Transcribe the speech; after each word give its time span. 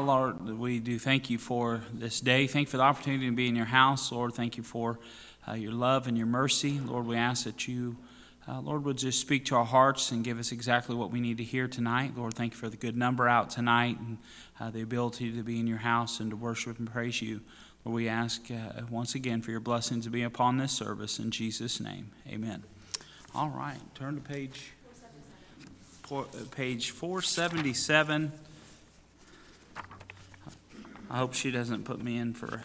Lord, 0.00 0.58
we 0.58 0.78
do 0.78 0.98
thank 0.98 1.30
you 1.30 1.38
for 1.38 1.82
this 1.92 2.20
day. 2.20 2.46
Thank 2.46 2.68
you 2.68 2.70
for 2.70 2.76
the 2.76 2.82
opportunity 2.82 3.26
to 3.26 3.34
be 3.34 3.48
in 3.48 3.56
your 3.56 3.66
house. 3.66 4.12
Lord, 4.12 4.34
thank 4.34 4.56
you 4.56 4.62
for 4.62 4.98
uh, 5.48 5.54
your 5.54 5.72
love 5.72 6.06
and 6.06 6.16
your 6.16 6.26
mercy. 6.26 6.78
Lord, 6.78 7.06
we 7.06 7.16
ask 7.16 7.44
that 7.44 7.68
you, 7.68 7.96
uh, 8.46 8.60
Lord, 8.60 8.84
would 8.84 8.98
just 8.98 9.20
speak 9.20 9.46
to 9.46 9.56
our 9.56 9.64
hearts 9.64 10.10
and 10.10 10.24
give 10.24 10.38
us 10.38 10.52
exactly 10.52 10.94
what 10.94 11.10
we 11.10 11.20
need 11.20 11.38
to 11.38 11.44
hear 11.44 11.68
tonight. 11.68 12.12
Lord, 12.16 12.34
thank 12.34 12.52
you 12.52 12.58
for 12.58 12.68
the 12.68 12.76
good 12.76 12.96
number 12.96 13.28
out 13.28 13.50
tonight 13.50 13.98
and 13.98 14.18
uh, 14.60 14.70
the 14.70 14.82
ability 14.82 15.32
to 15.32 15.42
be 15.42 15.58
in 15.58 15.66
your 15.66 15.78
house 15.78 16.20
and 16.20 16.30
to 16.30 16.36
worship 16.36 16.78
and 16.78 16.90
praise 16.90 17.22
you. 17.22 17.40
Lord, 17.84 17.94
we 17.94 18.08
ask 18.08 18.50
uh, 18.50 18.82
once 18.90 19.14
again 19.14 19.42
for 19.42 19.50
your 19.50 19.60
blessings 19.60 20.04
to 20.04 20.10
be 20.10 20.22
upon 20.22 20.58
this 20.58 20.72
service. 20.72 21.18
In 21.18 21.30
Jesus' 21.30 21.80
name, 21.80 22.10
amen. 22.26 22.62
All 23.34 23.48
right, 23.48 23.78
turn 23.94 24.16
to 24.16 24.20
page, 24.20 24.72
uh, 26.10 26.24
page 26.50 26.90
477. 26.90 28.32
I 31.10 31.18
hope 31.18 31.32
she 31.32 31.50
doesn't 31.50 31.84
put 31.84 32.02
me 32.02 32.18
in 32.18 32.34
for 32.34 32.64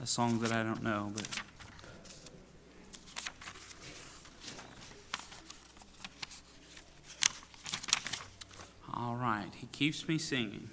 a 0.00 0.06
song 0.06 0.40
that 0.40 0.52
I 0.52 0.62
don't 0.62 0.82
know, 0.82 1.12
but. 1.14 1.26
All 8.92 9.16
right, 9.16 9.48
he 9.56 9.66
keeps 9.72 10.06
me 10.06 10.18
singing. 10.18 10.70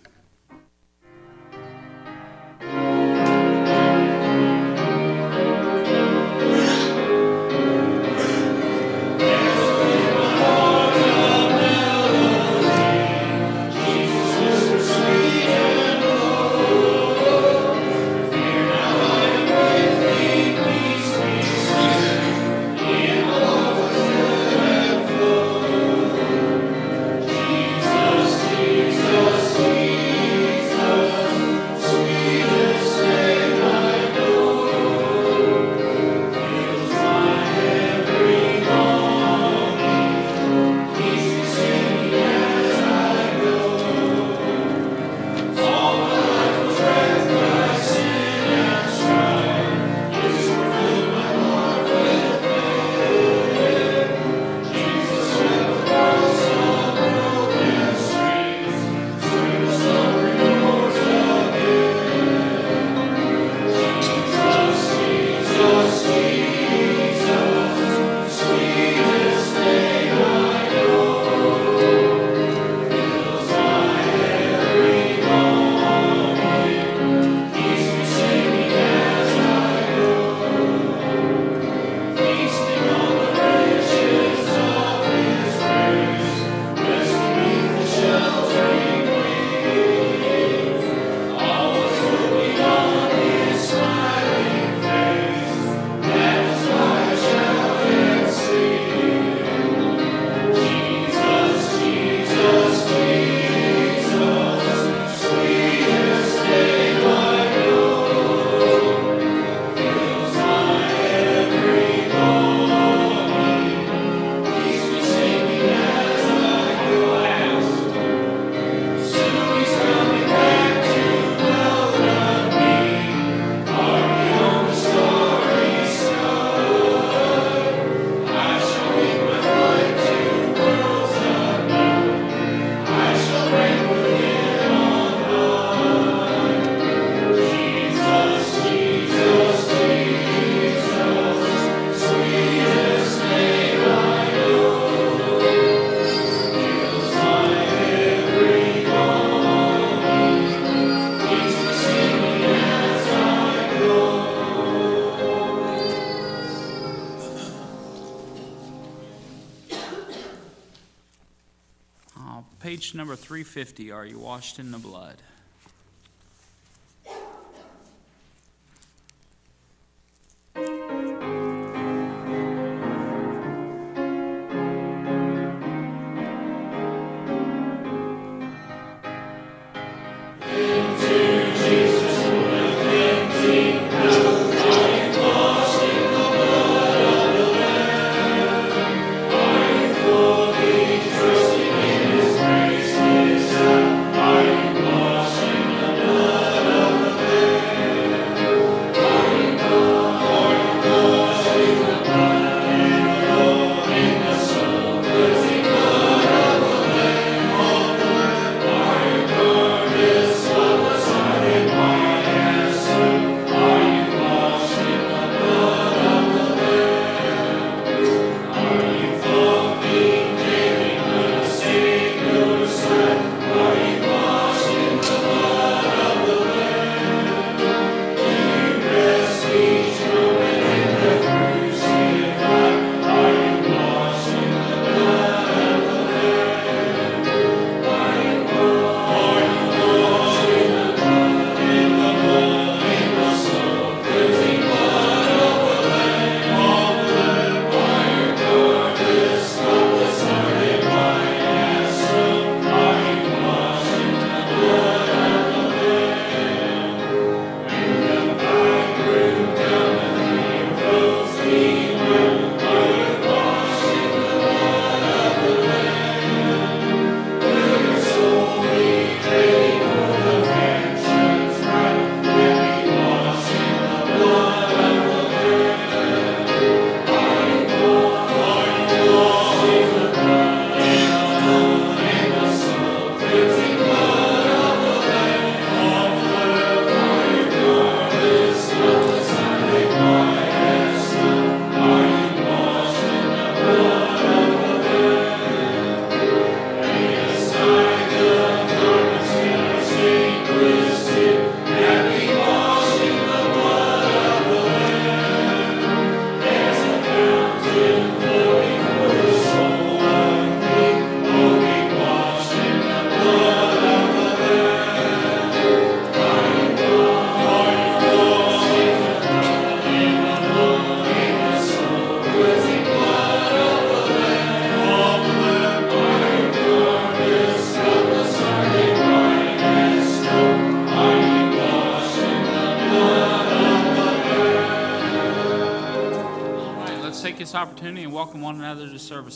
Number 162.95 163.15
350, 163.15 163.91
Are 163.91 164.05
You 164.05 164.19
Washed 164.19 164.59
in 164.59 164.71
the 164.71 164.77
Blood? 164.77 165.17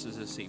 Another 0.03 0.11
to 0.11 0.27
services 0.27 0.44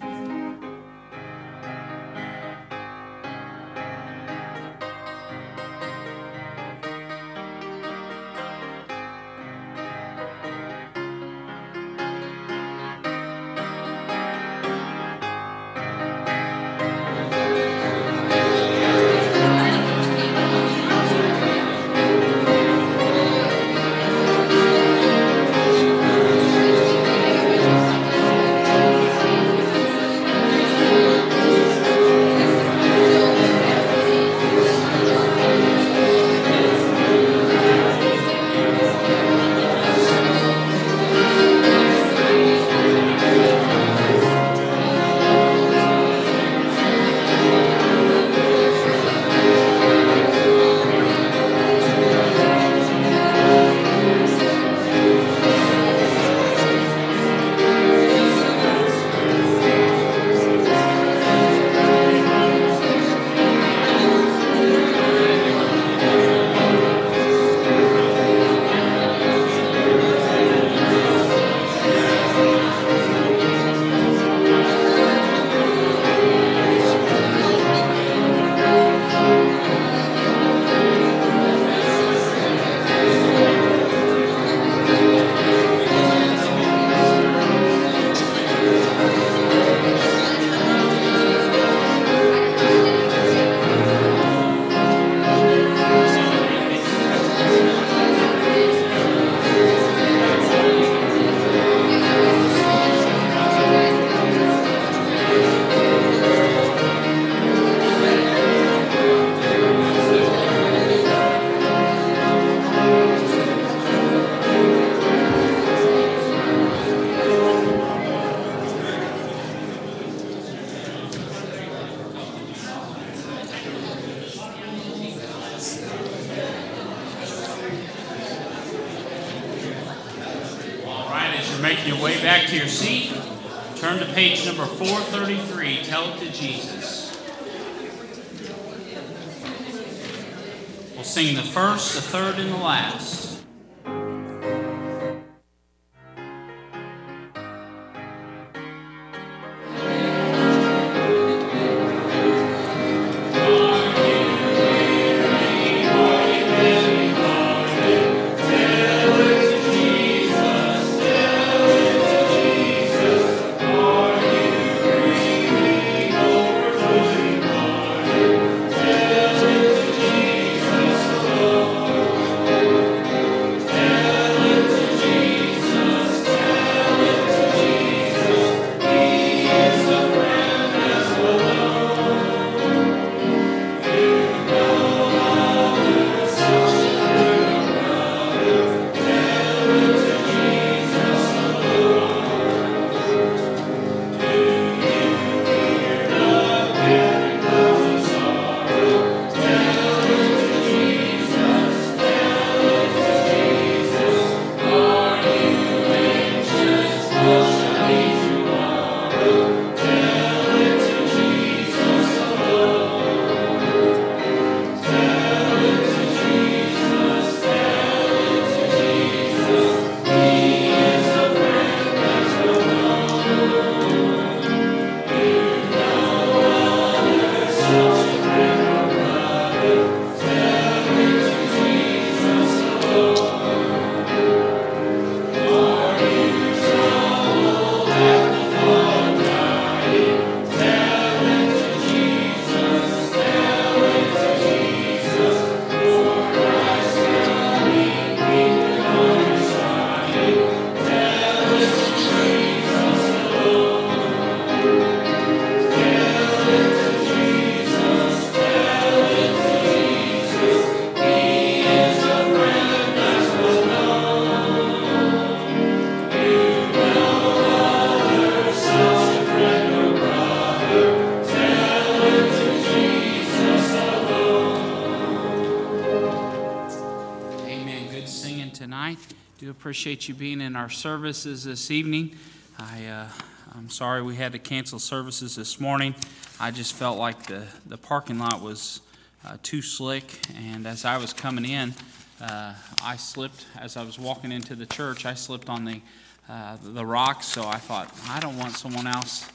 appreciate 279.66 280.06
you 280.06 280.14
being 280.14 280.40
in 280.40 280.54
our 280.54 280.70
services 280.70 281.42
this 281.42 281.72
evening. 281.72 282.14
I, 282.56 282.86
uh, 282.86 283.08
I'm 283.52 283.68
sorry 283.68 284.00
we 284.00 284.14
had 284.14 284.30
to 284.30 284.38
cancel 284.38 284.78
services 284.78 285.34
this 285.34 285.58
morning. 285.58 285.92
I 286.38 286.52
just 286.52 286.74
felt 286.74 287.00
like 287.00 287.26
the, 287.26 287.42
the 287.66 287.76
parking 287.76 288.20
lot 288.20 288.40
was 288.40 288.80
uh, 289.24 289.38
too 289.42 289.62
slick, 289.62 290.20
and 290.36 290.68
as 290.68 290.84
I 290.84 290.98
was 290.98 291.12
coming 291.12 291.44
in, 291.44 291.74
uh, 292.20 292.54
I 292.80 292.94
slipped, 292.94 293.46
as 293.58 293.76
I 293.76 293.82
was 293.82 293.98
walking 293.98 294.30
into 294.30 294.54
the 294.54 294.66
church, 294.66 295.04
I 295.04 295.14
slipped 295.14 295.48
on 295.48 295.64
the 295.64 295.80
uh, 296.28 296.58
the 296.62 296.86
rocks. 296.86 297.26
So 297.26 297.44
I 297.44 297.56
thought, 297.56 297.92
I 298.08 298.20
don't 298.20 298.38
want 298.38 298.52
someone 298.52 298.86
else 298.86 299.28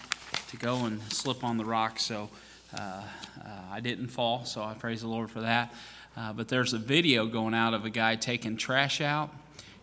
to 0.48 0.56
go 0.56 0.86
and 0.86 1.02
slip 1.12 1.44
on 1.44 1.58
the 1.58 1.66
rocks. 1.66 2.04
So 2.04 2.30
uh, 2.74 2.82
uh, 2.82 3.50
I 3.70 3.82
didn't 3.82 4.08
fall. 4.08 4.46
So 4.46 4.64
I 4.64 4.76
praise 4.76 5.02
the 5.02 5.10
Lord 5.10 5.30
for 5.30 5.42
that. 5.42 5.74
Uh, 6.16 6.34
but 6.34 6.48
there's 6.48 6.74
a 6.74 6.78
video 6.78 7.26
going 7.26 7.54
out 7.54 7.74
of 7.74 7.86
a 7.86 7.90
guy 7.90 8.16
taking 8.16 8.58
trash 8.58 9.02
out, 9.02 9.30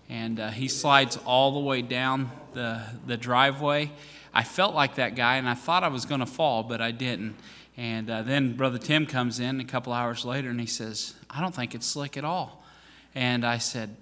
and 0.09 0.41
uh, 0.41 0.49
he 0.49 0.69
slides 0.69 1.19
all 1.25 1.53
the 1.53 1.61
way 1.61 1.83
down 1.83 2.31
the, 2.55 2.83
the 3.07 3.17
driveway. 3.17 3.91
I 4.33 4.45
felt 4.45 4.75
like 4.75 4.97
that 4.97 5.17
guy, 5.17 5.37
and 5.37 5.49
I 5.49 5.55
thought 5.55 5.85
I 5.85 5.89
was 5.89 6.05
going 6.05 6.21
to 6.21 6.27
fall, 6.27 6.63
but 6.63 6.81
I 6.81 6.91
didn't. 6.91 7.37
And 7.77 8.11
uh, 8.11 8.23
then 8.23 8.55
Brother 8.55 8.79
Tim 8.79 9.07
comes 9.07 9.39
in 9.39 9.61
a 9.61 9.65
couple 9.65 9.93
hours 9.93 10.25
later, 10.25 10.51
and 10.51 10.61
he 10.61 10.67
says, 10.67 11.15
I 11.31 11.41
don't 11.41 11.55
think 11.55 11.75
it's 11.75 11.87
slick 11.87 12.17
at 12.17 12.25
all. 12.25 12.65
And 13.15 13.45
I 13.45 13.59
said, 13.59 13.97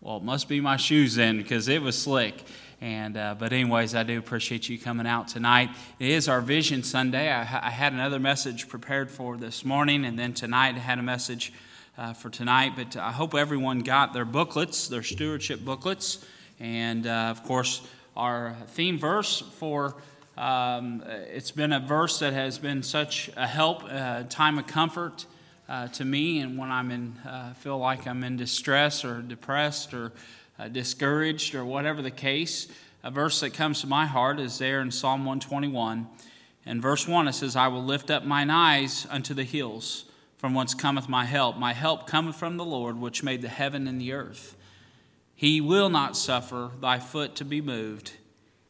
Well, 0.00 0.18
it 0.18 0.22
must 0.22 0.48
be 0.48 0.60
my 0.60 0.76
shoes 0.76 1.16
then, 1.16 1.38
because 1.38 1.68
it 1.68 1.82
was 1.82 2.00
slick. 2.00 2.42
And 2.80 3.18
uh, 3.18 3.34
but 3.38 3.52
anyways, 3.52 3.94
I 3.94 4.04
do 4.04 4.18
appreciate 4.18 4.70
you 4.70 4.78
coming 4.78 5.06
out 5.06 5.28
tonight. 5.28 5.68
It 5.98 6.08
is 6.08 6.28
our 6.28 6.40
Vision 6.40 6.82
Sunday. 6.82 7.30
I, 7.30 7.40
I, 7.40 7.70
had 7.70 7.92
another 7.92 8.18
message 8.18 8.68
prepared 8.68 9.10
for 9.10 9.36
this 9.36 9.66
morning, 9.66 10.06
and 10.06 10.18
then 10.18 10.32
tonight 10.32 10.76
I 10.76 10.78
had 10.78 10.98
a 10.98 11.02
message 11.02 11.52
uh, 11.96 12.12
for 12.12 12.30
tonight. 12.30 12.72
But 12.76 12.96
I 12.96 13.12
hope 13.12 13.34
everyone 13.34 13.80
got 13.80 14.12
their 14.12 14.24
booklets, 14.24 14.88
their 14.88 15.02
stewardship 15.02 15.64
booklets, 15.64 16.24
and 16.58 17.06
uh, 17.06 17.28
of 17.30 17.42
course 17.44 17.82
our 18.16 18.56
theme 18.68 18.98
verse 18.98 19.40
for. 19.58 19.96
Um, 20.38 21.02
it's 21.06 21.50
been 21.50 21.72
a 21.72 21.80
verse 21.80 22.18
that 22.20 22.32
has 22.32 22.58
been 22.58 22.82
such 22.82 23.30
a 23.36 23.46
help, 23.46 23.82
a 23.84 23.86
uh, 23.86 24.22
time 24.24 24.58
of 24.58 24.66
comfort 24.66 25.26
uh, 25.68 25.88
to 25.88 26.04
me, 26.04 26.40
and 26.40 26.56
when 26.56 26.70
I'm 26.70 26.90
in, 26.90 27.18
uh, 27.26 27.52
feel 27.54 27.78
like 27.78 28.06
I'm 28.06 28.24
in 28.24 28.36
distress 28.36 29.04
or 29.04 29.20
depressed 29.20 29.92
or 29.92 30.12
discouraged 30.72 31.54
or 31.54 31.64
whatever 31.64 32.00
the 32.02 32.10
case, 32.10 32.68
a 33.02 33.10
verse 33.10 33.40
that 33.40 33.54
comes 33.54 33.80
to 33.80 33.86
my 33.86 34.06
heart 34.06 34.38
is 34.38 34.58
there 34.58 34.80
in 34.80 34.90
Psalm 34.90 35.20
121. 35.20 36.06
In 36.66 36.80
verse 36.80 37.08
1, 37.08 37.28
it 37.28 37.32
says, 37.32 37.56
I 37.56 37.68
will 37.68 37.82
lift 37.82 38.10
up 38.10 38.24
mine 38.24 38.50
eyes 38.50 39.06
unto 39.10 39.32
the 39.32 39.44
hills, 39.44 40.04
from 40.40 40.54
whence 40.54 40.72
cometh 40.72 41.06
my 41.06 41.26
help. 41.26 41.58
My 41.58 41.74
help 41.74 42.06
cometh 42.06 42.34
from 42.34 42.56
the 42.56 42.64
Lord, 42.64 42.98
which 42.98 43.22
made 43.22 43.42
the 43.42 43.48
heaven 43.48 43.86
and 43.86 44.00
the 44.00 44.14
earth. 44.14 44.56
He 45.34 45.60
will 45.60 45.90
not 45.90 46.16
suffer 46.16 46.70
thy 46.80 46.98
foot 46.98 47.34
to 47.36 47.44
be 47.44 47.60
moved. 47.60 48.12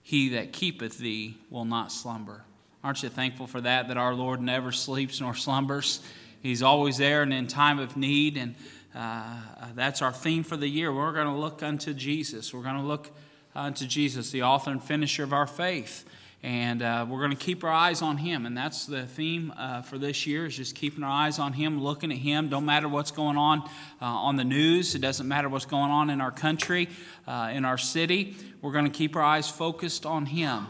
He 0.03 0.31
that 0.31 0.53
keepeth 0.53 0.99
thee 0.99 1.39
will 1.49 1.65
not 1.65 1.93
slumber. 1.93 2.43
Aren't 2.83 3.05
you 3.05 3.09
thankful 3.09 3.47
for 3.47 3.61
that, 3.61 3.87
that 3.87 3.97
our 3.97 4.15
Lord 4.15 4.41
never 4.41 4.73
sleeps 4.73 5.21
nor 5.21 5.37
slumbers? 5.37 6.01
He's 6.43 6.61
always 6.61 6.99
there 6.99 7.23
and 7.23 7.33
in 7.33 7.47
time 7.47 7.79
of 7.79 7.97
need. 7.97 8.37
And 8.37 8.57
uh, 8.93 9.37
that's 9.77 10.03
our 10.03 10.13
theme 10.13 10.43
for 10.43 10.57
the 10.57 10.67
year. 10.67 10.93
We're 10.93 11.13
going 11.13 11.33
to 11.33 11.41
look 11.41 11.63
unto 11.63 11.95
Jesus. 11.95 12.53
We're 12.53 12.65
going 12.65 12.81
to 12.81 12.83
look 12.83 13.13
unto 13.55 13.87
Jesus, 13.87 14.33
the 14.33 14.43
author 14.43 14.73
and 14.73 14.83
finisher 14.83 15.23
of 15.23 15.33
our 15.33 15.47
faith. 15.47 16.05
And 16.43 16.81
uh, 16.81 17.05
we're 17.07 17.19
going 17.19 17.37
to 17.37 17.37
keep 17.37 17.65
our 17.65 17.71
eyes 17.71 18.01
on 18.01 18.17
Him. 18.17 18.47
And 18.47 18.57
that's 18.57 18.87
the 18.87 19.07
theme 19.07 19.53
uh, 19.59 19.83
for 19.83 19.99
this 19.99 20.27
year 20.27 20.47
is 20.47 20.57
just 20.57 20.75
keeping 20.75 21.05
our 21.05 21.11
eyes 21.11 21.39
on 21.39 21.53
Him, 21.53 21.83
looking 21.83 22.11
at 22.11 22.19
Him. 22.19 22.49
Don't 22.49 22.65
matter 22.65 22.89
what's 22.89 23.11
going 23.11 23.37
on 23.37 23.61
uh, 24.01 24.07
on 24.07 24.37
the 24.37 24.45
news. 24.45 24.95
It 24.95 25.01
doesn't 25.01 25.29
matter 25.29 25.51
what's 25.51 25.67
going 25.67 25.91
on 25.91 26.09
in 26.09 26.23
our 26.23 26.31
country, 26.31 26.89
uh, 27.27 27.51
in 27.53 27.67
our 27.67 27.77
city. 27.77 28.37
We're 28.63 28.73
going 28.73 28.87
to 28.87 28.91
keep 28.91 29.17
our 29.17 29.23
eyes 29.23 29.51
focused 29.51 30.07
on 30.07 30.27
Him. 30.27 30.67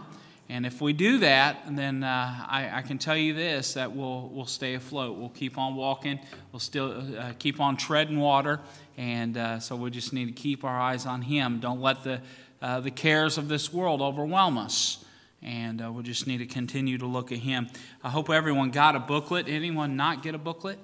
And 0.49 0.67
if 0.67 0.81
we 0.81 0.93
do 0.93 1.19
that, 1.19 1.63
then 1.71 2.03
uh, 2.03 2.09
I, 2.49 2.79
I, 2.79 2.83
can 2.83 2.99
tell 2.99 3.17
you 3.17 3.33
this 3.33 3.75
that 3.75 3.93
we'll, 3.95 4.29
we'll 4.33 4.47
stay 4.47 4.75
afloat. 4.75 5.17
We'll 5.17 5.29
keep 5.29 5.57
on 5.57 5.77
walking. 5.77 6.19
We'll 6.51 6.59
still 6.59 7.17
uh, 7.17 7.35
keep 7.39 7.61
on 7.61 7.77
treading 7.77 8.19
water. 8.19 8.59
And 8.97 9.63
so 9.63 9.77
we 9.77 9.91
just 9.91 10.13
need 10.13 10.27
to 10.27 10.33
keep 10.33 10.65
our 10.65 10.79
eyes 10.79 11.07
on 11.07 11.23
Him. 11.23 11.61
Don't 11.61 11.81
let 11.81 12.03
the, 12.03 12.21
the 12.61 12.91
cares 12.91 13.39
of 13.39 13.47
this 13.47 13.73
world 13.73 14.03
overwhelm 14.03 14.59
us. 14.59 15.05
And 15.43 15.83
uh, 15.83 15.91
we'll 15.91 16.03
just 16.03 16.27
need 16.27 16.39
to 16.39 16.47
continue 16.47 16.99
to 16.99 17.07
look 17.07 17.33
at 17.33 17.39
Him. 17.39 17.69
I 18.05 18.11
hope 18.11 18.31
everyone 18.31 18.71
got 18.71 18.95
a 18.95 19.01
booklet. 19.01 19.49
Anyone 19.49 19.97
not 19.97 20.23
get 20.23 20.35
a 20.35 20.39
booklet? 20.39 20.79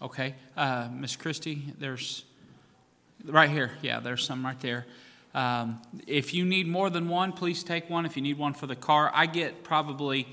Okay. 0.00 0.34
Uh, 0.56 0.88
Miss 0.92 1.16
Christie, 1.16 1.74
there's 1.78 2.24
right 3.24 3.50
here. 3.50 3.72
Yeah, 3.82 4.00
there's 4.00 4.24
some 4.24 4.44
right 4.44 4.58
there. 4.60 4.86
Um, 5.34 5.80
if 6.06 6.34
you 6.34 6.44
need 6.44 6.68
more 6.68 6.90
than 6.90 7.08
one, 7.08 7.32
please 7.32 7.64
take 7.64 7.88
one. 7.88 8.04
If 8.04 8.16
you 8.16 8.22
need 8.22 8.38
one 8.38 8.52
for 8.52 8.66
the 8.66 8.76
car, 8.76 9.10
I 9.14 9.26
get 9.26 9.64
probably 9.64 10.28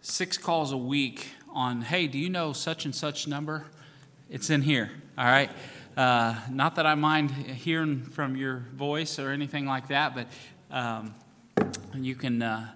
six 0.00 0.38
calls 0.38 0.72
a 0.72 0.76
week 0.76 1.28
on, 1.52 1.82
hey, 1.82 2.06
do 2.06 2.18
you 2.18 2.28
know 2.28 2.52
such 2.52 2.84
and 2.84 2.94
such 2.94 3.26
number? 3.26 3.66
It's 4.28 4.50
in 4.50 4.62
here, 4.62 4.90
all 5.16 5.24
right? 5.24 5.50
Uh, 5.96 6.34
not 6.50 6.74
that 6.76 6.84
I 6.84 6.94
mind 6.94 7.30
hearing 7.30 8.02
from 8.02 8.36
your 8.36 8.64
voice 8.74 9.18
or 9.18 9.30
anything 9.30 9.66
like 9.66 9.88
that, 9.88 10.14
but 10.14 10.26
um, 10.70 11.14
you 11.94 12.14
can 12.14 12.42
uh, 12.42 12.68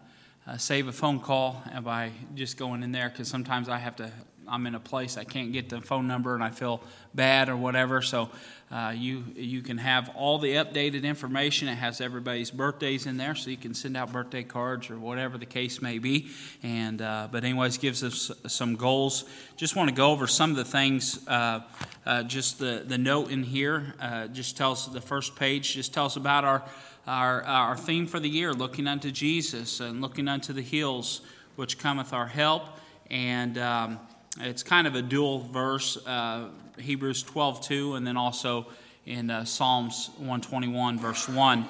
uh, 0.47 0.56
save 0.56 0.88
a 0.88 0.92
phone 0.92 1.20
call 1.20 1.62
by 1.82 2.11
just 2.35 2.56
going 2.56 2.82
in 2.82 2.92
there 2.92 3.09
because 3.09 3.28
sometimes 3.28 3.68
I 3.68 3.78
have 3.78 3.97
to 3.97 4.11
I'm 4.50 4.66
in 4.66 4.75
a 4.75 4.80
place 4.80 5.16
I 5.16 5.25
can't 5.25 5.52
get 5.52 5.68
the 5.68 5.80
phone 5.80 6.09
number 6.09 6.35
and 6.35 6.42
I 6.42 6.50
feel 6.50 6.82
bad 7.14 7.49
or 7.49 7.56
whatever. 7.56 8.02
So 8.02 8.30
uh, 8.70 8.92
you 8.97 9.25
you 9.37 9.62
can 9.62 9.78
have 9.78 10.11
all 10.16 10.38
the 10.38 10.54
updated 10.54 11.04
information. 11.04 11.68
It 11.68 11.76
has 11.76 12.00
everybody's 12.00 12.50
birthdays 12.50 13.06
in 13.06 13.16
there, 13.16 13.35
so 13.35 13.50
you 13.50 13.56
can 13.56 13.75
send 13.75 13.97
out 13.97 14.12
birthday 14.12 14.42
cards 14.42 14.90
or 14.90 14.99
whatever 14.99 15.38
the 15.38 15.47
case 15.47 15.80
may 15.80 15.99
be. 15.99 16.30
And 16.62 17.00
uh, 17.00 17.28
but 17.30 17.44
anyways, 17.44 17.78
gives 17.78 18.02
us 18.02 18.30
some 18.47 18.75
goals. 18.76 19.25
Just 19.56 19.76
want 19.76 19.88
to 19.88 19.94
go 19.94 20.11
over 20.11 20.26
some 20.26 20.50
of 20.50 20.56
the 20.56 20.64
things. 20.64 21.26
Uh, 21.28 21.61
uh 22.06 22.23
just 22.25 22.59
the 22.59 22.85
the 22.87 22.99
note 22.99 23.30
in 23.30 23.42
here 23.42 23.94
just 24.32 24.56
tells 24.56 24.92
the 24.92 25.00
first 25.00 25.37
page 25.37 25.75
just 25.75 25.92
tells 25.92 26.16
about 26.16 26.44
our 26.44 26.64
our 27.07 27.42
our 27.45 27.76
theme 27.76 28.07
for 28.07 28.21
the 28.21 28.28
year, 28.28 28.52
looking 28.52 28.87
unto 28.87 29.11
Jesus 29.11 29.80
and 29.80 30.00
looking 30.00 30.28
unto 30.28 30.52
the 30.52 30.62
hills, 30.62 31.21
which 31.57 31.78
cometh 31.78 32.12
our 32.12 32.26
help 32.26 32.64
and. 33.11 33.59
Um, 33.59 34.00
it's 34.38 34.62
kind 34.62 34.87
of 34.87 34.95
a 34.95 35.02
dual 35.02 35.40
verse, 35.40 35.97
uh, 36.07 36.49
Hebrews 36.78 37.25
12 37.25 37.62
2, 37.62 37.95
and 37.97 38.07
then 38.07 38.16
also 38.16 38.66
in 39.04 39.30
uh, 39.30 39.45
Psalms 39.45 40.11
121, 40.19 40.99
verse 40.99 41.28
1. 41.28 41.66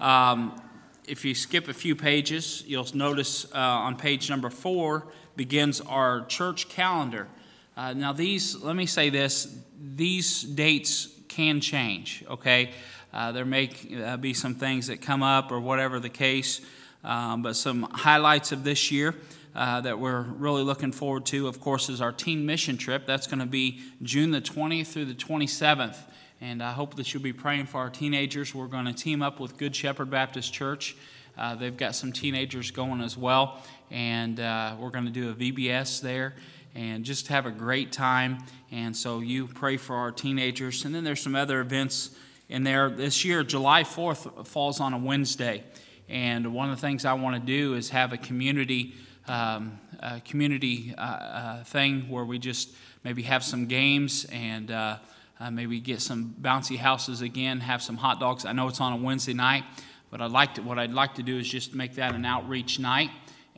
Um, 0.00 0.60
if 1.06 1.24
you 1.24 1.34
skip 1.34 1.68
a 1.68 1.72
few 1.72 1.96
pages, 1.96 2.64
you'll 2.66 2.86
notice 2.94 3.46
uh, 3.54 3.58
on 3.58 3.96
page 3.96 4.28
number 4.28 4.50
four 4.50 5.06
begins 5.36 5.80
our 5.80 6.24
church 6.26 6.68
calendar. 6.68 7.28
Uh, 7.76 7.94
now, 7.94 8.12
these, 8.12 8.56
let 8.62 8.76
me 8.76 8.86
say 8.86 9.08
this, 9.08 9.56
these 9.80 10.42
dates 10.42 11.08
can 11.28 11.60
change, 11.60 12.22
okay? 12.28 12.70
Uh, 13.12 13.32
there 13.32 13.44
may 13.44 13.70
uh, 14.04 14.16
be 14.16 14.32
some 14.32 14.54
things 14.54 14.86
that 14.86 15.00
come 15.00 15.22
up 15.22 15.52
or 15.52 15.60
whatever 15.60 16.00
the 16.00 16.08
case, 16.08 16.60
um, 17.04 17.42
but 17.42 17.56
some 17.56 17.82
highlights 17.92 18.52
of 18.52 18.64
this 18.64 18.90
year 18.90 19.14
uh, 19.54 19.80
that 19.82 19.98
we're 19.98 20.22
really 20.22 20.62
looking 20.62 20.92
forward 20.92 21.26
to, 21.26 21.46
of 21.46 21.60
course, 21.60 21.88
is 21.88 22.00
our 22.00 22.12
teen 22.12 22.46
mission 22.46 22.76
trip. 22.76 23.06
That's 23.06 23.26
going 23.26 23.40
to 23.40 23.46
be 23.46 23.80
June 24.02 24.30
the 24.30 24.40
20th 24.40 24.86
through 24.86 25.06
the 25.06 25.14
27th. 25.14 25.96
And 26.40 26.62
I 26.62 26.72
hope 26.72 26.96
that 26.96 27.12
you'll 27.12 27.22
be 27.22 27.32
praying 27.32 27.66
for 27.66 27.78
our 27.78 27.90
teenagers. 27.90 28.54
We're 28.54 28.66
going 28.66 28.86
to 28.86 28.92
team 28.92 29.22
up 29.22 29.38
with 29.38 29.58
Good 29.58 29.76
Shepherd 29.76 30.10
Baptist 30.10 30.52
Church. 30.52 30.96
Uh, 31.36 31.54
they've 31.54 31.76
got 31.76 31.94
some 31.94 32.12
teenagers 32.12 32.70
going 32.70 33.00
as 33.00 33.16
well. 33.16 33.62
And 33.90 34.40
uh, 34.40 34.74
we're 34.78 34.90
going 34.90 35.04
to 35.04 35.10
do 35.10 35.30
a 35.30 35.34
VBS 35.34 36.00
there 36.00 36.34
and 36.74 37.04
just 37.04 37.28
have 37.28 37.44
a 37.46 37.50
great 37.50 37.92
time. 37.92 38.38
And 38.70 38.96
so 38.96 39.20
you 39.20 39.46
pray 39.46 39.76
for 39.76 39.94
our 39.96 40.10
teenagers. 40.10 40.84
And 40.84 40.94
then 40.94 41.04
there's 41.04 41.20
some 41.20 41.36
other 41.36 41.60
events 41.60 42.16
in 42.52 42.64
there. 42.64 42.90
This 42.90 43.24
year, 43.24 43.42
July 43.42 43.82
4th 43.82 44.46
falls 44.46 44.78
on 44.78 44.92
a 44.92 44.98
Wednesday. 44.98 45.64
And 46.06 46.52
one 46.52 46.68
of 46.68 46.76
the 46.76 46.80
things 46.82 47.06
I 47.06 47.14
want 47.14 47.34
to 47.34 47.40
do 47.40 47.72
is 47.74 47.88
have 47.88 48.12
a 48.12 48.18
community 48.18 48.94
um, 49.26 49.78
a 50.00 50.20
community 50.20 50.92
uh, 50.98 51.00
uh, 51.00 51.64
thing 51.64 52.08
where 52.08 52.24
we 52.24 52.40
just 52.40 52.70
maybe 53.04 53.22
have 53.22 53.44
some 53.44 53.66
games 53.66 54.26
and 54.32 54.68
uh, 54.72 54.98
uh, 55.38 55.50
maybe 55.50 55.78
get 55.78 56.02
some 56.02 56.34
bouncy 56.42 56.76
houses 56.76 57.20
again, 57.20 57.60
have 57.60 57.80
some 57.80 57.96
hot 57.96 58.18
dogs. 58.18 58.44
I 58.44 58.50
know 58.50 58.66
it's 58.66 58.80
on 58.80 58.92
a 58.92 58.96
Wednesday 58.96 59.32
night, 59.32 59.62
but 60.10 60.20
I'd 60.20 60.32
like 60.32 60.56
to, 60.56 60.62
what 60.62 60.76
I'd 60.76 60.90
like 60.90 61.14
to 61.14 61.22
do 61.22 61.38
is 61.38 61.48
just 61.48 61.72
make 61.72 61.94
that 61.94 62.16
an 62.16 62.24
outreach 62.24 62.80
night 62.80 63.10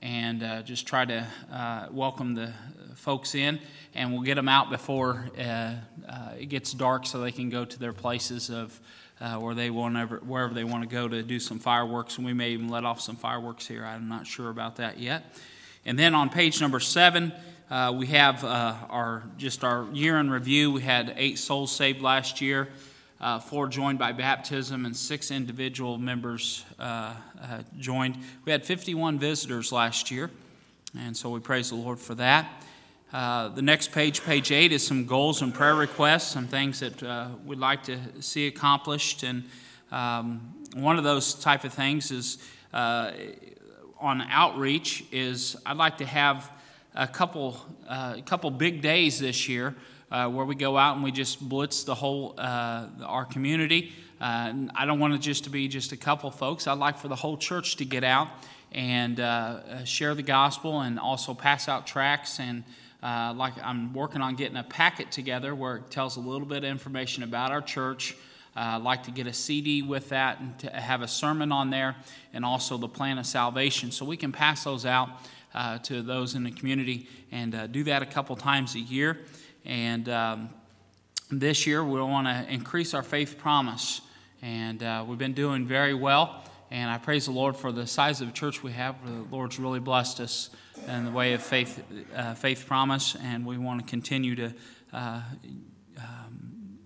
and 0.03 0.43
uh, 0.43 0.63
just 0.63 0.87
try 0.87 1.07
to 1.07 1.27
uh, 1.51 1.89
welcome 1.91 2.35
the 2.35 2.53
folks 2.95 3.35
in, 3.35 3.61
and 3.95 4.13
we'll 4.13 4.23
get 4.23 4.35
them 4.35 4.49
out 4.49 4.71
before 4.71 5.31
it 5.37 6.49
gets 6.49 6.73
dark 6.73 7.07
so 7.07 7.21
they 7.21 7.33
can 7.33 7.51
go 7.51 7.65
to 7.65 7.79
their 7.79 7.93
places 7.93 8.51
of. 8.51 8.81
Uh, 9.21 9.37
where 9.37 9.55
they 9.55 9.71
want 9.71 9.97
ever, 9.97 10.17
wherever 10.27 10.53
they 10.53 10.65
want 10.65 10.83
to 10.83 10.89
go 10.89 11.07
to 11.07 11.23
do 11.23 11.39
some 11.39 11.61
fireworks, 11.61 12.17
and 12.17 12.27
we 12.27 12.33
may 12.33 12.51
even 12.51 12.69
let 12.69 12.85
off 12.85 13.01
some 13.01 13.15
fireworks 13.15 13.65
here. 13.65 13.85
I'm 13.85 14.09
not 14.09 14.27
sure 14.27 14.51
about 14.51 14.77
that 14.77 14.99
yet. 14.99 15.37
And 15.87 15.97
then 15.97 16.17
on 16.17 16.31
page 16.31 16.61
number 16.61 16.81
seven, 16.81 17.33
uh, 17.71 17.93
we 17.97 18.07
have 18.07 18.45
uh, 18.45 18.75
our 18.91 19.23
just 19.37 19.65
our 19.65 19.87
year 19.93 20.19
in 20.19 20.31
review. 20.31 20.71
We 20.71 20.83
had 20.83 21.15
eight 21.17 21.39
souls 21.39 21.75
saved 21.75 22.03
last 22.03 22.41
year, 22.41 22.69
uh, 23.21 23.39
four 23.39 23.69
joined 23.69 23.99
by 23.99 24.13
baptism, 24.13 24.85
and 24.85 24.97
six 24.97 25.31
individual 25.31 25.99
members 25.99 26.65
uh, 26.79 27.15
uh, 27.43 27.63
joined. 27.79 28.19
We 28.45 28.53
had 28.53 28.65
51 28.65 29.19
visitors 29.19 29.73
last 29.73 30.11
year, 30.11 30.31
and 30.99 31.17
so 31.17 31.31
we 31.31 31.41
praise 31.41 31.71
the 31.71 31.77
Lord 31.77 31.99
for 31.99 32.15
that. 32.17 32.63
Uh, 33.15 33.49
the 33.51 33.63
next 33.63 33.93
page, 33.93 34.25
page 34.25 34.51
eight, 34.51 34.73
is 34.73 34.85
some 34.85 35.07
goals 35.07 35.41
and 35.41 35.55
prayer 35.55 35.77
requests, 35.77 36.33
some 36.33 36.49
things 36.49 36.81
that 36.81 37.01
we'd 37.47 37.61
like 37.61 37.85
to 37.85 37.97
see 38.21 38.49
accomplished. 38.49 39.23
And 39.23 39.45
Um, 39.93 40.55
one 40.75 40.99
of 40.99 41.05
those 41.05 41.35
type 41.35 41.63
of 41.63 41.73
things 41.73 42.11
is 42.11 42.39
uh, 42.73 43.13
on 44.01 44.23
outreach 44.23 45.05
is 45.13 45.57
I'd 45.65 45.77
like 45.77 45.99
to 45.99 46.07
have 46.07 46.51
a 46.95 47.07
couple 47.07 47.57
uh, 47.89 48.15
a 48.19 48.23
couple 48.23 48.51
big 48.51 48.83
days 48.83 49.19
this 49.19 49.49
year 49.49 49.77
uh, 50.11 50.29
where 50.29 50.45
we 50.45 50.57
go 50.57 50.77
out 50.77 50.97
and 50.97 51.05
we 51.05 51.13
just 51.13 51.39
blitz 51.49 51.85
the 51.85 51.95
whole 51.95 52.35
uh, 52.39 52.89
our 53.07 53.25
community. 53.25 53.93
Uh, 54.21 54.53
I 54.75 54.85
don't 54.87 54.99
want 54.99 55.15
it 55.15 55.21
just 55.21 55.45
to 55.45 55.51
be 55.51 55.69
just 55.69 55.93
a 55.93 55.97
couple 55.97 56.31
folks. 56.33 56.67
I'd 56.67 56.79
like 56.87 56.99
for 56.99 57.09
the 57.09 57.21
whole 57.23 57.37
church 57.39 57.77
to 57.77 57.85
get 57.85 58.03
out 58.03 58.29
and 58.73 59.21
uh, 59.21 59.85
share 59.85 60.17
the 60.17 60.25
gospel 60.25 60.81
and 60.81 60.99
also 60.99 61.35
pass 61.35 61.69
out 61.69 61.87
tracts 61.87 62.41
and. 62.41 62.65
Uh, 63.05 63.35
like 63.37 63.53
I'm 63.63 63.93
working 63.93 64.23
on 64.23 64.35
getting 64.35 64.57
a 64.57 64.63
packet 64.63 65.13
together 65.13 65.55
where 65.55 65.77
it 65.77 65.91
tells 65.91 66.17
a 66.17 66.21
little 66.21 66.47
bit 66.47 66.65
of 66.65 66.65
information 66.65 67.23
about 67.23 67.53
our 67.53 67.61
church. 67.61 68.17
Uh, 68.57 68.77
I'd 68.77 68.83
like 68.83 69.03
to 69.03 69.11
get 69.11 69.27
a 69.27 69.33
CD 69.35 69.83
with 69.83 70.09
that 70.09 70.41
and 70.41 70.59
to 70.61 70.71
have 70.71 71.03
a 71.03 71.09
sermon 71.09 71.53
on 71.53 71.69
there, 71.69 71.97
and 72.33 72.47
also 72.47 72.79
the 72.79 72.89
plan 72.89 73.19
of 73.19 73.27
salvation, 73.27 73.91
so 73.91 74.07
we 74.07 74.17
can 74.17 74.33
pass 74.33 74.65
those 74.65 74.87
out 74.87 75.11
uh, 75.55 75.77
to 75.81 76.01
those 76.01 76.35
in 76.35 76.45
the 76.45 76.51
community 76.51 77.07
and 77.31 77.55
uh, 77.55 77.67
do 77.67 77.85
that 77.85 78.01
a 78.01 78.07
couple 78.07 78.37
times 78.37 78.75
a 78.75 78.81
year. 78.81 79.19
And 79.67 80.09
um, 80.09 80.49
this 81.31 81.67
year, 81.67 81.85
we 81.85 82.01
want 82.01 82.27
to 82.27 82.51
increase 82.51 82.95
our 82.95 83.03
faith 83.03 83.37
promise, 83.37 84.01
and 84.41 84.83
uh, 84.83 85.05
we've 85.07 85.19
been 85.19 85.35
doing 85.35 85.67
very 85.67 85.95
well. 85.95 86.43
And 86.71 86.91
I 86.91 86.97
praise 86.97 87.27
the 87.27 87.33
Lord 87.33 87.55
for 87.55 87.71
the 87.71 87.87
size 87.87 88.23
of 88.23 88.29
the 88.29 88.33
church 88.33 88.63
we 88.63 88.73
have. 88.73 88.97
The 89.05 89.37
Lord's 89.37 89.59
really 89.59 89.79
blessed 89.79 90.21
us 90.21 90.49
in 90.89 91.05
the 91.05 91.11
way 91.11 91.33
of 91.33 91.43
faith, 91.43 91.83
uh, 92.15 92.35
faith 92.35 92.67
promise, 92.67 93.17
and 93.23 93.47
we 93.47 93.59
want 93.59 93.81
to 93.81 93.87
continue 93.87 94.35
to 94.37 94.55
uh, 94.93 95.21
um, 95.99 96.79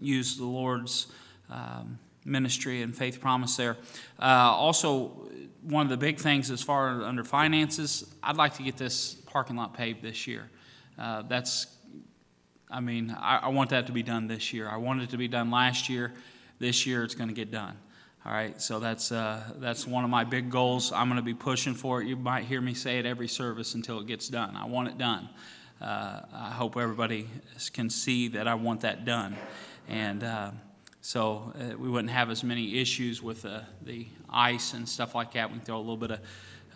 use 0.00 0.36
the 0.36 0.44
Lord's 0.44 1.06
um, 1.50 1.98
ministry 2.24 2.82
and 2.82 2.96
faith 2.96 3.20
promise 3.20 3.56
there. 3.56 3.76
Uh, 4.18 4.24
also, 4.24 5.28
one 5.62 5.86
of 5.86 5.90
the 5.90 5.96
big 5.96 6.18
things 6.18 6.50
as 6.50 6.62
far 6.62 7.00
as 7.00 7.04
under 7.04 7.24
finances, 7.24 8.12
I'd 8.22 8.36
like 8.36 8.54
to 8.54 8.62
get 8.62 8.76
this 8.76 9.14
parking 9.26 9.56
lot 9.56 9.74
paved 9.74 10.02
this 10.02 10.26
year. 10.26 10.50
Uh, 10.98 11.22
that's, 11.22 11.66
I 12.70 12.80
mean, 12.80 13.16
I, 13.18 13.38
I 13.38 13.48
want 13.48 13.70
that 13.70 13.86
to 13.86 13.92
be 13.92 14.02
done 14.02 14.26
this 14.26 14.52
year. 14.52 14.68
I 14.68 14.76
wanted 14.76 15.04
it 15.04 15.10
to 15.10 15.16
be 15.16 15.28
done 15.28 15.50
last 15.50 15.88
year. 15.88 16.12
This 16.58 16.86
year, 16.86 17.02
it's 17.02 17.14
going 17.14 17.28
to 17.28 17.34
get 17.34 17.50
done. 17.50 17.76
All 18.24 18.32
right, 18.32 18.62
so 18.62 18.78
that's, 18.78 19.10
uh, 19.10 19.42
that's 19.56 19.84
one 19.84 20.04
of 20.04 20.10
my 20.10 20.22
big 20.22 20.48
goals. 20.48 20.92
I'm 20.92 21.08
going 21.08 21.16
to 21.16 21.24
be 21.24 21.34
pushing 21.34 21.74
for 21.74 22.00
it. 22.00 22.06
You 22.06 22.14
might 22.14 22.44
hear 22.44 22.60
me 22.60 22.72
say 22.72 23.00
it 23.00 23.04
every 23.04 23.26
service 23.26 23.74
until 23.74 23.98
it 23.98 24.06
gets 24.06 24.28
done. 24.28 24.54
I 24.54 24.66
want 24.66 24.86
it 24.86 24.96
done. 24.96 25.28
Uh, 25.80 26.20
I 26.32 26.50
hope 26.50 26.76
everybody 26.76 27.26
can 27.72 27.90
see 27.90 28.28
that 28.28 28.46
I 28.46 28.54
want 28.54 28.82
that 28.82 29.04
done. 29.04 29.36
And 29.88 30.22
uh, 30.22 30.52
so 31.00 31.52
uh, 31.58 31.76
we 31.76 31.88
wouldn't 31.88 32.12
have 32.12 32.30
as 32.30 32.44
many 32.44 32.78
issues 32.80 33.20
with 33.24 33.44
uh, 33.44 33.62
the 33.84 34.06
ice 34.30 34.72
and 34.74 34.88
stuff 34.88 35.16
like 35.16 35.32
that. 35.32 35.50
We 35.50 35.56
can 35.56 35.64
throw 35.64 35.78
a 35.78 35.80
little 35.80 35.96
bit 35.96 36.12
of 36.12 36.20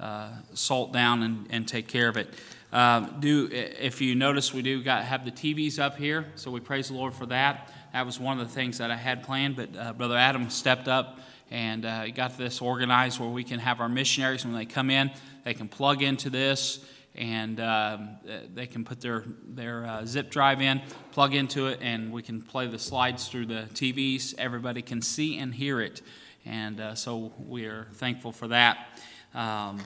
uh, 0.01 0.31
salt 0.53 0.93
down 0.93 1.23
and, 1.23 1.47
and 1.51 1.69
take 1.69 1.87
care 1.87 2.09
of 2.09 2.17
it. 2.17 2.29
Do 3.21 3.49
if 3.53 4.01
you 4.01 4.17
notice, 4.17 4.53
we 4.53 4.63
do 4.63 4.83
got 4.83 5.05
have 5.05 5.25
the 5.25 5.31
TVs 5.31 5.79
up 5.79 5.97
here, 5.97 6.27
so 6.35 6.51
we 6.51 6.59
praise 6.59 6.89
the 6.89 6.95
Lord 6.95 7.15
for 7.15 7.27
that. 7.27 7.73
That 7.93 8.05
was 8.05 8.19
one 8.19 8.41
of 8.41 8.49
the 8.49 8.53
things 8.53 8.79
that 8.79 8.91
I 8.91 8.97
had 8.97 9.23
planned, 9.23 9.55
but 9.55 9.97
Brother 9.97 10.17
Adam 10.17 10.51
stepped 10.51 10.89
up 10.89 11.21
and 11.51 11.85
uh, 11.85 12.09
got 12.09 12.37
this 12.37 12.61
organized 12.61 13.21
where 13.21 13.29
we 13.29 13.45
can 13.45 13.61
have 13.61 13.81
our 13.81 13.89
missionaries 13.89 14.45
when 14.45 14.55
they 14.55 14.67
come 14.67 14.91
in, 14.91 15.11
they 15.45 15.55
can 15.55 15.69
plug 15.69 16.03
into 16.03 16.31
this 16.31 16.85
and 17.17 17.61
um, 17.61 18.11
they 18.55 18.67
can 18.67 18.85
put 18.85 19.01
their, 19.01 19.25
their 19.49 19.87
uh, 19.87 20.05
zip 20.05 20.31
drive 20.31 20.61
in, 20.61 20.83
plug 21.13 21.35
into 21.35 21.67
it, 21.67 21.79
and 21.81 22.13
we 22.13 22.23
can 22.23 22.43
play 22.43 22.67
the 22.67 22.79
slides 22.79 23.29
through 23.29 23.47
the 23.47 23.67
TVs. 23.73 24.35
Everybody 24.37 24.83
can 24.83 25.01
see 25.01 25.39
and 25.39 25.55
hear 25.55 25.81
it, 25.81 26.03
and 26.45 26.79
uh, 26.79 26.95
so 26.95 27.33
we 27.39 27.65
are 27.65 27.87
thankful 27.95 28.33
for 28.33 28.49
that. 28.49 29.01
Um, 29.35 29.81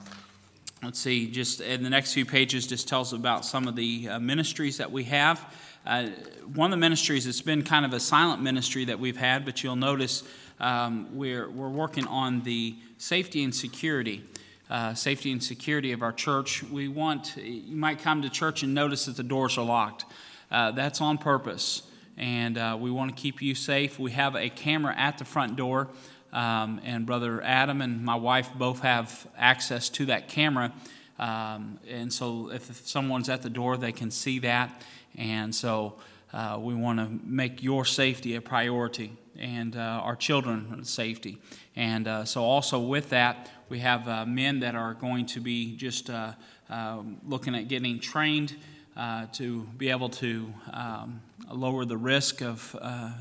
let's 0.82 0.98
see, 0.98 1.30
just 1.30 1.60
in 1.60 1.84
the 1.84 1.90
next 1.90 2.14
few 2.14 2.26
pages, 2.26 2.66
just 2.66 2.88
tells 2.88 3.12
about 3.12 3.44
some 3.44 3.68
of 3.68 3.76
the 3.76 4.08
uh, 4.08 4.18
ministries 4.18 4.78
that 4.78 4.90
we 4.90 5.04
have. 5.04 5.54
Uh, 5.86 6.08
one 6.54 6.72
of 6.72 6.78
the 6.78 6.80
ministries, 6.80 7.26
it's 7.26 7.40
been 7.40 7.62
kind 7.62 7.86
of 7.86 7.92
a 7.92 8.00
silent 8.00 8.42
ministry 8.42 8.84
that 8.86 8.98
we've 8.98 9.16
had, 9.16 9.44
but 9.44 9.62
you'll 9.62 9.76
notice 9.76 10.24
um, 10.60 11.08
we're, 11.16 11.48
we're 11.50 11.68
working 11.68 12.06
on 12.06 12.42
the 12.42 12.76
safety 12.98 13.42
and 13.42 13.54
security. 13.54 14.22
Uh, 14.68 14.94
safety 14.94 15.32
and 15.32 15.42
security 15.42 15.90
of 15.90 16.00
our 16.00 16.12
church. 16.12 16.62
We 16.62 16.86
want, 16.86 17.36
you 17.36 17.74
might 17.74 17.98
come 17.98 18.22
to 18.22 18.30
church 18.30 18.62
and 18.62 18.72
notice 18.72 19.06
that 19.06 19.16
the 19.16 19.24
doors 19.24 19.58
are 19.58 19.64
locked. 19.64 20.04
Uh, 20.48 20.70
that's 20.70 21.00
on 21.00 21.18
purpose, 21.18 21.82
and 22.16 22.56
uh, 22.56 22.76
we 22.78 22.88
want 22.88 23.16
to 23.16 23.20
keep 23.20 23.42
you 23.42 23.56
safe. 23.56 23.98
We 23.98 24.12
have 24.12 24.36
a 24.36 24.48
camera 24.48 24.94
at 24.96 25.18
the 25.18 25.24
front 25.24 25.56
door, 25.56 25.88
um, 26.32 26.80
and 26.84 27.04
Brother 27.04 27.42
Adam 27.42 27.80
and 27.80 28.04
my 28.04 28.14
wife 28.14 28.50
both 28.56 28.80
have 28.82 29.26
access 29.36 29.88
to 29.90 30.06
that 30.06 30.28
camera. 30.28 30.72
Um, 31.18 31.80
and 31.88 32.12
so 32.12 32.50
if 32.52 32.86
someone's 32.86 33.28
at 33.28 33.42
the 33.42 33.50
door, 33.50 33.76
they 33.76 33.92
can 33.92 34.10
see 34.12 34.38
that. 34.40 34.82
And 35.16 35.52
so 35.52 35.94
uh, 36.32 36.58
we 36.60 36.74
want 36.74 36.98
to 36.98 37.08
make 37.24 37.62
your 37.62 37.84
safety 37.84 38.36
a 38.36 38.40
priority 38.40 39.12
and 39.38 39.74
uh, 39.74 39.80
our 39.80 40.16
children's 40.16 40.90
safety. 40.90 41.38
And 41.74 42.06
uh, 42.06 42.24
so, 42.24 42.42
also 42.42 42.78
with 42.78 43.10
that, 43.10 43.50
we 43.68 43.80
have 43.80 44.06
uh, 44.08 44.26
men 44.26 44.60
that 44.60 44.74
are 44.74 44.94
going 44.94 45.26
to 45.26 45.40
be 45.40 45.76
just 45.76 46.10
uh, 46.10 46.32
um, 46.68 47.18
looking 47.26 47.54
at 47.54 47.68
getting 47.68 48.00
trained 48.00 48.54
uh, 48.96 49.26
to 49.32 49.62
be 49.78 49.90
able 49.90 50.10
to 50.10 50.52
um, 50.72 51.20
lower 51.50 51.84
the 51.84 51.96
risk 51.96 52.42
of 52.42 52.76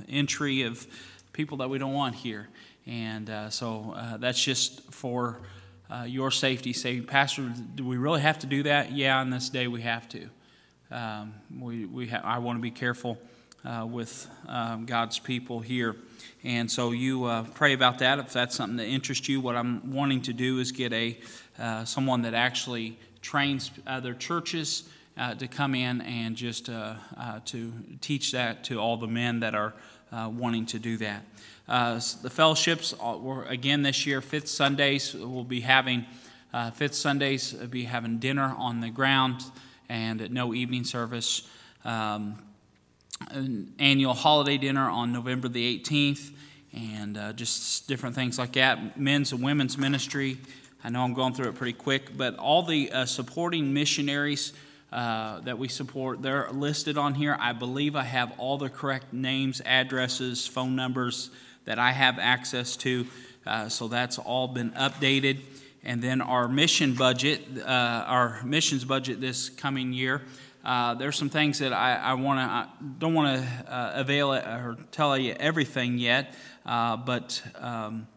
entry 0.09 0.63
of 0.63 0.85
people 1.33 1.57
that 1.57 1.69
we 1.69 1.77
don't 1.77 1.93
want 1.93 2.15
here. 2.15 2.47
And 2.85 3.31
so, 3.51 3.95
that's 4.19 4.43
just 4.43 4.91
for 4.93 5.39
your 6.05 6.31
safety. 6.31 6.73
Say, 6.73 7.01
Pastor, 7.01 7.51
do 7.75 7.85
we 7.85 7.97
really 7.97 8.21
have 8.21 8.39
to 8.39 8.47
do 8.47 8.63
that? 8.63 8.91
Yeah, 8.91 9.19
on 9.19 9.29
this 9.29 9.49
day 9.49 9.67
we 9.67 9.81
have 9.81 10.07
to. 10.09 10.29
Um, 10.91 11.35
we, 11.59 11.85
we 11.85 12.07
ha- 12.07 12.21
I 12.23 12.39
want 12.39 12.57
to 12.57 12.61
be 12.61 12.71
careful 12.71 13.19
uh, 13.63 13.85
with 13.85 14.27
um, 14.47 14.85
God's 14.85 15.19
people 15.19 15.59
here. 15.59 15.95
And 16.43 16.71
so 16.71 16.91
you 16.91 17.25
uh, 17.25 17.43
pray 17.53 17.73
about 17.73 17.99
that 17.99 18.17
if 18.17 18.33
that's 18.33 18.55
something 18.55 18.77
that 18.77 18.87
interests 18.87 19.29
you. 19.29 19.39
What 19.39 19.55
I'm 19.55 19.93
wanting 19.93 20.21
to 20.23 20.33
do 20.33 20.59
is 20.59 20.71
get 20.71 20.91
a 20.93 21.17
uh, 21.59 21.85
someone 21.85 22.23
that 22.23 22.33
actually 22.33 22.97
trains 23.21 23.69
other 23.85 24.15
churches 24.15 24.89
uh, 25.17 25.35
to 25.35 25.47
come 25.47 25.75
in 25.75 26.01
and 26.01 26.35
just 26.35 26.69
uh, 26.69 26.95
uh, 27.17 27.39
to 27.45 27.73
teach 28.01 28.31
that 28.31 28.63
to 28.63 28.79
all 28.79 28.97
the 28.97 29.07
men 29.07 29.41
that 29.41 29.53
are 29.53 29.73
wanting 30.11 30.65
to 30.65 30.79
do 30.79 30.97
that. 30.97 31.23
the 31.67 32.31
fellowships 32.31 32.95
were 32.97 33.43
again 33.43 33.83
this 33.83 34.07
year. 34.07 34.21
Fifth 34.21 34.47
Sundays 34.47 35.13
we'll 35.13 35.43
be 35.43 35.61
having. 35.61 36.05
fifth 36.73 36.95
Sundays 36.95 37.53
we'll 37.53 37.67
be 37.67 37.83
having 37.83 38.17
dinner 38.17 38.55
on 38.57 38.79
the 38.79 38.89
ground 38.89 39.43
and 39.89 40.31
no 40.31 40.53
evening 40.53 40.83
service. 40.83 41.47
Um, 41.83 42.41
an 43.31 43.73
annual 43.79 44.13
holiday 44.13 44.57
dinner 44.57 44.89
on 44.89 45.11
November 45.11 45.49
the 45.49 45.79
18th, 45.79 46.31
and 46.73 47.17
uh, 47.17 47.33
just 47.33 47.87
different 47.87 48.15
things 48.15 48.37
like 48.37 48.53
that. 48.53 48.97
Men's 48.97 49.31
and 49.31 49.43
women's 49.43 49.77
ministry. 49.77 50.37
I 50.83 50.89
know 50.89 51.03
I'm 51.03 51.13
going 51.13 51.33
through 51.33 51.49
it 51.49 51.55
pretty 51.55 51.73
quick, 51.73 52.15
but 52.15 52.37
all 52.37 52.63
the 52.63 52.91
uh, 52.91 53.05
supporting 53.05 53.73
missionaries 53.73 54.53
uh, 54.91 55.41
that 55.41 55.59
we 55.59 55.67
support, 55.67 56.21
they're 56.21 56.49
listed 56.51 56.97
on 56.97 57.15
here. 57.15 57.35
I 57.39 57.53
believe 57.53 57.95
I 57.95 58.03
have 58.03 58.33
all 58.37 58.57
the 58.57 58.69
correct 58.69 59.11
names, 59.11 59.61
addresses, 59.65 60.47
phone 60.47 60.75
numbers 60.75 61.29
that 61.65 61.77
I 61.79 61.91
have 61.91 62.17
access 62.17 62.75
to. 62.77 63.05
Uh, 63.45 63.69
so 63.69 63.87
that's 63.87 64.17
all 64.17 64.47
been 64.47 64.71
updated. 64.71 65.39
And 65.83 66.01
then 66.01 66.21
our 66.21 66.47
mission 66.47 66.93
budget, 66.93 67.41
uh, 67.57 68.03
our 68.07 68.41
missions 68.43 68.83
budget 68.83 69.21
this 69.21 69.49
coming 69.49 69.93
year, 69.93 70.21
uh, 70.63 70.93
there's 70.95 71.15
some 71.15 71.29
things 71.29 71.59
that 71.59 71.71
I, 71.71 71.95
I 71.95 72.13
want 72.13 72.39
to 72.39 72.85
don't 72.99 73.13
want 73.13 73.41
to 73.41 73.73
uh, 73.73 73.91
avail 73.95 74.33
or 74.33 74.77
tell 74.91 75.17
you 75.17 75.33
everything 75.39 75.97
yet, 75.97 76.35
uh, 76.65 76.97
but 76.97 77.41
um, 77.55 78.07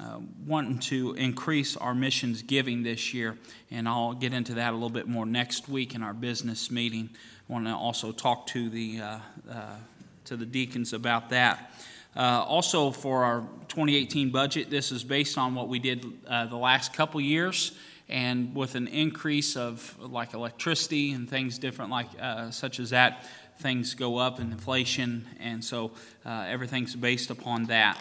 uh, 0.00 0.18
wanting 0.44 0.80
to 0.80 1.14
increase 1.14 1.76
our 1.76 1.94
missions 1.94 2.42
giving 2.42 2.82
this 2.82 3.14
year, 3.14 3.38
and 3.70 3.88
I'll 3.88 4.12
get 4.12 4.32
into 4.32 4.54
that 4.54 4.70
a 4.70 4.72
little 4.72 4.90
bit 4.90 5.06
more 5.06 5.24
next 5.24 5.68
week 5.68 5.94
in 5.94 6.02
our 6.02 6.12
business 6.12 6.68
meeting. 6.68 7.10
I 7.48 7.52
want 7.52 7.66
to 7.66 7.74
also 7.74 8.10
talk 8.10 8.48
to 8.48 8.68
the 8.68 9.00
uh, 9.00 9.18
uh, 9.50 9.76
to 10.24 10.36
the 10.36 10.46
deacons 10.46 10.92
about 10.92 11.30
that. 11.30 11.70
Also, 12.16 12.90
for 12.90 13.24
our 13.24 13.40
2018 13.68 14.30
budget, 14.30 14.70
this 14.70 14.92
is 14.92 15.04
based 15.04 15.36
on 15.38 15.54
what 15.54 15.68
we 15.68 15.78
did 15.78 16.04
the 16.24 16.56
last 16.56 16.92
couple 16.92 17.20
years 17.20 17.72
and 18.08 18.54
with 18.54 18.74
an 18.74 18.86
increase 18.88 19.56
of 19.56 19.96
like 19.98 20.34
electricity 20.34 21.12
and 21.12 21.28
things 21.28 21.58
different 21.58 21.90
like 21.90 22.08
uh, 22.20 22.50
such 22.50 22.78
as 22.78 22.90
that 22.90 23.24
things 23.58 23.94
go 23.94 24.18
up 24.18 24.40
in 24.40 24.52
inflation 24.52 25.26
and 25.40 25.64
so 25.64 25.92
uh, 26.26 26.44
everything's 26.48 26.94
based 26.94 27.30
upon 27.30 27.64
that. 27.64 27.98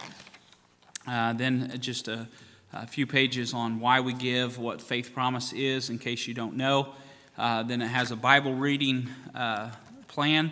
Uh, 1.08 1.34
then 1.34 1.72
just 1.80 2.08
a, 2.08 2.28
a, 2.72 2.88
few 2.88 3.06
pages 3.06 3.54
on 3.54 3.80
why 3.80 4.00
we 4.00 4.14
give 4.14 4.58
what 4.58 4.82
faith 4.82 5.14
promise 5.14 5.52
is 5.54 5.90
in 5.90 6.00
case 6.00 6.28
you 6.28 6.34
don't 6.34 6.56
know. 6.56 6.94
Uh, 7.38 7.62
then 7.64 7.82
it 7.82 7.88
has 7.88 8.12
a 8.12 8.16
bible 8.16 8.54
reading 8.54 9.10
uh, 9.36 9.70
plan 10.08 10.52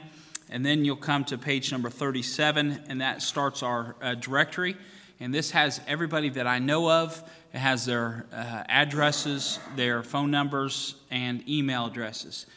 and 0.51 0.65
then 0.65 0.85
you'll 0.85 0.97
come 0.97 1.23
to 1.25 1.37
page 1.37 1.71
number 1.71 1.89
37 1.89 2.83
and 2.87 3.01
that 3.01 3.21
starts 3.21 3.63
our 3.63 3.95
uh, 4.01 4.13
directory 4.15 4.75
And 5.19 5.33
this 5.33 5.51
has 5.51 5.79
everybody 5.87 6.29
that 6.29 6.47
I 6.47 6.59
know 6.59 6.91
of. 6.91 7.23
It 7.53 7.59
has 7.59 7.85
their 7.85 8.25
uh, 8.33 8.63
addresses, 8.67 9.59
their 9.75 10.03
phone 10.03 10.31
numbers, 10.31 10.95
and 11.11 11.47
email 11.47 11.85
addresses. 11.85 12.47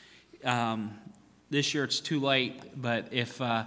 Um, 0.43 0.99
this 1.51 1.75
year 1.75 1.85
it's 1.85 2.01
too 2.01 2.21
late, 2.21 2.81
but 2.81 3.13
if 3.13 3.41
uh, 3.41 3.65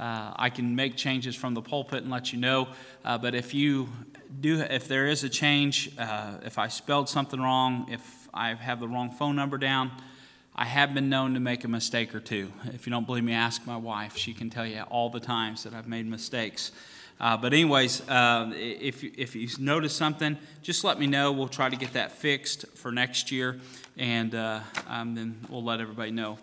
uh, 0.00 0.32
I 0.34 0.50
can 0.50 0.74
make 0.74 0.96
changes 0.96 1.36
from 1.36 1.54
the 1.54 1.62
pulpit 1.62 2.02
and 2.02 2.10
let 2.10 2.32
you 2.32 2.40
know. 2.40 2.68
Uh, 3.04 3.18
but 3.18 3.34
if 3.34 3.54
you 3.54 3.88
do, 4.40 4.60
if 4.60 4.88
there 4.88 5.06
is 5.06 5.24
a 5.24 5.28
change, 5.28 5.92
uh, 5.98 6.38
if 6.42 6.58
I 6.58 6.68
spelled 6.68 7.08
something 7.08 7.40
wrong, 7.40 7.86
if 7.90 8.28
I 8.32 8.54
have 8.54 8.80
the 8.80 8.88
wrong 8.88 9.10
phone 9.10 9.36
number 9.36 9.58
down, 9.58 9.92
I 10.54 10.64
have 10.64 10.94
been 10.94 11.08
known 11.08 11.34
to 11.34 11.40
make 11.40 11.64
a 11.64 11.68
mistake 11.68 12.14
or 12.14 12.20
two. 12.20 12.52
If 12.66 12.86
you 12.86 12.90
don't 12.90 13.06
believe 13.06 13.24
me, 13.24 13.32
ask 13.32 13.66
my 13.66 13.76
wife. 13.76 14.16
She 14.16 14.34
can 14.34 14.50
tell 14.50 14.66
you 14.66 14.82
all 14.82 15.08
the 15.08 15.20
times 15.20 15.62
that 15.64 15.74
I've 15.74 15.88
made 15.88 16.06
mistakes. 16.06 16.72
Uh, 17.20 17.36
but 17.36 17.52
anyways, 17.52 18.08
uh, 18.08 18.50
if 18.54 19.04
if 19.04 19.36
you 19.36 19.48
notice 19.58 19.94
something, 19.94 20.38
just 20.62 20.84
let 20.84 20.98
me 20.98 21.06
know. 21.06 21.32
We'll 21.32 21.48
try 21.48 21.68
to 21.68 21.76
get 21.76 21.92
that 21.92 22.12
fixed 22.12 22.66
for 22.76 22.90
next 22.90 23.30
year, 23.30 23.60
and 23.98 24.34
uh, 24.34 24.60
um, 24.88 25.14
then 25.14 25.38
we'll 25.50 25.62
let 25.62 25.80
everybody 25.80 26.12
know. 26.12 26.38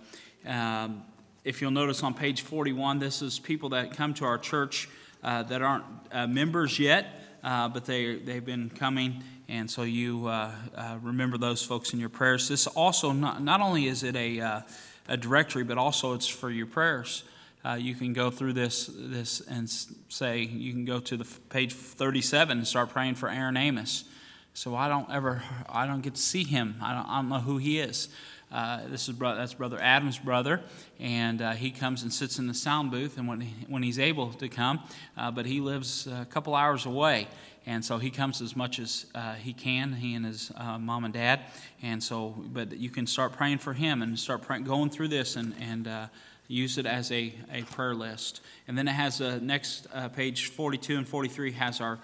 Um, 0.46 1.04
if 1.44 1.62
you'll 1.62 1.72
notice 1.72 2.04
on 2.04 2.14
page 2.14 2.42
41, 2.42 3.00
this 3.00 3.22
is 3.22 3.40
people 3.40 3.70
that 3.70 3.96
come 3.96 4.14
to 4.16 4.26
our 4.26 4.38
church 4.38 4.88
uh, 5.24 5.44
that 5.44 5.62
aren't 5.62 5.86
uh, 6.12 6.28
members 6.28 6.78
yet, 6.78 7.08
uh, 7.44 7.70
but 7.70 7.86
they 7.86 8.18
they've 8.18 8.46
been 8.46 8.70
coming, 8.70 9.24
and 9.50 9.70
so 9.70 9.84
you 9.84 10.28
uh, 10.28 10.52
uh, 10.76 10.98
remember 11.02 11.38
those 11.38 11.64
folks 11.64 11.94
in 11.94 12.00
your 12.00 12.10
prayers. 12.10 12.48
This 12.48 12.68
also 12.68 13.12
not 13.12 13.42
not 13.42 13.62
only 13.62 13.88
is 13.88 14.04
it 14.04 14.16
a 14.16 14.40
uh, 14.40 14.62
a 15.08 15.18
directory, 15.18 15.64
but 15.64 15.78
also 15.78 16.14
it's 16.14 16.28
for 16.28 16.50
your 16.50 16.68
prayers 16.68 17.24
uh, 17.68 17.74
you 17.74 17.96
can 17.96 18.14
go 18.14 18.30
through 18.30 18.54
this, 18.54 18.90
this 18.94 19.42
and 19.42 19.70
say, 20.10 20.42
you 20.42 20.72
can 20.72 20.86
go 20.86 21.00
to 21.00 21.18
the 21.18 21.26
page 21.50 21.74
37 21.74 22.60
and 22.60 22.68
start 22.68 22.90
praying 22.90 23.16
for 23.16 23.30
Aaron 23.30 23.58
Amos. 23.58 24.06
So 24.54 24.76
I 24.76 24.88
don't 24.88 25.10
ever, 25.12 25.44
I 25.68 25.86
don't 25.86 26.02
get 26.02 26.16
to 26.16 26.22
see 26.22 26.44
him. 26.44 26.76
I 26.82 26.94
don't, 26.94 27.10
I 27.10 27.16
don't 27.18 27.30
know 27.30 27.40
who 27.40 27.58
he 27.58 27.80
is. 27.80 28.08
Uh, 28.52 28.80
this 28.88 29.10
is 29.10 29.18
that's 29.18 29.54
brother 29.54 29.78
Adam's 29.82 30.18
brother, 30.18 30.62
and 31.00 31.42
uh, 31.42 31.52
he 31.52 31.70
comes 31.70 32.04
and 32.04 32.14
sits 32.14 32.40
in 32.40 32.48
the 32.48 32.54
sound 32.54 32.92
booth, 32.92 33.18
and 33.18 33.28
when 33.28 33.42
he, 33.42 33.54
when 33.68 33.84
he's 33.84 34.00
able 34.00 34.32
to 34.32 34.48
come, 34.48 34.80
uh, 35.18 35.30
but 35.30 35.46
he 35.46 35.60
lives 35.60 36.08
a 36.08 36.26
couple 36.26 36.56
hours 36.56 36.86
away, 36.86 37.28
and 37.66 37.84
so 37.84 37.98
he 37.98 38.10
comes 38.10 38.42
as 38.42 38.56
much 38.56 38.80
as 38.80 39.06
uh, 39.14 39.34
he 39.34 39.52
can. 39.52 39.92
He 39.92 40.16
and 40.16 40.26
his 40.26 40.50
uh, 40.56 40.78
mom 40.80 41.04
and 41.04 41.14
dad, 41.14 41.42
and 41.82 42.02
so 42.02 42.42
but 42.54 42.78
you 42.78 42.90
can 42.90 43.06
start 43.06 43.34
praying 43.34 43.58
for 43.58 43.74
him 43.74 44.02
and 44.02 44.18
start 44.18 44.48
going 44.64 44.92
through 44.92 45.10
this 45.10 45.36
and 45.36 45.54
and 45.60 46.10
use 46.48 46.78
it 46.78 46.86
as 46.86 47.12
a, 47.12 47.34
a 47.52 47.64
prayer 47.64 47.94
list. 47.94 48.40
And 48.70 48.78
then 48.78 48.88
it 48.88 48.94
has 48.94 49.20
a 49.20 49.42
next 49.42 49.88
page 50.16 50.48
42 50.52 50.98
and 50.98 51.06
43 51.06 51.52
has 51.52 51.82
our 51.82 52.00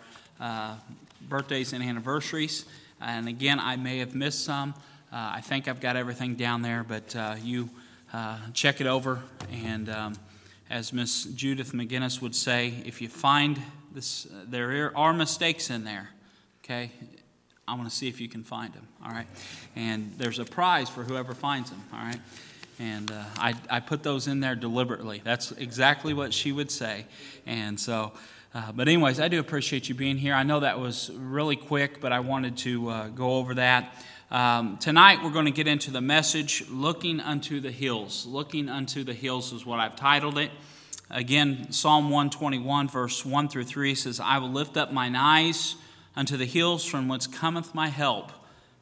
birthdays 1.29 1.71
and 1.71 1.81
anniversaries. 1.81 2.65
And 2.99 3.29
again, 3.29 3.61
I 3.61 3.77
may 3.77 3.99
have 3.99 4.13
missed 4.13 4.43
some. 4.43 4.73
Uh, 5.13 5.33
I 5.35 5.41
think 5.41 5.67
I've 5.67 5.79
got 5.79 5.95
everything 5.95 6.33
down 6.33 6.63
there, 6.63 6.83
but 6.83 7.15
uh, 7.15 7.35
you 7.39 7.69
uh, 8.11 8.39
check 8.55 8.81
it 8.81 8.87
over. 8.87 9.21
And 9.51 9.87
um, 9.87 10.15
as 10.71 10.91
Miss 10.91 11.25
Judith 11.25 11.71
McGinnis 11.71 12.19
would 12.19 12.33
say, 12.33 12.73
if 12.83 12.99
you 12.99 13.09
find 13.09 13.61
this, 13.93 14.25
there 14.47 14.91
are 14.97 15.13
mistakes 15.13 15.69
in 15.69 15.83
there, 15.83 16.09
okay? 16.63 16.89
I 17.67 17.75
want 17.75 17.87
to 17.87 17.95
see 17.95 18.07
if 18.07 18.19
you 18.19 18.27
can 18.27 18.43
find 18.43 18.73
them, 18.73 18.87
all 19.05 19.11
right? 19.11 19.27
And 19.75 20.11
there's 20.17 20.39
a 20.39 20.45
prize 20.45 20.89
for 20.89 21.03
whoever 21.03 21.35
finds 21.35 21.69
them, 21.69 21.83
all 21.93 21.99
right? 21.99 22.19
And 22.79 23.11
uh, 23.11 23.23
I, 23.37 23.53
I 23.69 23.81
put 23.81 24.01
those 24.01 24.25
in 24.25 24.39
there 24.39 24.55
deliberately. 24.55 25.21
That's 25.23 25.51
exactly 25.51 26.15
what 26.15 26.33
she 26.33 26.51
would 26.51 26.71
say. 26.71 27.05
And 27.45 27.79
so, 27.79 28.13
uh, 28.55 28.71
but, 28.71 28.87
anyways, 28.87 29.19
I 29.19 29.27
do 29.27 29.39
appreciate 29.39 29.89
you 29.89 29.93
being 29.93 30.17
here. 30.17 30.33
I 30.33 30.41
know 30.41 30.61
that 30.61 30.79
was 30.79 31.11
really 31.13 31.55
quick, 31.55 32.01
but 32.01 32.11
I 32.11 32.21
wanted 32.21 32.57
to 32.57 32.89
uh, 32.89 33.07
go 33.09 33.35
over 33.35 33.53
that. 33.53 33.93
Um, 34.33 34.77
tonight, 34.77 35.19
we're 35.23 35.29
going 35.29 35.45
to 35.45 35.51
get 35.51 35.67
into 35.67 35.91
the 35.91 36.01
message 36.01 36.63
Looking 36.67 37.19
Unto 37.19 37.59
the 37.59 37.69
Hills. 37.69 38.25
Looking 38.25 38.67
Unto 38.67 39.03
the 39.03 39.13
Hills 39.13 39.53
is 39.53 39.63
what 39.63 39.79
I've 39.79 39.95
titled 39.95 40.39
it. 40.39 40.49
Again, 41.11 41.71
Psalm 41.71 42.05
121, 42.05 42.87
verse 42.87 43.23
1 43.23 43.47
through 43.47 43.65
3 43.65 43.93
says, 43.93 44.19
I 44.19 44.39
will 44.39 44.49
lift 44.49 44.75
up 44.75 44.91
mine 44.91 45.15
eyes 45.15 45.75
unto 46.15 46.35
the 46.35 46.47
hills 46.47 46.83
from 46.83 47.07
whence 47.07 47.27
cometh 47.27 47.75
my 47.75 47.89
help. 47.89 48.31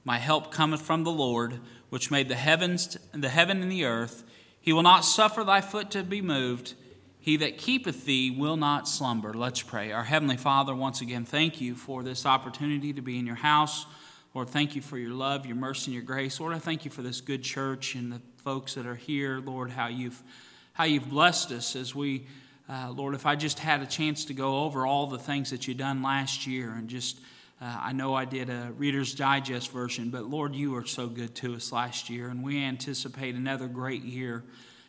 My 0.06 0.20
help 0.20 0.54
cometh 0.54 0.82
from 0.84 1.04
the 1.04 1.12
Lord 1.12 1.60
which 1.90 2.10
made 2.10 2.30
the 2.30 2.36
heavens, 2.36 2.98
the 3.14 3.28
heaven 3.28 3.62
and 3.62 3.70
the 3.70 3.84
earth. 3.84 4.24
He 4.62 4.72
will 4.72 4.84
not 4.84 5.04
suffer 5.04 5.44
thy 5.44 5.60
foot 5.60 5.92
to 5.92 6.04
be 6.04 6.22
moved. 6.22 6.76
He 7.20 7.36
that 7.36 7.58
keepeth 7.58 8.06
thee 8.06 8.32
will 8.32 8.56
not 8.56 8.88
slumber. 8.88 9.34
Let's 9.34 9.62
pray. 9.62 9.92
Our 9.92 10.06
Heavenly 10.06 10.38
Father, 10.38 10.74
once 10.74 11.02
again, 11.02 11.26
thank 11.26 11.60
you 11.60 11.76
for 11.76 12.04
this 12.04 12.26
opportunity 12.26 12.94
to 12.94 13.02
be 13.02 13.20
in 13.20 13.28
your 13.28 13.36
house. 13.36 13.86
Lord, 14.34 14.50
thank 14.50 14.76
you 14.76 14.82
for 14.82 14.98
your 14.98 15.12
love, 15.12 15.46
your 15.46 15.58
mercy, 15.58 15.88
and 15.88 15.94
your 15.94 16.04
grace. 16.04 16.40
Lord, 16.40 16.54
I 16.54 16.60
thank 16.60 16.86
you 16.86 16.92
for 16.92 17.02
this 17.02 17.20
good 17.20 17.44
church 17.44 17.96
and 17.96 18.14
the 18.14 18.22
folks 18.38 18.76
that 18.76 18.86
are 18.86 18.96
here. 18.96 19.40
Lord, 19.40 19.72
how 19.72 19.88
you've 19.88 20.22
how 20.74 20.86
you've 20.86 21.10
blessed 21.10 21.52
us 21.52 21.76
as 21.76 21.94
we, 21.94 22.26
uh, 22.70 22.92
Lord, 22.96 23.14
if 23.14 23.26
I 23.26 23.36
just 23.36 23.60
had 23.60 23.82
a 23.82 23.86
chance 23.86 24.24
to 24.26 24.34
go 24.34 24.64
over 24.64 24.88
all 24.88 25.08
the 25.08 25.20
things 25.20 25.50
that 25.50 25.68
you've 25.68 25.78
done 25.78 26.02
last 26.02 26.48
year 26.48 26.72
and 26.72 26.88
just 26.88 27.20
uh, 27.62 27.78
I 27.80 27.92
know 27.92 28.16
I 28.16 28.26
did 28.26 28.50
a 28.50 28.72
Reader's 28.76 29.14
Digest 29.14 29.70
version, 29.72 30.10
but 30.10 30.26
Lord, 30.26 30.56
you 30.56 30.72
were 30.72 30.86
so 30.86 31.08
good 31.08 31.36
to 31.36 31.54
us 31.54 31.72
last 31.72 32.10
year, 32.10 32.30
and 32.30 32.42
we 32.42 32.64
anticipate 32.64 33.36
another 33.36 33.68
great 33.68 34.02
year. 34.02 34.44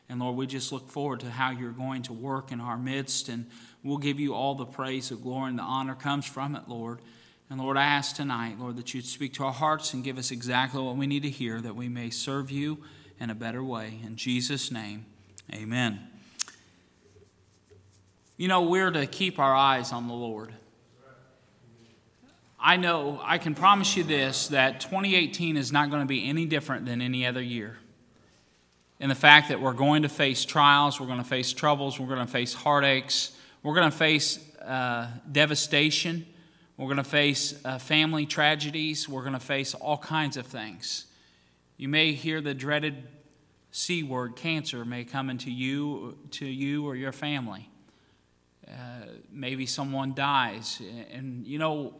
And 0.08 0.20
Lord, 0.20 0.36
we 0.36 0.46
just 0.46 0.72
look 0.72 0.88
forward 0.88 1.20
to 1.20 1.30
how 1.30 1.50
you're 1.50 1.72
going 1.72 2.02
to 2.04 2.14
work 2.14 2.50
in 2.50 2.62
our 2.62 2.78
midst, 2.78 3.28
and 3.28 3.46
we'll 3.82 3.98
give 3.98 4.18
you 4.18 4.34
all 4.34 4.54
the 4.54 4.64
praise, 4.64 5.10
the 5.10 5.16
glory, 5.16 5.50
and 5.50 5.58
the 5.58 5.64
honor 5.64 5.94
comes 5.94 6.24
from 6.24 6.56
it, 6.56 6.62
Lord. 6.66 7.00
And 7.52 7.60
Lord, 7.60 7.76
I 7.76 7.84
ask 7.84 8.16
tonight, 8.16 8.58
Lord, 8.58 8.76
that 8.76 8.94
you'd 8.94 9.04
speak 9.04 9.34
to 9.34 9.44
our 9.44 9.52
hearts 9.52 9.92
and 9.92 10.02
give 10.02 10.16
us 10.16 10.30
exactly 10.30 10.80
what 10.80 10.96
we 10.96 11.06
need 11.06 11.22
to 11.24 11.28
hear 11.28 11.60
that 11.60 11.76
we 11.76 11.86
may 11.86 12.08
serve 12.08 12.50
you 12.50 12.78
in 13.20 13.28
a 13.28 13.34
better 13.34 13.62
way. 13.62 13.98
In 14.02 14.16
Jesus' 14.16 14.70
name, 14.70 15.04
amen. 15.52 16.00
You 18.38 18.48
know, 18.48 18.62
we're 18.62 18.90
to 18.90 19.06
keep 19.06 19.38
our 19.38 19.54
eyes 19.54 19.92
on 19.92 20.08
the 20.08 20.14
Lord. 20.14 20.54
I 22.58 22.78
know, 22.78 23.20
I 23.22 23.36
can 23.36 23.54
promise 23.54 23.98
you 23.98 24.04
this 24.04 24.48
that 24.48 24.80
2018 24.80 25.58
is 25.58 25.70
not 25.70 25.90
going 25.90 26.00
to 26.00 26.08
be 26.08 26.26
any 26.26 26.46
different 26.46 26.86
than 26.86 27.02
any 27.02 27.26
other 27.26 27.42
year. 27.42 27.76
In 28.98 29.10
the 29.10 29.14
fact 29.14 29.50
that 29.50 29.60
we're 29.60 29.74
going 29.74 30.04
to 30.04 30.08
face 30.08 30.46
trials, 30.46 30.98
we're 30.98 31.06
going 31.06 31.18
to 31.18 31.24
face 31.24 31.52
troubles, 31.52 32.00
we're 32.00 32.06
going 32.06 32.26
to 32.26 32.32
face 32.32 32.54
heartaches, 32.54 33.32
we're 33.62 33.74
going 33.74 33.90
to 33.90 33.96
face 33.96 34.38
uh, 34.62 35.08
devastation, 35.30 36.24
we're 36.76 36.86
going 36.86 36.96
to 36.96 37.04
face 37.04 37.54
uh, 37.64 37.78
family 37.78 38.26
tragedies, 38.26 39.08
we're 39.08 39.22
going 39.22 39.34
to 39.34 39.40
face 39.40 39.74
all 39.74 39.98
kinds 39.98 40.36
of 40.36 40.46
things. 40.46 41.06
You 41.76 41.88
may 41.88 42.12
hear 42.12 42.40
the 42.40 42.54
dreaded 42.54 43.08
C 43.70 44.02
word, 44.02 44.36
cancer, 44.36 44.84
may 44.84 45.04
come 45.04 45.30
into 45.30 45.50
you, 45.50 46.18
to 46.32 46.46
you 46.46 46.86
or 46.86 46.94
your 46.94 47.12
family. 47.12 47.68
Uh, 48.66 49.06
maybe 49.30 49.66
someone 49.66 50.14
dies. 50.14 50.80
And, 51.12 51.46
you 51.46 51.58
know, 51.58 51.94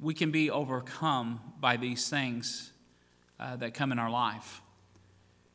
we 0.00 0.14
can 0.14 0.30
be 0.30 0.50
overcome 0.50 1.40
by 1.60 1.76
these 1.76 2.08
things 2.08 2.72
uh, 3.38 3.56
that 3.56 3.74
come 3.74 3.92
in 3.92 3.98
our 3.98 4.10
life. 4.10 4.62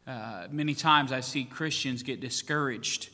Uh, 0.05 0.47
many 0.49 0.73
times 0.73 1.11
I 1.11 1.19
see 1.19 1.43
Christians 1.43 2.03
get 2.03 2.21
discouraged 2.21 3.09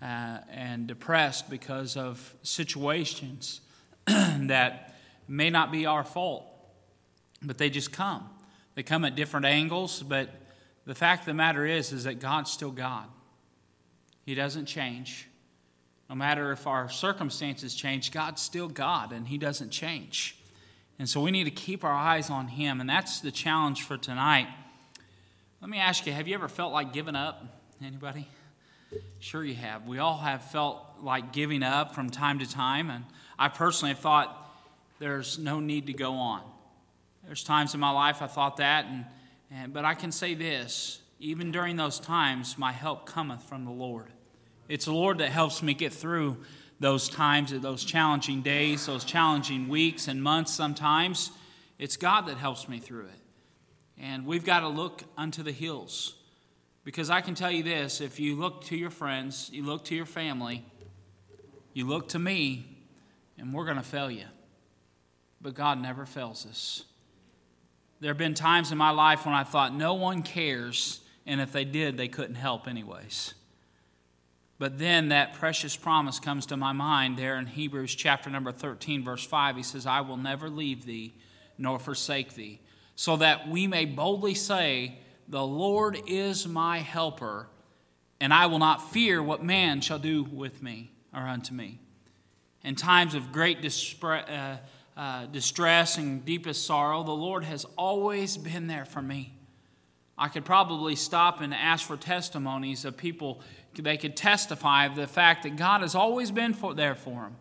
uh, 0.00 0.38
and 0.50 0.86
depressed 0.86 1.50
because 1.50 1.96
of 1.96 2.34
situations 2.42 3.60
that 4.48 4.94
may 5.28 5.50
not 5.50 5.70
be 5.70 5.86
our 5.86 6.04
fault, 6.04 6.44
but 7.42 7.58
they 7.58 7.70
just 7.70 7.92
come. 7.92 8.28
They 8.74 8.82
come 8.82 9.04
at 9.04 9.14
different 9.14 9.46
angles, 9.46 10.02
but 10.02 10.30
the 10.86 10.94
fact 10.94 11.22
of 11.22 11.26
the 11.26 11.34
matter 11.34 11.66
is, 11.66 11.92
is 11.92 12.04
that 12.04 12.20
God's 12.20 12.50
still 12.50 12.70
God. 12.70 13.06
He 14.24 14.34
doesn't 14.34 14.66
change. 14.66 15.26
No 16.08 16.14
matter 16.14 16.52
if 16.52 16.66
our 16.66 16.88
circumstances 16.88 17.74
change, 17.74 18.12
God's 18.12 18.40
still 18.40 18.68
God 18.68 19.12
and 19.12 19.28
He 19.28 19.36
doesn't 19.36 19.70
change. 19.70 20.36
And 20.98 21.08
so 21.08 21.20
we 21.20 21.30
need 21.30 21.44
to 21.44 21.50
keep 21.50 21.84
our 21.84 21.92
eyes 21.92 22.30
on 22.30 22.48
Him. 22.48 22.80
And 22.80 22.88
that's 22.88 23.20
the 23.20 23.30
challenge 23.30 23.82
for 23.82 23.96
tonight. 23.96 24.48
Let 25.60 25.70
me 25.70 25.78
ask 25.78 26.06
you 26.06 26.12
have 26.12 26.26
you 26.26 26.34
ever 26.34 26.48
felt 26.48 26.72
like 26.72 26.92
giving 26.92 27.16
up? 27.16 27.44
Anybody? 27.84 28.26
Sure, 29.20 29.44
you 29.44 29.54
have. 29.54 29.86
We 29.86 29.98
all 29.98 30.18
have 30.18 30.50
felt 30.50 30.82
like 31.02 31.32
giving 31.32 31.62
up 31.62 31.94
from 31.94 32.10
time 32.10 32.38
to 32.38 32.50
time. 32.50 32.90
And 32.90 33.04
I 33.38 33.48
personally 33.48 33.94
thought 33.94 34.34
there's 34.98 35.38
no 35.38 35.60
need 35.60 35.86
to 35.86 35.92
go 35.92 36.14
on. 36.14 36.42
There's 37.24 37.44
times 37.44 37.74
in 37.74 37.80
my 37.80 37.90
life 37.90 38.22
I 38.22 38.26
thought 38.26 38.56
that. 38.56 38.86
And, 38.86 39.04
and, 39.50 39.72
but 39.72 39.84
I 39.84 39.94
can 39.94 40.12
say 40.12 40.34
this 40.34 41.00
even 41.20 41.50
during 41.50 41.76
those 41.76 41.98
times, 41.98 42.56
my 42.58 42.72
help 42.72 43.06
cometh 43.06 43.42
from 43.42 43.64
the 43.64 43.70
Lord. 43.70 44.06
It's 44.68 44.84
the 44.84 44.92
Lord 44.92 45.18
that 45.18 45.30
helps 45.30 45.62
me 45.62 45.74
get 45.74 45.92
through 45.92 46.38
those 46.80 47.08
times, 47.08 47.58
those 47.60 47.84
challenging 47.84 48.42
days, 48.42 48.86
those 48.86 49.04
challenging 49.04 49.68
weeks 49.68 50.06
and 50.06 50.22
months 50.22 50.52
sometimes. 50.52 51.32
It's 51.78 51.96
God 51.96 52.26
that 52.26 52.36
helps 52.36 52.68
me 52.68 52.78
through 52.78 53.06
it. 53.06 53.20
And 54.00 54.26
we've 54.26 54.44
got 54.44 54.60
to 54.60 54.68
look 54.68 55.02
unto 55.16 55.42
the 55.42 55.52
hills. 55.52 56.14
Because 56.84 57.10
I 57.10 57.20
can 57.20 57.34
tell 57.34 57.50
you 57.50 57.62
this 57.62 58.00
if 58.00 58.20
you 58.20 58.36
look 58.36 58.64
to 58.64 58.76
your 58.76 58.90
friends, 58.90 59.50
you 59.52 59.64
look 59.64 59.84
to 59.86 59.94
your 59.94 60.06
family, 60.06 60.64
you 61.72 61.86
look 61.86 62.08
to 62.10 62.18
me, 62.18 62.77
and 63.38 63.52
we're 63.52 63.64
going 63.64 63.76
to 63.76 63.82
fail 63.82 64.10
you. 64.10 64.26
but 65.40 65.54
God 65.54 65.80
never 65.80 66.04
fails 66.04 66.44
us. 66.46 66.84
There 68.00 68.10
have 68.10 68.18
been 68.18 68.34
times 68.34 68.72
in 68.72 68.78
my 68.78 68.90
life 68.90 69.24
when 69.24 69.34
I 69.34 69.44
thought 69.44 69.74
no 69.74 69.94
one 69.94 70.22
cares, 70.22 71.00
and 71.26 71.40
if 71.40 71.52
they 71.52 71.64
did, 71.64 71.96
they 71.96 72.08
couldn't 72.08 72.36
help 72.36 72.66
anyways. 72.66 73.34
But 74.58 74.78
then 74.78 75.08
that 75.10 75.34
precious 75.34 75.76
promise 75.76 76.18
comes 76.18 76.46
to 76.46 76.56
my 76.56 76.72
mind 76.72 77.16
there 77.16 77.38
in 77.38 77.46
Hebrews 77.46 77.94
chapter 77.94 78.28
number 78.30 78.50
13, 78.50 79.04
verse 79.04 79.24
5. 79.24 79.56
He 79.56 79.62
says, 79.62 79.86
I 79.86 80.00
will 80.00 80.16
never 80.16 80.48
leave 80.50 80.84
thee 80.84 81.14
nor 81.56 81.78
forsake 81.78 82.34
thee, 82.34 82.60
so 82.96 83.16
that 83.16 83.48
we 83.48 83.66
may 83.66 83.84
boldly 83.84 84.34
say, 84.34 84.98
The 85.28 85.44
Lord 85.44 85.98
is 86.06 86.46
my 86.46 86.78
helper, 86.78 87.48
and 88.20 88.34
I 88.34 88.46
will 88.46 88.58
not 88.58 88.90
fear 88.90 89.22
what 89.22 89.44
man 89.44 89.80
shall 89.80 89.98
do 90.00 90.24
with 90.24 90.62
me 90.62 90.92
or 91.14 91.22
unto 91.22 91.54
me. 91.54 91.80
In 92.64 92.74
times 92.74 93.14
of 93.14 93.32
great 93.32 93.58
uh, 94.02 94.56
uh, 94.96 95.26
distress 95.26 95.96
and 95.96 96.24
deepest 96.24 96.66
sorrow, 96.66 97.02
the 97.02 97.12
Lord 97.12 97.44
has 97.44 97.64
always 97.76 98.36
been 98.36 98.66
there 98.66 98.84
for 98.84 99.00
me. 99.00 99.32
I 100.16 100.28
could 100.28 100.44
probably 100.44 100.96
stop 100.96 101.40
and 101.40 101.54
ask 101.54 101.86
for 101.86 101.96
testimonies 101.96 102.84
of 102.84 102.96
people, 102.96 103.40
they 103.74 103.96
could 103.96 104.16
testify 104.16 104.86
of 104.86 104.96
the 104.96 105.06
fact 105.06 105.44
that 105.44 105.54
God 105.54 105.82
has 105.82 105.94
always 105.94 106.32
been 106.32 106.52
for, 106.52 106.74
there 106.74 106.96
for 106.96 107.22
them. 107.22 107.36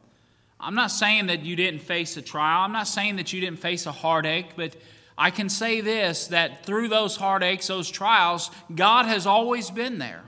I'm 0.60 0.75
not 0.75 0.91
saying 0.91 1.27
that 1.27 1.43
you 1.43 1.56
didn't 1.56 1.82
face 1.82 2.15
a 2.17 2.21
trial, 2.21 2.62
I'm 2.62 2.71
not 2.71 2.88
saying 2.88 3.15
that 3.15 3.34
you 3.34 3.41
didn't 3.41 3.60
face 3.60 3.88
a 3.88 3.91
heartache, 3.91 4.56
but 4.56 4.75
I 5.17 5.32
can 5.32 5.49
say 5.49 5.82
this 5.82 6.27
that 6.27 6.63
through 6.63 6.89
those 6.89 7.15
heartaches, 7.15 7.67
those 7.67 7.89
trials, 7.89 8.51
God 8.73 9.08
has 9.08 9.25
always 9.25 9.71
been 9.71 9.97
there. 9.97 10.23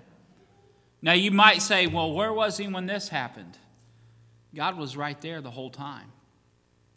Now, 1.01 1.13
you 1.13 1.31
might 1.31 1.61
say, 1.61 1.85
well, 1.87 2.11
where 2.11 2.33
was 2.33 2.57
he 2.57 2.67
when 2.67 2.87
this 2.87 3.09
happened? 3.09 3.57
God 4.55 4.77
was 4.77 4.97
right 4.97 5.19
there 5.21 5.41
the 5.41 5.51
whole 5.51 5.69
time. 5.69 6.11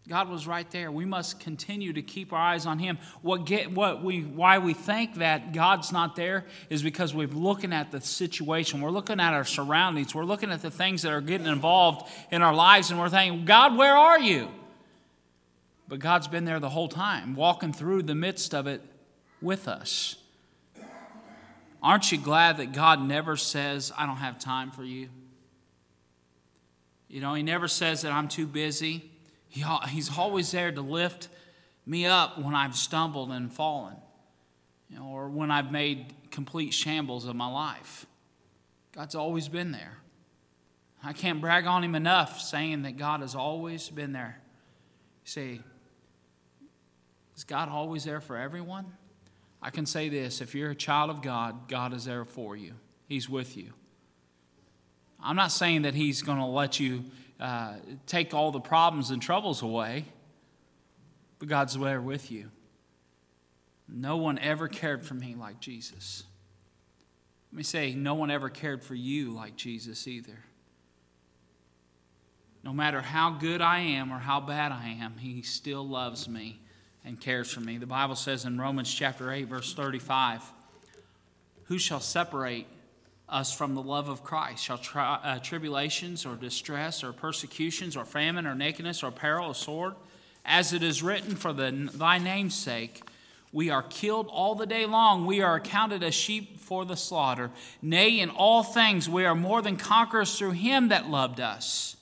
God 0.08 0.28
was 0.28 0.48
right 0.48 0.68
there. 0.72 0.90
We 0.90 1.04
must 1.04 1.38
continue 1.38 1.92
to 1.92 2.02
keep 2.02 2.32
our 2.32 2.40
eyes 2.40 2.66
on 2.66 2.80
Him. 2.80 2.98
What 3.20 3.46
get 3.46 3.70
what 3.70 4.02
we 4.02 4.22
why 4.22 4.58
we 4.58 4.74
think 4.74 5.16
that 5.16 5.52
God's 5.52 5.92
not 5.92 6.16
there 6.16 6.44
is 6.70 6.82
because 6.82 7.14
we're 7.14 7.28
looking 7.28 7.72
at 7.72 7.92
the 7.92 8.00
situation. 8.00 8.80
We're 8.80 8.90
looking 8.90 9.20
at 9.20 9.32
our 9.32 9.44
surroundings. 9.44 10.12
We're 10.12 10.24
looking 10.24 10.50
at 10.50 10.60
the 10.60 10.72
things 10.72 11.02
that 11.02 11.12
are 11.12 11.20
getting 11.20 11.46
involved 11.46 12.10
in 12.32 12.42
our 12.42 12.54
lives, 12.54 12.90
and 12.90 12.98
we're 12.98 13.10
thinking, 13.10 13.44
God, 13.44 13.76
where 13.76 13.94
are 13.94 14.18
you? 14.18 14.48
But 15.86 16.00
God's 16.00 16.26
been 16.26 16.46
there 16.46 16.58
the 16.58 16.70
whole 16.70 16.88
time, 16.88 17.36
walking 17.36 17.72
through 17.72 18.02
the 18.02 18.14
midst 18.14 18.54
of 18.54 18.66
it 18.66 18.80
with 19.40 19.68
us. 19.68 20.16
Aren't 21.80 22.10
you 22.10 22.18
glad 22.18 22.56
that 22.56 22.72
God 22.72 23.00
never 23.00 23.36
says, 23.36 23.92
I 23.96 24.06
don't 24.06 24.16
have 24.16 24.38
time 24.38 24.70
for 24.70 24.84
you? 24.84 25.08
You 27.12 27.20
know, 27.20 27.34
He 27.34 27.42
never 27.42 27.68
says 27.68 28.02
that 28.02 28.10
I'm 28.10 28.26
too 28.26 28.46
busy. 28.46 29.10
He, 29.48 29.62
he's 29.90 30.16
always 30.16 30.50
there 30.50 30.72
to 30.72 30.80
lift 30.80 31.28
me 31.84 32.06
up 32.06 32.38
when 32.38 32.54
I've 32.54 32.74
stumbled 32.74 33.30
and 33.30 33.52
fallen, 33.52 33.96
you 34.88 34.96
know, 34.96 35.04
or 35.04 35.28
when 35.28 35.50
I've 35.50 35.70
made 35.70 36.14
complete 36.30 36.72
shambles 36.72 37.26
of 37.26 37.36
my 37.36 37.52
life. 37.52 38.06
God's 38.92 39.14
always 39.14 39.48
been 39.48 39.72
there. 39.72 39.98
I 41.04 41.12
can't 41.12 41.40
brag 41.40 41.66
on 41.66 41.84
him 41.84 41.94
enough 41.94 42.40
saying 42.40 42.82
that 42.82 42.96
God 42.96 43.20
has 43.20 43.34
always 43.34 43.90
been 43.90 44.12
there. 44.12 44.40
You 45.24 45.30
say, 45.30 45.60
is 47.36 47.44
God 47.44 47.68
always 47.68 48.04
there 48.04 48.22
for 48.22 48.38
everyone? 48.38 48.86
I 49.60 49.68
can 49.68 49.84
say 49.84 50.08
this 50.08 50.40
if 50.40 50.54
you're 50.54 50.70
a 50.70 50.74
child 50.74 51.10
of 51.10 51.20
God, 51.20 51.68
God 51.68 51.92
is 51.92 52.06
there 52.06 52.24
for 52.24 52.56
you, 52.56 52.72
He's 53.06 53.28
with 53.28 53.54
you. 53.54 53.74
I'm 55.22 55.36
not 55.36 55.52
saying 55.52 55.82
that 55.82 55.94
He's 55.94 56.22
going 56.22 56.38
to 56.38 56.46
let 56.46 56.80
you 56.80 57.04
uh, 57.40 57.74
take 58.06 58.34
all 58.34 58.50
the 58.50 58.60
problems 58.60 59.10
and 59.10 59.20
troubles 59.20 59.62
away, 59.62 60.04
but 61.38 61.48
God's 61.48 61.78
there 61.78 62.00
with 62.00 62.30
you. 62.30 62.50
No 63.88 64.16
one 64.16 64.38
ever 64.38 64.68
cared 64.68 65.04
for 65.04 65.14
me 65.14 65.34
like 65.34 65.60
Jesus. 65.60 66.24
Let 67.52 67.56
me 67.58 67.62
say, 67.62 67.94
no 67.94 68.14
one 68.14 68.30
ever 68.30 68.48
cared 68.48 68.82
for 68.82 68.94
you 68.94 69.30
like 69.32 69.56
Jesus 69.56 70.08
either. 70.08 70.38
No 72.64 72.72
matter 72.72 73.02
how 73.02 73.30
good 73.30 73.60
I 73.60 73.80
am 73.80 74.12
or 74.12 74.18
how 74.18 74.40
bad 74.40 74.72
I 74.72 74.96
am, 75.00 75.18
He 75.18 75.42
still 75.42 75.86
loves 75.86 76.28
me 76.28 76.60
and 77.04 77.20
cares 77.20 77.50
for 77.50 77.60
me. 77.60 77.76
The 77.76 77.86
Bible 77.86 78.14
says 78.14 78.44
in 78.44 78.60
Romans 78.60 78.92
chapter 78.92 79.30
8, 79.32 79.48
verse 79.48 79.74
35, 79.74 80.42
Who 81.64 81.78
shall 81.78 82.00
separate 82.00 82.66
us 83.32 83.52
from 83.52 83.74
the 83.74 83.82
love 83.82 84.08
of 84.08 84.22
Christ. 84.22 84.62
Shall 84.62 84.78
tri- 84.78 85.18
uh, 85.24 85.38
tribulations 85.38 86.26
or 86.26 86.36
distress 86.36 87.02
or 87.02 87.12
persecutions 87.12 87.96
or 87.96 88.04
famine 88.04 88.46
or 88.46 88.54
nakedness 88.54 89.02
or 89.02 89.10
peril 89.10 89.48
or 89.48 89.54
sword? 89.54 89.94
As 90.44 90.72
it 90.72 90.82
is 90.82 91.02
written, 91.02 91.34
for 91.34 91.52
the, 91.52 91.90
thy 91.94 92.18
name's 92.18 92.54
sake, 92.54 93.02
we 93.52 93.70
are 93.70 93.82
killed 93.82 94.28
all 94.28 94.54
the 94.54 94.66
day 94.66 94.86
long. 94.86 95.24
We 95.24 95.40
are 95.40 95.56
accounted 95.56 96.02
as 96.02 96.14
sheep 96.14 96.58
for 96.58 96.84
the 96.84 96.96
slaughter. 96.96 97.50
Nay, 97.80 98.20
in 98.20 98.28
all 98.28 98.62
things 98.62 99.08
we 99.08 99.24
are 99.24 99.34
more 99.34 99.62
than 99.62 99.76
conquerors 99.76 100.36
through 100.36 100.52
him 100.52 100.88
that 100.88 101.08
loved 101.08 101.40
us. 101.40 101.96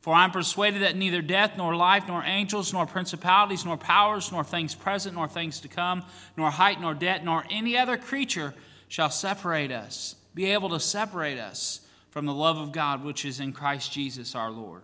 For 0.00 0.14
I 0.14 0.24
am 0.24 0.30
persuaded 0.30 0.82
that 0.82 0.96
neither 0.96 1.22
death, 1.22 1.56
nor 1.56 1.74
life, 1.74 2.04
nor 2.06 2.22
angels, 2.22 2.72
nor 2.72 2.86
principalities, 2.86 3.64
nor 3.64 3.78
powers, 3.78 4.30
nor 4.30 4.44
things 4.44 4.74
present, 4.74 5.14
nor 5.14 5.28
things 5.28 5.60
to 5.60 5.68
come, 5.68 6.04
nor 6.36 6.50
height, 6.50 6.80
nor 6.80 6.92
depth, 6.92 7.24
nor 7.24 7.44
any 7.50 7.76
other 7.76 7.96
creature 7.96 8.54
shall 8.88 9.08
separate 9.08 9.72
us 9.72 10.16
be 10.34 10.46
able 10.46 10.68
to 10.70 10.80
separate 10.80 11.38
us 11.38 11.80
from 12.10 12.26
the 12.26 12.34
love 12.34 12.58
of 12.58 12.72
God 12.72 13.04
which 13.04 13.24
is 13.24 13.40
in 13.40 13.52
Christ 13.52 13.92
Jesus 13.92 14.34
our 14.34 14.50
Lord. 14.50 14.82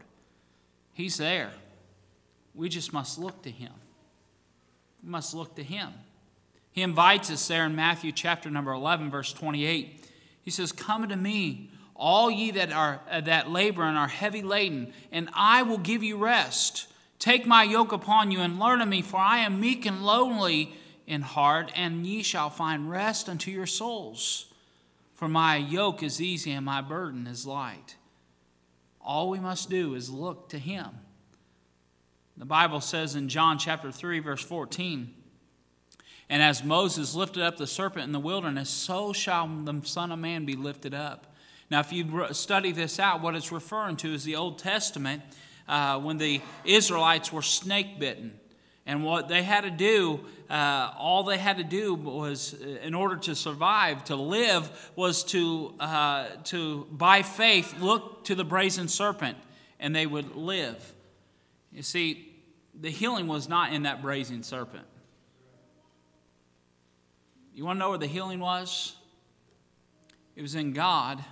He's 0.92 1.16
there. 1.16 1.50
We 2.54 2.68
just 2.68 2.92
must 2.92 3.18
look 3.18 3.42
to 3.42 3.50
Him. 3.50 3.72
We 5.02 5.10
must 5.10 5.34
look 5.34 5.54
to 5.56 5.62
Him. 5.62 5.88
He 6.72 6.82
invites 6.82 7.30
us 7.30 7.46
there 7.48 7.64
in 7.66 7.74
Matthew 7.74 8.12
chapter 8.12 8.50
number 8.50 8.72
11, 8.72 9.10
verse 9.10 9.32
28. 9.32 10.04
He 10.42 10.50
says, 10.50 10.72
Come 10.72 11.08
to 11.08 11.16
me, 11.16 11.70
all 11.96 12.30
ye 12.30 12.50
that, 12.52 12.72
are, 12.72 13.00
uh, 13.10 13.20
that 13.22 13.50
labor 13.50 13.82
and 13.82 13.96
are 13.96 14.08
heavy 14.08 14.42
laden, 14.42 14.92
and 15.10 15.28
I 15.34 15.62
will 15.62 15.78
give 15.78 16.02
you 16.02 16.16
rest. 16.16 16.86
Take 17.18 17.46
my 17.46 17.62
yoke 17.62 17.92
upon 17.92 18.30
you 18.30 18.40
and 18.40 18.58
learn 18.58 18.80
of 18.80 18.88
me, 18.88 19.02
for 19.02 19.18
I 19.18 19.38
am 19.38 19.60
meek 19.60 19.84
and 19.84 20.04
lowly 20.04 20.72
in 21.06 21.22
heart, 21.22 21.70
and 21.74 22.06
ye 22.06 22.22
shall 22.22 22.50
find 22.50 22.90
rest 22.90 23.28
unto 23.28 23.50
your 23.50 23.66
souls. 23.66 24.46
For 25.20 25.28
my 25.28 25.56
yoke 25.56 26.02
is 26.02 26.18
easy 26.22 26.50
and 26.52 26.64
my 26.64 26.80
burden 26.80 27.26
is 27.26 27.46
light. 27.46 27.96
All 29.02 29.28
we 29.28 29.38
must 29.38 29.68
do 29.68 29.94
is 29.94 30.08
look 30.08 30.48
to 30.48 30.58
Him. 30.58 30.86
The 32.38 32.46
Bible 32.46 32.80
says 32.80 33.14
in 33.14 33.28
John 33.28 33.58
chapter 33.58 33.92
3, 33.92 34.20
verse 34.20 34.42
14, 34.42 35.12
And 36.30 36.42
as 36.42 36.64
Moses 36.64 37.14
lifted 37.14 37.42
up 37.42 37.58
the 37.58 37.66
serpent 37.66 38.04
in 38.06 38.12
the 38.12 38.18
wilderness, 38.18 38.70
so 38.70 39.12
shall 39.12 39.46
the 39.46 39.82
Son 39.84 40.10
of 40.10 40.18
Man 40.18 40.46
be 40.46 40.56
lifted 40.56 40.94
up. 40.94 41.34
Now, 41.70 41.80
if 41.80 41.92
you 41.92 42.28
study 42.32 42.72
this 42.72 42.98
out, 42.98 43.20
what 43.20 43.34
it's 43.34 43.52
referring 43.52 43.96
to 43.98 44.14
is 44.14 44.24
the 44.24 44.36
Old 44.36 44.58
Testament 44.58 45.22
uh, 45.68 46.00
when 46.00 46.16
the 46.16 46.40
Israelites 46.64 47.30
were 47.30 47.42
snake 47.42 48.00
bitten. 48.00 48.40
And 48.86 49.04
what 49.04 49.28
they 49.28 49.42
had 49.42 49.62
to 49.62 49.70
do, 49.70 50.20
uh, 50.48 50.92
all 50.98 51.22
they 51.22 51.38
had 51.38 51.58
to 51.58 51.64
do 51.64 51.94
was, 51.94 52.54
uh, 52.54 52.66
in 52.82 52.94
order 52.94 53.16
to 53.16 53.34
survive, 53.34 54.04
to 54.04 54.16
live, 54.16 54.90
was 54.96 55.22
to, 55.24 55.74
uh, 55.78 56.26
to 56.44 56.86
by 56.90 57.22
faith, 57.22 57.78
look 57.80 58.24
to 58.24 58.34
the 58.34 58.44
brazen 58.44 58.88
serpent, 58.88 59.36
and 59.78 59.94
they 59.94 60.06
would 60.06 60.34
live. 60.34 60.94
You 61.72 61.82
see, 61.82 62.32
the 62.78 62.90
healing 62.90 63.26
was 63.26 63.48
not 63.48 63.72
in 63.72 63.82
that 63.84 64.02
brazen 64.02 64.42
serpent. 64.42 64.86
You 67.54 67.64
want 67.64 67.76
to 67.76 67.80
know 67.80 67.90
where 67.90 67.98
the 67.98 68.06
healing 68.06 68.40
was? 68.40 68.96
It 70.34 70.42
was 70.42 70.54
in 70.54 70.72
God, 70.72 71.22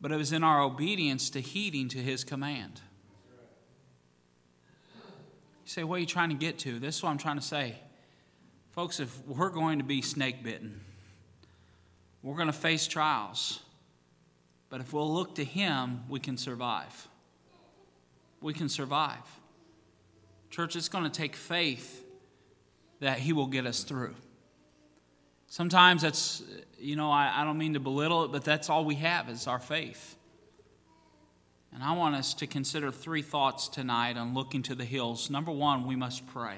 but 0.00 0.12
it 0.12 0.16
was 0.16 0.32
in 0.32 0.44
our 0.44 0.62
obedience 0.62 1.30
to 1.30 1.40
heeding 1.40 1.88
to 1.88 1.98
his 1.98 2.22
command. 2.22 2.80
Say, 5.68 5.84
what 5.84 5.96
are 5.96 5.98
you 5.98 6.06
trying 6.06 6.30
to 6.30 6.34
get 6.34 6.58
to? 6.60 6.78
This 6.78 6.96
is 6.96 7.02
what 7.02 7.10
I'm 7.10 7.18
trying 7.18 7.36
to 7.36 7.44
say. 7.44 7.74
Folks, 8.70 9.00
if 9.00 9.20
we're 9.26 9.50
going 9.50 9.80
to 9.80 9.84
be 9.84 10.00
snake 10.00 10.42
bitten, 10.42 10.80
we're 12.22 12.36
going 12.36 12.46
to 12.46 12.54
face 12.54 12.86
trials. 12.86 13.60
But 14.70 14.80
if 14.80 14.94
we'll 14.94 15.12
look 15.12 15.34
to 15.34 15.44
Him, 15.44 16.04
we 16.08 16.20
can 16.20 16.38
survive. 16.38 17.08
We 18.40 18.54
can 18.54 18.70
survive. 18.70 19.18
Church, 20.48 20.74
it's 20.74 20.88
going 20.88 21.04
to 21.04 21.10
take 21.10 21.36
faith 21.36 22.02
that 23.00 23.18
He 23.18 23.34
will 23.34 23.46
get 23.46 23.66
us 23.66 23.82
through. 23.82 24.14
Sometimes 25.48 26.00
that's, 26.00 26.42
you 26.78 26.96
know, 26.96 27.10
I, 27.10 27.42
I 27.42 27.44
don't 27.44 27.58
mean 27.58 27.74
to 27.74 27.80
belittle 27.80 28.24
it, 28.24 28.32
but 28.32 28.42
that's 28.42 28.70
all 28.70 28.86
we 28.86 28.94
have 28.94 29.28
is 29.28 29.46
our 29.46 29.60
faith. 29.60 30.16
And 31.74 31.82
I 31.82 31.92
want 31.92 32.14
us 32.14 32.34
to 32.34 32.46
consider 32.46 32.90
three 32.90 33.22
thoughts 33.22 33.68
tonight 33.68 34.16
on 34.16 34.34
looking 34.34 34.62
to 34.64 34.74
the 34.74 34.84
hills. 34.84 35.30
Number 35.30 35.52
one, 35.52 35.86
we 35.86 35.96
must 35.96 36.26
pray. 36.28 36.56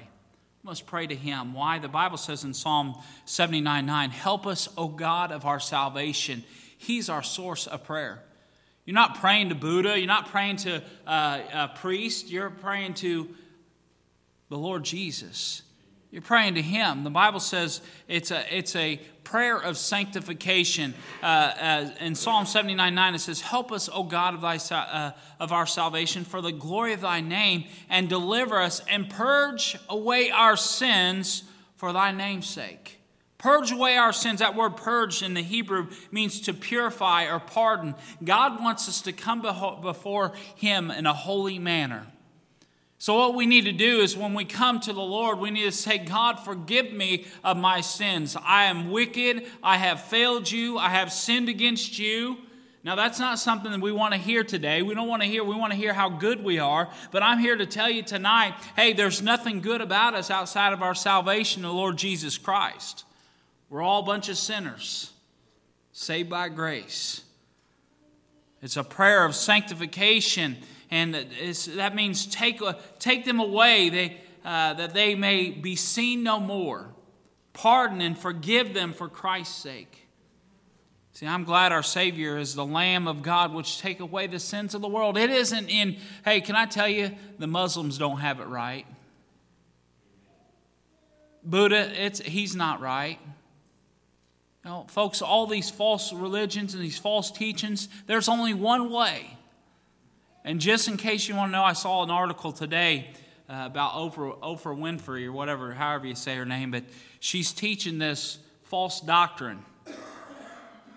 We 0.63 0.69
must 0.69 0.87
pray 0.87 1.07
to 1.07 1.15
Him. 1.15 1.53
Why? 1.53 1.79
The 1.79 1.89
Bible 1.89 2.17
says 2.17 2.45
in 2.45 2.55
Psalm 2.55 2.95
79 3.25 3.87
9, 3.87 4.11
Help 4.11 4.47
us, 4.47 4.69
O 4.77 4.89
God 4.89 5.33
of 5.33 5.45
our 5.45 5.61
salvation. 5.61 6.45
He's 6.79 7.09
our 7.09 7.23
source 7.23 7.67
of 7.67 7.85
prayer. 7.85 8.23
You're 8.87 8.95
not 8.95 9.21
praying 9.21 9.51
to 9.51 9.55
Buddha, 9.55 9.99
you're 9.99 10.07
not 10.07 10.29
praying 10.31 10.57
to 10.59 10.83
uh, 11.07 11.41
a 11.53 11.69
priest, 11.69 12.31
you're 12.31 12.51
praying 12.51 12.95
to 12.95 13.29
the 14.49 14.59
Lord 14.59 14.85
Jesus. 14.85 15.63
You're 16.11 16.23
praying 16.23 16.57
to 16.57 16.63
Him. 16.63 17.05
The 17.05 17.11
Bible 17.11 17.39
says 17.39 17.81
it's 18.09 18.33
a, 18.33 18.45
it's 18.57 18.75
a 18.75 19.01
prayer 19.23 19.57
of 19.57 19.77
sanctification. 19.77 20.95
Uh, 21.23 21.27
uh, 21.27 21.91
in 22.01 22.17
Psalm 22.17 22.47
79 22.47 22.95
9, 22.95 23.15
it 23.15 23.19
says, 23.21 23.41
Help 23.41 23.71
us, 23.71 23.89
O 23.93 24.03
God 24.03 24.35
of, 24.35 24.41
thy, 24.41 24.57
uh, 24.75 25.13
of 25.39 25.53
our 25.53 25.67
salvation, 25.67 26.25
for 26.25 26.41
the 26.41 26.51
glory 26.51 26.95
of 26.95 27.03
thy 27.03 27.21
name, 27.21 27.65
and 27.89 28.09
deliver 28.09 28.59
us, 28.59 28.83
and 28.89 29.09
purge 29.09 29.79
away 29.89 30.31
our 30.31 30.57
sins 30.57 31.45
for 31.77 31.93
thy 31.93 32.11
name's 32.11 32.49
sake. 32.49 32.99
Purge 33.39 33.71
away 33.71 33.97
our 33.97 34.13
sins. 34.13 34.41
That 34.41 34.57
word 34.57 34.77
purge 34.77 35.23
in 35.23 35.35
the 35.35 35.43
Hebrew 35.43 35.89
means 36.11 36.41
to 36.43 36.53
purify 36.53 37.25
or 37.25 37.39
pardon. 37.39 37.95
God 38.23 38.61
wants 38.61 38.89
us 38.89 39.01
to 39.03 39.13
come 39.13 39.41
before 39.41 40.33
Him 40.57 40.91
in 40.91 41.07
a 41.07 41.15
holy 41.15 41.59
manner. 41.59 42.09
So, 43.01 43.15
what 43.15 43.35
we 43.35 43.47
need 43.47 43.65
to 43.65 43.73
do 43.73 44.01
is 44.01 44.15
when 44.15 44.35
we 44.35 44.45
come 44.45 44.79
to 44.81 44.93
the 44.93 45.01
Lord, 45.01 45.39
we 45.39 45.51
need 45.51 45.65
to 45.65 45.73
say, 45.73 45.97
God, 45.97 46.39
forgive 46.39 46.93
me 46.93 47.25
of 47.43 47.57
my 47.57 47.81
sins. 47.81 48.37
I 48.45 48.65
am 48.65 48.91
wicked. 48.91 49.47
I 49.63 49.79
have 49.79 50.03
failed 50.03 50.51
you. 50.51 50.77
I 50.77 50.91
have 50.91 51.11
sinned 51.11 51.49
against 51.49 51.99
you. 51.99 52.37
Now, 52.85 52.97
that's 52.97 53.19
not 53.19 53.39
something 53.39 53.73
that 53.73 53.81
we 53.81 53.91
want 53.91 54.13
to 54.13 54.21
hear 54.21 54.45
today. 54.45 54.83
We 54.83 54.95
don't 54.95 55.09
want 55.09 55.23
to 55.23 55.29
hear, 55.29 55.43
we 55.43 55.57
want 55.57 55.73
to 55.73 55.79
hear 55.79 55.95
how 55.95 56.11
good 56.11 56.45
we 56.45 56.59
are. 56.59 56.91
But 57.11 57.23
I'm 57.23 57.39
here 57.39 57.57
to 57.57 57.65
tell 57.65 57.89
you 57.89 58.03
tonight 58.03 58.53
hey, 58.77 58.93
there's 58.93 59.23
nothing 59.23 59.63
good 59.63 59.81
about 59.81 60.13
us 60.13 60.31
outside 60.31 60.75
of 60.75 60.83
our 60.83 60.95
salvation, 60.95 61.63
the 61.63 61.73
Lord 61.73 61.97
Jesus 61.97 62.37
Christ. 62.37 63.05
We're 63.71 63.81
all 63.81 64.03
a 64.03 64.07
bunch 64.07 64.29
of 64.29 64.37
sinners, 64.37 65.15
saved 65.93 66.29
by 66.29 66.51
grace. 66.51 67.23
It's 68.61 68.77
a 68.77 68.85
prayer 68.85 69.25
of 69.25 69.35
sanctification 69.35 70.59
and 70.91 71.15
that 71.15 71.95
means 71.95 72.27
take, 72.27 72.61
uh, 72.61 72.75
take 72.99 73.25
them 73.25 73.39
away 73.39 73.89
they, 73.89 74.17
uh, 74.45 74.75
that 74.75 74.93
they 74.95 75.15
may 75.15 75.51
be 75.51 75.77
seen 75.77 76.23
no 76.23 76.41
more. 76.41 76.89
Pardon 77.53 78.01
and 78.01 78.19
forgive 78.19 78.75
them 78.75 78.93
for 78.93 79.09
Christ's 79.09 79.57
sake. 79.57 80.09
See, 81.13 81.27
I'm 81.27 81.45
glad 81.45 81.73
our 81.73 81.83
Savior 81.83 82.39
is 82.39 82.55
the 82.55 82.65
Lamb 82.65 83.07
of 83.07 83.23
God 83.23 83.53
which 83.53 83.79
take 83.79 84.01
away 84.01 84.27
the 84.27 84.39
sins 84.39 84.75
of 84.75 84.81
the 84.81 84.89
world. 84.89 85.19
It 85.19 85.31
isn't 85.31 85.69
in, 85.69 85.99
hey, 86.25 86.41
can 86.41 86.57
I 86.57 86.67
tell 86.67 86.89
you, 86.89 87.11
the 87.39 87.47
Muslims 87.47 87.99
don't 87.99 88.21
have 88.21 88.41
it 88.41 88.47
right. 88.47 88.87
Buddha, 91.45 91.93
it's, 92.03 92.21
he's 92.21 92.57
not 92.57 92.81
right. 92.81 93.19
You 94.65 94.85
folks, 94.89 95.23
all 95.23 95.47
these 95.47 95.71
false 95.71 96.13
religions 96.13 96.75
and 96.75 96.83
these 96.83 96.99
false 96.99 97.31
teachings, 97.31 97.89
there's 98.07 98.29
only 98.29 98.55
one 98.55 98.91
way. 98.91 99.37
And 100.45 100.61
just 100.61 100.89
in 100.89 100.97
case 100.97 101.29
you 101.29 101.37
want 101.37 101.53
to 101.53 101.53
know, 101.53 101.65
I 101.65 101.75
saw 101.75 102.03
an 102.03 102.11
article 102.11 102.53
today 102.53 103.11
uh, 103.49 103.65
about 103.67 103.93
Oprah, 103.93 104.39
Oprah 104.41 104.77
Winfrey 104.77 105.27
or 105.27 105.33
whatever, 105.33 105.73
however 105.75 106.07
you 106.07 106.15
say 106.15 106.37
her 106.37 106.47
name, 106.47 106.71
but 106.71 106.85
she's 107.19 107.53
teaching 107.53 107.99
this 107.99 108.39
false 108.65 109.01
doctrine 109.01 109.65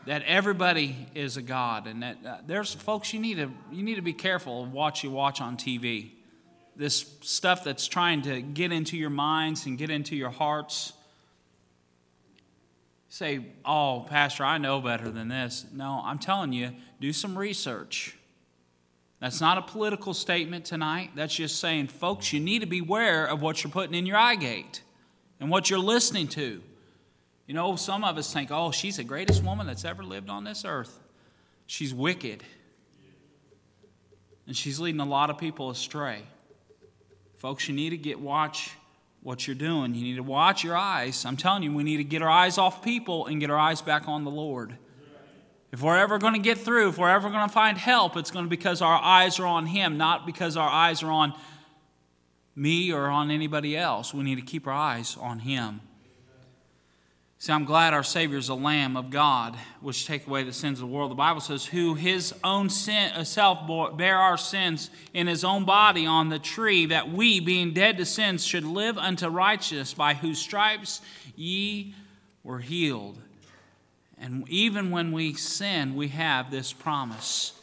that 0.06 0.24
everybody 0.24 1.08
is 1.16 1.38
a 1.38 1.42
god, 1.42 1.88
and 1.88 2.04
that 2.04 2.18
uh, 2.26 2.38
there's 2.46 2.74
folks 2.74 3.14
you 3.14 3.20
need 3.20 3.36
to 3.36 3.50
you 3.72 3.84
need 3.84 3.96
to 3.96 4.02
be 4.02 4.14
careful 4.14 4.64
of 4.64 4.74
what 4.74 5.04
you 5.04 5.10
watch 5.10 5.42
on 5.42 5.58
TV. 5.58 6.12
This 6.76 7.06
stuff 7.22 7.64
that's 7.64 7.88
trying 7.88 8.24
to 8.24 8.42
get 8.42 8.72
into 8.72 8.98
your 8.98 9.10
minds 9.10 9.66
and 9.66 9.78
get 9.78 9.90
into 9.90 10.16
your 10.16 10.32
hearts. 10.32 10.94
Say, 13.10 13.46
oh, 13.64 14.08
Pastor, 14.10 14.44
I 14.44 14.58
know 14.58 14.82
better 14.82 15.12
than 15.12 15.28
this. 15.28 15.66
No, 15.72 16.02
I'm 16.04 16.18
telling 16.18 16.52
you, 16.52 16.72
do 17.00 17.14
some 17.14 17.38
research. 17.38 18.18
That's 19.24 19.40
not 19.40 19.58
a 19.58 19.62
political 19.62 20.14
statement 20.14 20.66
tonight. 20.66 21.12
That's 21.16 21.34
just 21.34 21.62
saying, 21.62 21.88
folks, 21.88 22.34
you 22.34 22.42
need 22.42 22.60
to 22.60 22.66
beware 22.66 23.26
of 23.26 23.42
what 23.42 23.64
you're 23.64 23.72
putting 23.72 23.96
in 23.96 24.06
your 24.06 24.18
eye 24.18 24.36
gate 24.36 24.82
and 25.40 25.50
what 25.50 25.70
you're 25.70 25.80
listening 25.80 26.28
to. 26.28 26.62
You 27.48 27.54
know, 27.54 27.78
some 27.78 28.04
of 28.04 28.18
us 28.18 28.34
think, 28.34 28.52
oh, 28.52 28.72
she's 28.72 28.98
the 28.98 29.06
greatest 29.06 29.42
woman 29.42 29.66
that's 29.66 29.86
ever 29.86 30.04
lived 30.04 30.30
on 30.30 30.44
this 30.44 30.66
earth. 30.66 31.00
She's 31.68 31.94
wicked. 31.94 32.44
And 34.46 34.58
she's 34.58 34.78
leading 34.82 35.00
a 35.00 35.06
lot 35.06 35.30
of 35.30 35.38
people 35.38 35.70
astray. 35.70 36.24
Folks, 37.38 37.70
you 37.70 37.74
need 37.74 37.92
to 37.92 37.98
get 37.98 38.20
watch 38.20 38.72
what 39.22 39.48
you're 39.48 39.56
doing. 39.56 39.96
You 39.96 40.04
need 40.04 40.16
to 40.18 40.24
watch 40.24 40.66
your 40.66 40.76
eyes. 40.76 41.24
I'm 41.24 41.38
telling 41.38 41.64
you, 41.64 41.74
we 41.74 41.86
need 41.86 41.96
to 41.96 42.04
get 42.04 42.22
our 42.22 42.30
eyes 42.30 42.58
off 42.58 42.84
people 42.84 43.28
and 43.28 43.40
get 43.40 43.50
our 43.50 43.58
eyes 43.58 43.82
back 43.82 44.10
on 44.10 44.26
the 44.26 44.32
Lord. 44.32 44.78
If 45.74 45.82
we're 45.82 45.98
ever 45.98 46.20
going 46.20 46.36
to 46.36 46.40
get 46.40 46.60
through, 46.60 46.90
if 46.90 47.00
we're 47.00 47.10
ever 47.10 47.32
going 47.32 47.48
to 47.48 47.52
find 47.52 47.80
help, 47.80 48.16
it's 48.16 48.30
going 48.30 48.46
to 48.46 48.50
be 48.50 48.56
because 48.56 48.84
our 48.84 49.02
eyes 49.02 49.40
are 49.40 49.48
on 49.48 49.66
Him, 49.66 49.98
not 49.98 50.24
because 50.24 50.56
our 50.56 50.70
eyes 50.70 51.02
are 51.02 51.10
on 51.10 51.34
me 52.56 52.94
or 52.94 53.08
on 53.08 53.32
anybody 53.32 53.76
else. 53.76 54.14
We 54.14 54.24
need 54.24 54.36
to 54.36 54.44
keep 54.44 54.68
our 54.68 54.74
eyes 54.74 55.18
on 55.20 55.40
Him. 55.40 55.82
See, 57.40 57.52
I'm 57.52 57.66
glad 57.66 57.96
our 57.96 58.04
Savior 58.04 58.38
is 58.38 58.50
a 58.50 58.54
Lamb 58.54 58.96
of 58.96 59.10
God, 59.10 59.58
which 59.82 60.06
take 60.06 60.28
away 60.28 60.44
the 60.44 60.54
sins 60.54 60.78
of 60.78 60.88
the 60.88 60.94
world. 60.94 61.10
The 61.10 61.16
Bible 61.16 61.42
says, 61.42 61.66
"Who 61.66 61.96
His 61.96 62.36
own 62.44 62.70
sin, 62.70 63.12
uh, 63.14 63.24
self 63.24 63.66
bore, 63.66 63.92
bear 63.92 64.20
our 64.20 64.38
sins 64.38 64.92
in 65.12 65.26
His 65.26 65.44
own 65.44 65.66
body 65.66 66.06
on 66.06 66.30
the 66.30 66.38
tree, 66.38 66.86
that 66.86 67.12
we, 67.12 67.40
being 67.40 67.74
dead 67.74 67.98
to 67.98 68.06
sins, 68.06 68.46
should 68.46 68.64
live 68.64 69.00
unto 69.00 69.28
righteousness, 69.28 69.96
by 69.96 70.14
whose 70.14 70.38
stripes 70.38 71.02
ye 71.36 71.96
were 72.44 72.60
healed." 72.60 73.18
And 74.24 74.48
even 74.48 74.90
when 74.90 75.12
we 75.12 75.34
sin, 75.34 75.96
we 75.96 76.08
have 76.08 76.50
this 76.50 76.72
promise. 76.72 77.60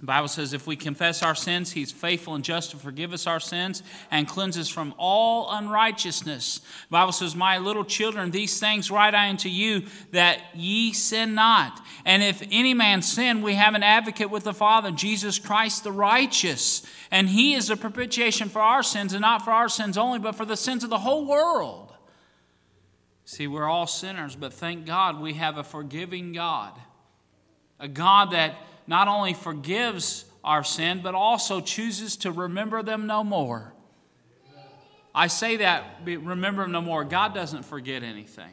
The 0.00 0.06
Bible 0.06 0.28
says 0.28 0.54
if 0.54 0.66
we 0.66 0.74
confess 0.74 1.22
our 1.22 1.34
sins, 1.34 1.72
He's 1.72 1.92
faithful 1.92 2.34
and 2.34 2.42
just 2.42 2.70
to 2.70 2.78
forgive 2.78 3.12
us 3.12 3.26
our 3.26 3.38
sins 3.38 3.82
and 4.10 4.26
cleanse 4.26 4.56
us 4.56 4.70
from 4.70 4.94
all 4.96 5.50
unrighteousness. 5.50 6.60
The 6.60 6.90
Bible 6.90 7.12
says, 7.12 7.36
My 7.36 7.58
little 7.58 7.84
children, 7.84 8.30
these 8.30 8.58
things 8.58 8.90
write 8.90 9.14
I 9.14 9.28
unto 9.28 9.50
you, 9.50 9.82
that 10.12 10.40
ye 10.54 10.94
sin 10.94 11.34
not. 11.34 11.78
And 12.06 12.22
if 12.22 12.42
any 12.50 12.72
man 12.72 13.02
sin, 13.02 13.42
we 13.42 13.56
have 13.56 13.74
an 13.74 13.82
advocate 13.82 14.30
with 14.30 14.44
the 14.44 14.54
Father, 14.54 14.90
Jesus 14.90 15.38
Christ 15.38 15.84
the 15.84 15.92
righteous. 15.92 16.82
And 17.10 17.28
He 17.28 17.52
is 17.52 17.68
a 17.68 17.76
propitiation 17.76 18.48
for 18.48 18.62
our 18.62 18.82
sins, 18.82 19.12
and 19.12 19.20
not 19.20 19.44
for 19.44 19.50
our 19.50 19.68
sins 19.68 19.98
only, 19.98 20.18
but 20.18 20.34
for 20.34 20.46
the 20.46 20.56
sins 20.56 20.82
of 20.82 20.88
the 20.88 21.00
whole 21.00 21.26
world. 21.26 21.89
See, 23.30 23.46
we're 23.46 23.68
all 23.68 23.86
sinners, 23.86 24.34
but 24.34 24.52
thank 24.52 24.86
God 24.86 25.20
we 25.20 25.34
have 25.34 25.56
a 25.56 25.62
forgiving 25.62 26.32
God. 26.32 26.72
A 27.78 27.86
God 27.86 28.32
that 28.32 28.56
not 28.88 29.06
only 29.06 29.34
forgives 29.34 30.24
our 30.42 30.64
sin, 30.64 30.98
but 31.00 31.14
also 31.14 31.60
chooses 31.60 32.16
to 32.16 32.32
remember 32.32 32.82
them 32.82 33.06
no 33.06 33.22
more. 33.22 33.72
I 35.14 35.28
say 35.28 35.58
that, 35.58 36.00
remember 36.04 36.62
them 36.62 36.72
no 36.72 36.80
more. 36.80 37.04
God 37.04 37.32
doesn't 37.32 37.62
forget 37.62 38.02
anything. 38.02 38.50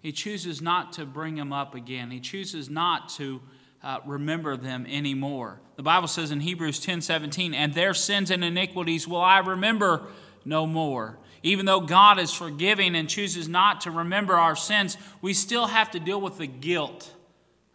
He 0.00 0.12
chooses 0.12 0.62
not 0.62 0.94
to 0.94 1.04
bring 1.04 1.34
them 1.34 1.52
up 1.52 1.74
again. 1.74 2.10
He 2.10 2.20
chooses 2.20 2.70
not 2.70 3.10
to 3.16 3.42
uh, 3.82 3.98
remember 4.06 4.56
them 4.56 4.86
anymore. 4.88 5.60
The 5.76 5.82
Bible 5.82 6.08
says 6.08 6.30
in 6.30 6.40
Hebrews 6.40 6.80
10 6.80 7.02
17, 7.02 7.52
and 7.52 7.74
their 7.74 7.92
sins 7.92 8.30
and 8.30 8.42
iniquities 8.42 9.06
will 9.06 9.20
I 9.20 9.40
remember 9.40 10.06
no 10.46 10.66
more. 10.66 11.18
Even 11.42 11.66
though 11.66 11.80
God 11.80 12.18
is 12.18 12.32
forgiving 12.32 12.94
and 12.94 13.08
chooses 13.08 13.48
not 13.48 13.82
to 13.82 13.90
remember 13.90 14.34
our 14.34 14.56
sins, 14.56 14.96
we 15.22 15.32
still 15.32 15.66
have 15.66 15.90
to 15.92 16.00
deal 16.00 16.20
with 16.20 16.38
the 16.38 16.46
guilt 16.46 17.10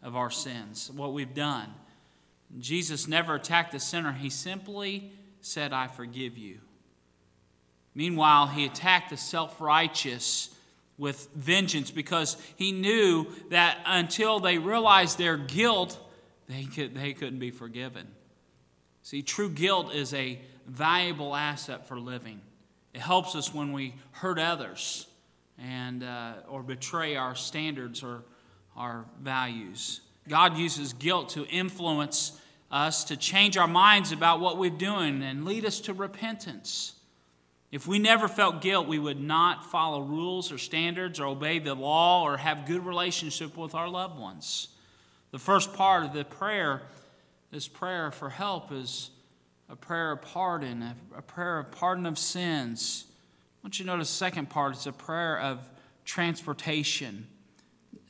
of 0.04 0.16
our 0.16 0.30
sins, 0.30 0.92
what 0.94 1.14
we've 1.14 1.34
done. 1.34 1.74
Jesus 2.60 3.08
never 3.08 3.36
attacked 3.36 3.72
the 3.72 3.80
sinner, 3.80 4.14
he 4.14 4.30
simply 4.30 5.12
said, 5.42 5.74
I 5.74 5.88
forgive 5.88 6.38
you. 6.38 6.60
Meanwhile, 7.96 8.48
he 8.48 8.66
attacked 8.66 9.10
the 9.10 9.18
self 9.18 9.60
righteous 9.60 10.54
with 10.98 11.28
vengeance 11.36 11.92
because 11.92 12.38
he 12.56 12.72
knew 12.72 13.28
that 13.50 13.80
until 13.86 14.40
they 14.40 14.58
realized 14.58 15.18
their 15.18 15.38
guilt, 15.38 16.00
they, 16.48 16.64
could, 16.66 16.96
they 16.96 17.14
couldn't 17.14 17.40
be 17.40 17.52
forgiven. 17.52 18.08
See, 19.02 19.22
true 19.22 19.50
guilt 19.50 19.94
is 19.94 20.14
a 20.14 20.40
valuable 20.68 21.36
asset 21.36 21.88
for 21.88 22.00
living. 22.00 22.42
It 22.96 23.02
helps 23.02 23.36
us 23.36 23.54
when 23.54 23.74
we 23.74 23.94
hurt 24.12 24.40
others 24.40 25.06
and, 25.60 26.02
uh, 26.02 26.36
or 26.48 26.64
betray 26.64 27.18
our 27.18 27.36
standards 27.36 28.02
or 28.02 28.24
our 28.78 29.04
values. 29.22 30.00
God 30.30 30.58
uses 30.58 30.94
guilt 30.94 31.28
to 31.32 31.46
influence 31.48 32.40
us 32.72 33.04
to 33.06 33.18
change 33.18 33.58
our 33.58 33.68
minds 33.68 34.14
about 34.14 34.40
what 34.40 34.58
we're 34.58 34.70
doing 34.70 35.22
and 35.24 35.44
lead 35.44 35.66
us 35.66 35.82
to 35.82 35.94
repentance. 35.94 36.94
If 37.70 37.86
we 37.86 38.00
never 38.00 38.30
felt 38.30 38.62
guilt, 38.62 38.88
we 38.88 38.98
would 38.98 39.20
not 39.20 39.70
follow 39.70 40.00
rules 40.00 40.50
or 40.50 40.58
standards 40.58 41.20
or 41.20 41.26
obey 41.26 41.60
the 41.60 41.76
law 41.76 42.24
or 42.24 42.38
have 42.38 42.66
good 42.66 42.86
relationship 42.86 43.58
with 43.58 43.76
our 43.76 43.90
loved 43.90 44.18
ones. 44.18 44.70
The 45.32 45.40
first 45.40 45.74
part 45.74 46.06
of 46.06 46.14
the 46.14 46.24
prayer, 46.24 46.82
this 47.52 47.68
prayer 47.68 48.10
for 48.12 48.30
help, 48.30 48.72
is 48.72 49.10
a 49.70 49.76
prayer 49.76 50.12
of 50.12 50.22
pardon, 50.22 50.96
a, 51.16 51.22
prayer 51.22 51.60
of 51.60 51.72
pardon 51.72 52.06
of 52.06 52.18
sins. 52.18 53.06
I 53.08 53.68
want 53.68 53.80
you 53.80 53.86
to 53.86 53.92
notice 53.92 54.10
the 54.10 54.16
second 54.16 54.50
part 54.50 54.74
it's 54.76 54.86
a 54.86 54.92
prayer 54.92 55.40
of 55.40 55.60
transportation. 56.04 57.28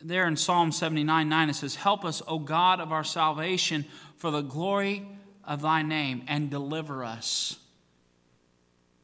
There 0.02 0.28
in 0.28 0.36
Psalm 0.36 0.72
79 0.72 1.30
9, 1.30 1.50
it 1.50 1.54
says, 1.56 1.76
Help 1.76 2.04
us, 2.04 2.22
O 2.28 2.40
God 2.40 2.80
of 2.80 2.92
our 2.92 3.04
salvation, 3.04 3.86
for 4.18 4.32
the 4.32 4.42
glory 4.42 5.08
of 5.44 5.62
thy 5.62 5.82
name, 5.82 6.24
and 6.28 6.50
deliver 6.50 7.04
us. 7.04 7.58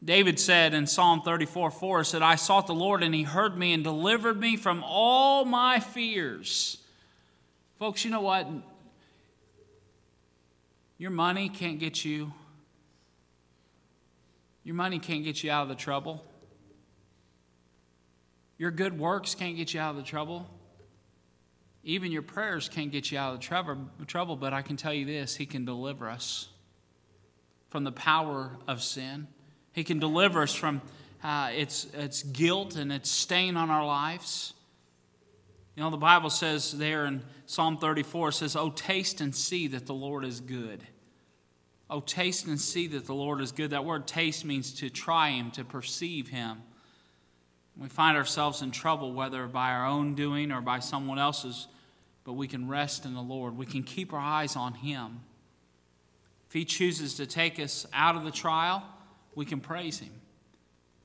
David 0.03 0.39
said 0.39 0.73
in 0.73 0.87
Psalm 0.87 1.21
34 1.21 1.71
4, 1.71 2.03
said, 2.03 2.21
I 2.21 2.35
sought 2.35 2.67
the 2.67 2.73
Lord 2.73 3.03
and 3.03 3.13
he 3.13 3.23
heard 3.23 3.57
me 3.57 3.71
and 3.71 3.83
delivered 3.83 4.39
me 4.39 4.57
from 4.57 4.83
all 4.83 5.45
my 5.45 5.79
fears. 5.79 6.77
Folks, 7.77 8.03
you 8.03 8.11
know 8.11 8.21
what? 8.21 8.47
Your 10.97 11.11
money 11.11 11.49
can't 11.49 11.79
get 11.79 12.03
you. 12.03 12.33
Your 14.63 14.75
money 14.75 14.99
can't 14.99 15.23
get 15.23 15.43
you 15.43 15.51
out 15.51 15.63
of 15.63 15.69
the 15.69 15.75
trouble. 15.75 16.23
Your 18.57 18.71
good 18.71 18.99
works 18.99 19.33
can't 19.33 19.57
get 19.57 19.73
you 19.73 19.79
out 19.79 19.91
of 19.91 19.95
the 19.97 20.03
trouble. 20.03 20.47
Even 21.83 22.11
your 22.11 22.21
prayers 22.21 22.69
can't 22.69 22.91
get 22.91 23.11
you 23.11 23.17
out 23.17 23.33
of 23.33 23.39
the 23.97 24.05
trouble, 24.05 24.35
but 24.35 24.53
I 24.53 24.61
can 24.61 24.77
tell 24.77 24.93
you 24.93 25.05
this 25.05 25.35
He 25.35 25.45
can 25.45 25.65
deliver 25.65 26.09
us 26.09 26.47
from 27.69 27.83
the 27.83 27.91
power 27.91 28.51
of 28.67 28.83
sin. 28.83 29.27
He 29.73 29.83
can 29.83 29.99
deliver 29.99 30.43
us 30.43 30.53
from 30.53 30.81
uh, 31.23 31.49
its, 31.53 31.85
its 31.93 32.21
guilt 32.23 32.75
and 32.75 32.91
its 32.91 33.09
stain 33.09 33.57
on 33.57 33.69
our 33.69 33.85
lives. 33.85 34.53
You 35.75 35.83
know, 35.83 35.89
the 35.89 35.97
Bible 35.97 36.29
says 36.29 36.77
there 36.77 37.05
in 37.05 37.23
Psalm 37.45 37.77
34, 37.77 38.29
it 38.29 38.33
says, 38.33 38.55
Oh, 38.55 38.69
taste 38.69 39.21
and 39.21 39.33
see 39.33 39.67
that 39.67 39.85
the 39.85 39.93
Lord 39.93 40.25
is 40.25 40.39
good. 40.41 40.85
Oh, 41.93 41.99
taste 41.99 42.47
and 42.47 42.59
see 42.59 42.87
that 42.87 43.05
the 43.05 43.13
Lord 43.13 43.41
is 43.41 43.51
good. 43.51 43.71
That 43.71 43.83
word 43.83 44.07
taste 44.07 44.45
means 44.45 44.71
to 44.75 44.89
try 44.89 45.31
Him, 45.31 45.51
to 45.51 45.65
perceive 45.65 46.29
Him. 46.29 46.61
We 47.77 47.89
find 47.89 48.15
ourselves 48.15 48.61
in 48.61 48.71
trouble, 48.71 49.11
whether 49.11 49.45
by 49.45 49.71
our 49.71 49.85
own 49.85 50.15
doing 50.15 50.53
or 50.53 50.61
by 50.61 50.79
someone 50.79 51.19
else's, 51.19 51.67
but 52.23 52.33
we 52.33 52.47
can 52.47 52.69
rest 52.69 53.03
in 53.03 53.13
the 53.13 53.21
Lord. 53.21 53.57
We 53.57 53.65
can 53.65 53.83
keep 53.83 54.13
our 54.13 54.19
eyes 54.19 54.55
on 54.55 54.75
Him. 54.75 55.19
If 56.47 56.53
He 56.53 56.63
chooses 56.63 57.15
to 57.15 57.25
take 57.25 57.59
us 57.59 57.85
out 57.91 58.15
of 58.15 58.23
the 58.23 58.31
trial, 58.31 58.83
we 59.35 59.43
can 59.43 59.59
praise 59.59 59.99
Him. 59.99 60.11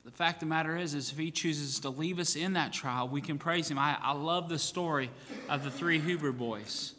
The 0.04 0.12
fact 0.12 0.36
of 0.36 0.40
the 0.40 0.46
matter 0.46 0.76
is, 0.76 0.94
is 0.94 1.10
if 1.10 1.18
He 1.18 1.32
chooses 1.32 1.80
to 1.80 1.90
leave 1.90 2.20
us 2.20 2.36
in 2.36 2.52
that 2.52 2.72
trial, 2.72 3.08
we 3.08 3.20
can 3.20 3.38
praise 3.38 3.68
Him. 3.68 3.78
I, 3.78 3.96
I 4.00 4.12
love 4.12 4.48
the 4.48 4.58
story 4.58 5.10
of 5.48 5.64
the 5.64 5.70
three 5.70 5.98
Hebrew 5.98 6.32
boys. 6.32 6.92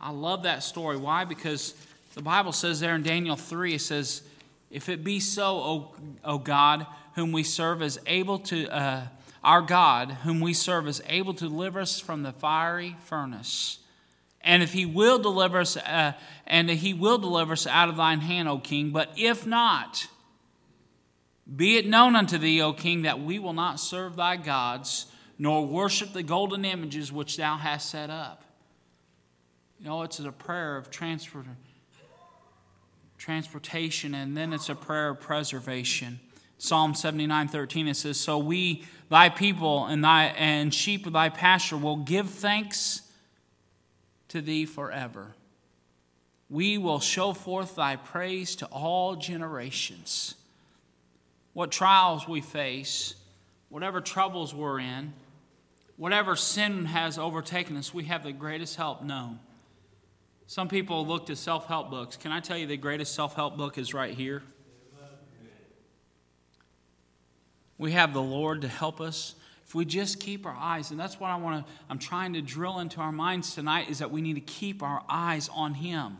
I 0.00 0.10
love 0.10 0.44
that 0.44 0.62
story. 0.62 0.96
Why? 0.96 1.24
Because 1.24 1.74
the 2.14 2.22
Bible 2.22 2.52
says 2.52 2.80
there 2.80 2.94
in 2.94 3.02
Daniel 3.02 3.36
3, 3.36 3.74
it 3.74 3.80
says, 3.80 4.22
If 4.70 4.88
it 4.88 5.04
be 5.04 5.20
so, 5.20 5.56
O, 5.56 5.94
o 6.24 6.38
God, 6.38 6.86
whom 7.14 7.32
we 7.32 7.42
serve, 7.42 7.82
is 7.82 7.98
able 8.06 8.38
to, 8.40 8.68
uh, 8.68 9.06
our 9.44 9.62
God, 9.62 10.10
whom 10.24 10.40
we 10.40 10.52
serve, 10.52 10.88
is 10.88 11.02
able 11.06 11.34
to 11.34 11.48
deliver 11.48 11.80
us 11.80 12.00
from 12.00 12.22
the 12.22 12.32
fiery 12.32 12.96
furnace 13.04 13.78
and 14.40 14.62
if 14.62 14.72
he 14.72 14.86
will 14.86 15.18
deliver 15.18 15.60
us, 15.60 15.76
uh, 15.76 16.12
and 16.46 16.70
he 16.70 16.94
will 16.94 17.18
deliver 17.18 17.52
us 17.52 17.66
out 17.66 17.88
of 17.88 17.96
thine 17.96 18.20
hand, 18.20 18.48
O 18.48 18.58
king, 18.58 18.90
but 18.90 19.10
if 19.16 19.46
not, 19.46 20.06
be 21.54 21.76
it 21.76 21.86
known 21.86 22.14
unto 22.14 22.38
thee, 22.38 22.60
O 22.62 22.72
king, 22.72 23.02
that 23.02 23.20
we 23.20 23.38
will 23.38 23.52
not 23.52 23.80
serve 23.80 24.16
thy 24.16 24.36
gods, 24.36 25.06
nor 25.38 25.66
worship 25.66 26.12
the 26.12 26.22
golden 26.22 26.64
images 26.64 27.12
which 27.12 27.36
thou 27.36 27.56
hast 27.56 27.90
set 27.90 28.10
up. 28.10 28.42
You 29.78 29.86
know, 29.86 30.02
it's 30.02 30.18
a 30.18 30.32
prayer 30.32 30.76
of 30.76 30.90
transport, 30.90 31.46
transportation, 33.18 34.14
and 34.14 34.36
then 34.36 34.52
it's 34.52 34.68
a 34.68 34.74
prayer 34.74 35.10
of 35.10 35.20
preservation. 35.20 36.20
Psalm 36.56 36.94
79 36.94 37.48
13, 37.48 37.88
it 37.88 37.94
says, 37.94 38.18
So 38.18 38.38
we, 38.38 38.84
thy 39.10 39.28
people, 39.28 39.86
and, 39.86 40.02
thy, 40.02 40.26
and 40.26 40.72
sheep 40.72 41.06
of 41.06 41.12
thy 41.12 41.28
pasture, 41.28 41.76
will 41.76 41.96
give 41.96 42.30
thanks 42.30 43.02
to 44.28 44.40
thee 44.40 44.64
forever. 44.64 45.34
We 46.50 46.78
will 46.78 47.00
show 47.00 47.32
forth 47.32 47.76
thy 47.76 47.96
praise 47.96 48.56
to 48.56 48.66
all 48.66 49.16
generations. 49.16 50.34
What 51.52 51.70
trials 51.70 52.26
we 52.26 52.40
face, 52.40 53.14
whatever 53.68 54.00
troubles 54.00 54.54
we're 54.54 54.80
in, 54.80 55.12
whatever 55.96 56.36
sin 56.36 56.86
has 56.86 57.18
overtaken 57.18 57.76
us, 57.76 57.92
we 57.92 58.04
have 58.04 58.22
the 58.22 58.32
greatest 58.32 58.76
help 58.76 59.02
known. 59.02 59.40
Some 60.48 60.68
people 60.68 61.06
look 61.06 61.26
to 61.26 61.36
self 61.36 61.66
help 61.66 61.90
books. 61.90 62.16
Can 62.16 62.32
I 62.32 62.40
tell 62.40 62.56
you 62.56 62.66
the 62.66 62.78
greatest 62.78 63.14
self 63.14 63.34
help 63.34 63.58
book 63.58 63.76
is 63.76 63.92
right 63.92 64.14
here? 64.14 64.42
We 67.76 67.92
have 67.92 68.14
the 68.14 68.22
Lord 68.22 68.62
to 68.62 68.68
help 68.68 68.98
us 68.98 69.34
if 69.66 69.74
we 69.74 69.84
just 69.84 70.18
keep 70.18 70.46
our 70.46 70.56
eyes, 70.58 70.90
and 70.90 70.98
that's 70.98 71.20
what 71.20 71.28
I 71.28 71.36
want 71.36 71.66
to, 71.66 71.72
I'm 71.90 71.98
trying 71.98 72.32
to 72.32 72.40
drill 72.40 72.78
into 72.78 73.00
our 73.00 73.12
minds 73.12 73.54
tonight, 73.54 73.90
is 73.90 73.98
that 73.98 74.10
we 74.10 74.22
need 74.22 74.36
to 74.36 74.40
keep 74.40 74.82
our 74.82 75.04
eyes 75.06 75.50
on 75.52 75.74
Him. 75.74 76.16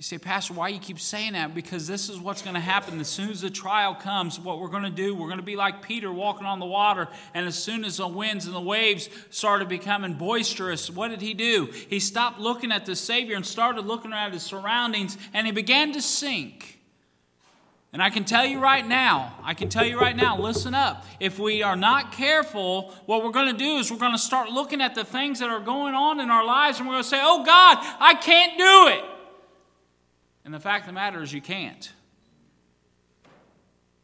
You 0.00 0.04
say, 0.04 0.16
Pastor, 0.16 0.54
why 0.54 0.68
you 0.68 0.78
keep 0.78 0.98
saying 0.98 1.34
that? 1.34 1.54
Because 1.54 1.86
this 1.86 2.08
is 2.08 2.18
what's 2.18 2.40
going 2.40 2.54
to 2.54 2.60
happen. 2.60 2.98
As 3.00 3.08
soon 3.08 3.28
as 3.28 3.42
the 3.42 3.50
trial 3.50 3.94
comes, 3.94 4.40
what 4.40 4.58
we're 4.58 4.70
going 4.70 4.84
to 4.84 4.88
do, 4.88 5.14
we're 5.14 5.26
going 5.26 5.40
to 5.40 5.44
be 5.44 5.56
like 5.56 5.82
Peter 5.82 6.10
walking 6.10 6.46
on 6.46 6.58
the 6.58 6.64
water. 6.64 7.06
And 7.34 7.46
as 7.46 7.62
soon 7.62 7.84
as 7.84 7.98
the 7.98 8.08
winds 8.08 8.46
and 8.46 8.54
the 8.54 8.62
waves 8.62 9.10
started 9.28 9.68
becoming 9.68 10.14
boisterous, 10.14 10.88
what 10.88 11.08
did 11.08 11.20
he 11.20 11.34
do? 11.34 11.66
He 11.66 12.00
stopped 12.00 12.40
looking 12.40 12.72
at 12.72 12.86
the 12.86 12.96
Savior 12.96 13.36
and 13.36 13.44
started 13.44 13.84
looking 13.84 14.14
at 14.14 14.32
his 14.32 14.42
surroundings, 14.42 15.18
and 15.34 15.46
he 15.46 15.52
began 15.52 15.92
to 15.92 16.00
sink. 16.00 16.80
And 17.92 18.02
I 18.02 18.08
can 18.08 18.24
tell 18.24 18.46
you 18.46 18.58
right 18.58 18.88
now, 18.88 19.34
I 19.42 19.52
can 19.52 19.68
tell 19.68 19.84
you 19.84 20.00
right 20.00 20.16
now, 20.16 20.38
listen 20.38 20.74
up. 20.74 21.04
If 21.20 21.38
we 21.38 21.62
are 21.62 21.76
not 21.76 22.12
careful, 22.12 22.94
what 23.04 23.22
we're 23.22 23.32
going 23.32 23.52
to 23.54 23.58
do 23.58 23.76
is 23.76 23.90
we're 23.90 23.98
going 23.98 24.12
to 24.12 24.18
start 24.18 24.48
looking 24.48 24.80
at 24.80 24.94
the 24.94 25.04
things 25.04 25.40
that 25.40 25.50
are 25.50 25.60
going 25.60 25.94
on 25.94 26.20
in 26.20 26.30
our 26.30 26.46
lives 26.46 26.78
and 26.78 26.88
we're 26.88 26.94
going 26.94 27.02
to 27.02 27.08
say, 27.10 27.20
oh 27.20 27.44
God, 27.44 27.76
I 28.00 28.14
can't 28.14 28.56
do 28.56 28.96
it. 28.96 29.04
And 30.44 30.54
the 30.54 30.60
fact 30.60 30.84
of 30.84 30.86
the 30.88 30.92
matter 30.92 31.22
is, 31.22 31.32
you 31.32 31.40
can't. 31.40 31.92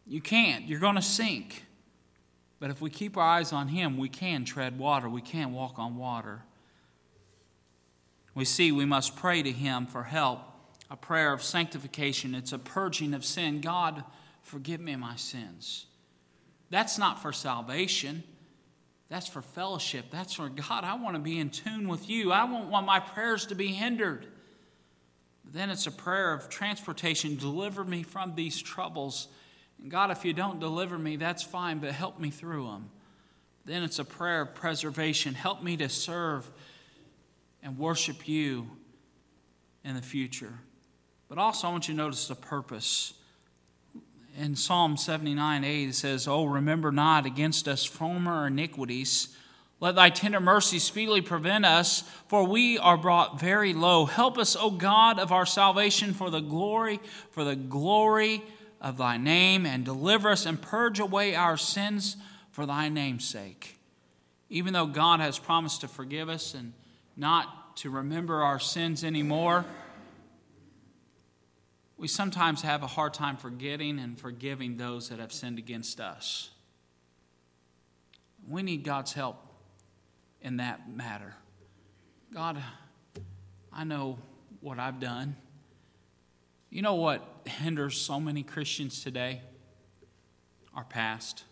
You 0.07 0.21
can't. 0.21 0.67
You're 0.67 0.81
going 0.81 0.97
to 0.97 1.03
sink. 1.03 1.65
But 2.61 2.71
if 2.71 2.81
we 2.81 2.91
keep 2.91 3.17
our 3.17 3.27
eyes 3.27 3.53
on 3.53 3.69
Him, 3.69 3.97
we 3.99 4.09
can 4.09 4.45
tread 4.45 4.79
water, 4.79 5.09
we 5.09 5.21
can 5.21 5.53
walk 5.53 5.79
on 5.79 5.97
water. 5.97 6.43
We 8.35 8.45
see 8.45 8.71
we 8.71 8.85
must 8.85 9.17
pray 9.17 9.43
to 9.43 9.51
Him 9.51 9.87
for 9.87 10.05
help 10.05 10.41
a 10.91 10.97
prayer 10.97 11.33
of 11.33 11.43
sanctification, 11.43 12.35
it's 12.35 12.53
a 12.53 12.59
purging 12.59 13.15
of 13.15 13.25
sin. 13.25 13.61
God, 13.61 14.05
forgive 14.43 14.81
me 14.81 14.95
my 14.97 15.17
sins. 15.17 15.87
That's 16.71 16.99
not 16.99 17.21
for 17.21 17.33
salvation. 17.33 18.23
That's 19.09 19.29
for 19.29 19.43
fellowship. 19.43 20.07
That's 20.11 20.35
for 20.35 20.49
God. 20.49 20.85
I 20.85 20.95
want 20.95 21.15
to 21.15 21.21
be 21.21 21.39
in 21.39 21.51
tune 21.51 21.89
with 21.89 22.09
you. 22.09 22.33
I 22.33 22.47
don't 22.47 22.71
want 22.71 22.87
my 22.87 22.99
prayers 22.99 23.47
to 23.47 23.55
be 23.55 23.69
hindered. 23.69 24.27
Then 25.53 25.71
it's 25.71 25.87
a 25.87 25.93
prayer 25.93 26.33
of 26.33 26.49
transportation. 26.49 27.37
Deliver 27.37 27.85
me 27.85 28.03
from 28.03 28.35
these 28.35 28.61
troubles. 28.61 29.29
And 29.81 29.91
God, 29.91 30.11
if 30.11 30.25
you 30.25 30.33
don't 30.33 30.59
deliver 30.59 30.99
me, 30.99 31.17
that's 31.17 31.43
fine, 31.43 31.79
but 31.79 31.93
help 31.93 32.19
me 32.19 32.31
through 32.31 32.67
them. 32.67 32.91
Then 33.65 33.83
it's 33.83 33.99
a 33.99 34.05
prayer 34.05 34.43
of 34.43 34.55
preservation. 34.55 35.35
Help 35.35 35.63
me 35.63 35.77
to 35.79 35.89
serve 35.89 36.51
and 37.63 37.79
worship 37.79 38.29
you 38.29 38.71
in 39.85 39.95
the 39.95 40.03
future. 40.03 40.55
But 41.29 41.39
also, 41.39 41.69
I 41.69 41.71
want 41.73 41.89
you 41.89 41.95
to 41.95 41.99
notice 41.99 42.29
the 42.29 42.35
purpose. 42.37 43.15
In 44.39 44.55
Psalm 44.55 44.97
79 44.97 45.65
8, 45.65 45.89
it 45.89 45.95
says, 45.95 46.29
Oh, 46.29 46.45
remember 46.45 46.93
not 46.93 47.27
against 47.27 47.67
us 47.67 47.85
former 47.85 48.47
iniquities. 48.47 49.35
Let 49.79 49.95
thy 49.95 50.09
tender 50.09 50.41
mercy 50.41 50.79
speedily 50.79 51.21
prevent 51.21 51.67
us, 51.67 52.03
for 52.29 52.47
we 52.47 52.79
are 52.79 52.97
brought 52.97 53.39
very 53.39 53.75
low. 53.75 54.07
Help 54.07 54.39
us, 54.39 54.57
O 54.57 54.71
God 54.71 55.19
of 55.19 55.33
our 55.33 55.45
salvation, 55.45 56.15
for 56.15 56.31
the 56.31 56.41
glory, 56.41 56.99
for 57.31 57.45
the 57.45 57.57
glory 57.57 58.43
of 58.81 58.97
thy 58.97 59.19
name, 59.19 59.67
and 59.67 59.85
deliver 59.85 60.31
us 60.31 60.47
and 60.47 60.61
purge 60.61 60.99
away 60.99 61.35
our 61.35 61.59
sins 61.59 62.17
for 62.51 62.65
thy 62.65 62.89
name's 62.89 63.29
sake. 63.29 63.79
Even 64.49 64.73
though 64.73 64.87
God 64.87 65.21
has 65.21 65.39
promised 65.39 65.83
to 65.83 65.89
forgive 65.89 66.31
us 66.31 66.55
and 66.55 66.73
not 67.15 67.77
to 67.79 67.91
remember 67.91 68.43
our 68.43 68.59
sins 68.59 69.05
anymore, 69.05 69.67
we 71.99 72.09
sometimes 72.09 72.63
have 72.63 72.83
a 72.83 72.87
hard 72.87 73.13
time 73.13 73.37
forgetting 73.37 73.99
and 73.99 74.19
forgiving 74.19 74.79
those 74.79 75.11
that 75.11 75.19
have 75.19 75.33
sinned 75.33 75.59
against 75.59 76.01
us. 76.01 76.51
We 78.49 78.63
need 78.63 78.83
God's 78.83 79.13
help 79.13 79.46
in 80.47 80.59
that 80.59 80.89
matter. 80.89 81.35
God, 82.33 82.63
I 83.73 83.83
know 83.83 84.17
what 84.61 84.79
I've 84.79 85.01
done. 85.01 85.35
You 86.71 86.83
know 86.83 86.95
what 86.95 87.27
hinders 87.45 88.01
so 88.01 88.21
many 88.21 88.45
Christians 88.45 89.03
today? 89.03 89.41
Our 90.73 90.85
past. 90.85 91.43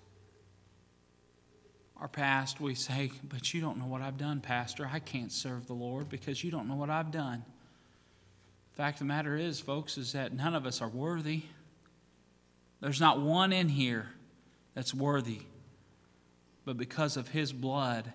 Our 1.97 2.07
past, 2.07 2.61
we 2.61 2.77
say, 2.77 3.11
but 3.29 3.53
you 3.53 3.61
don't 3.61 3.79
know 3.79 3.87
what 3.87 4.01
I've 4.01 4.17
done, 4.17 4.41
Pastor. 4.41 4.89
I 4.91 5.01
can't 5.01 5.33
serve 5.33 5.67
the 5.67 5.75
Lord 5.75 6.09
because 6.09 6.45
you 6.45 6.53
don't 6.53 6.69
know 6.69 6.77
what 6.77 6.89
I've 6.89 7.11
done. 7.11 7.45
Fact 8.75 8.97
of 8.97 8.99
the 9.01 9.05
matter 9.07 9.37
is, 9.37 9.59
folks, 9.59 9.99
is 9.99 10.13
that 10.13 10.33
none 10.33 10.55
of 10.55 10.67
us 10.67 10.81
are 10.81 10.89
worthy. 10.89 11.43
There's 12.81 13.01
not 13.01 13.21
one 13.21 13.53
in 13.53 13.71
here 13.71 14.11
that's 14.73 14.95
worthy. 14.95 15.41
But 16.65 16.77
because 16.77 17.17
of 17.17 17.29
his 17.29 17.53
blood, 17.53 18.13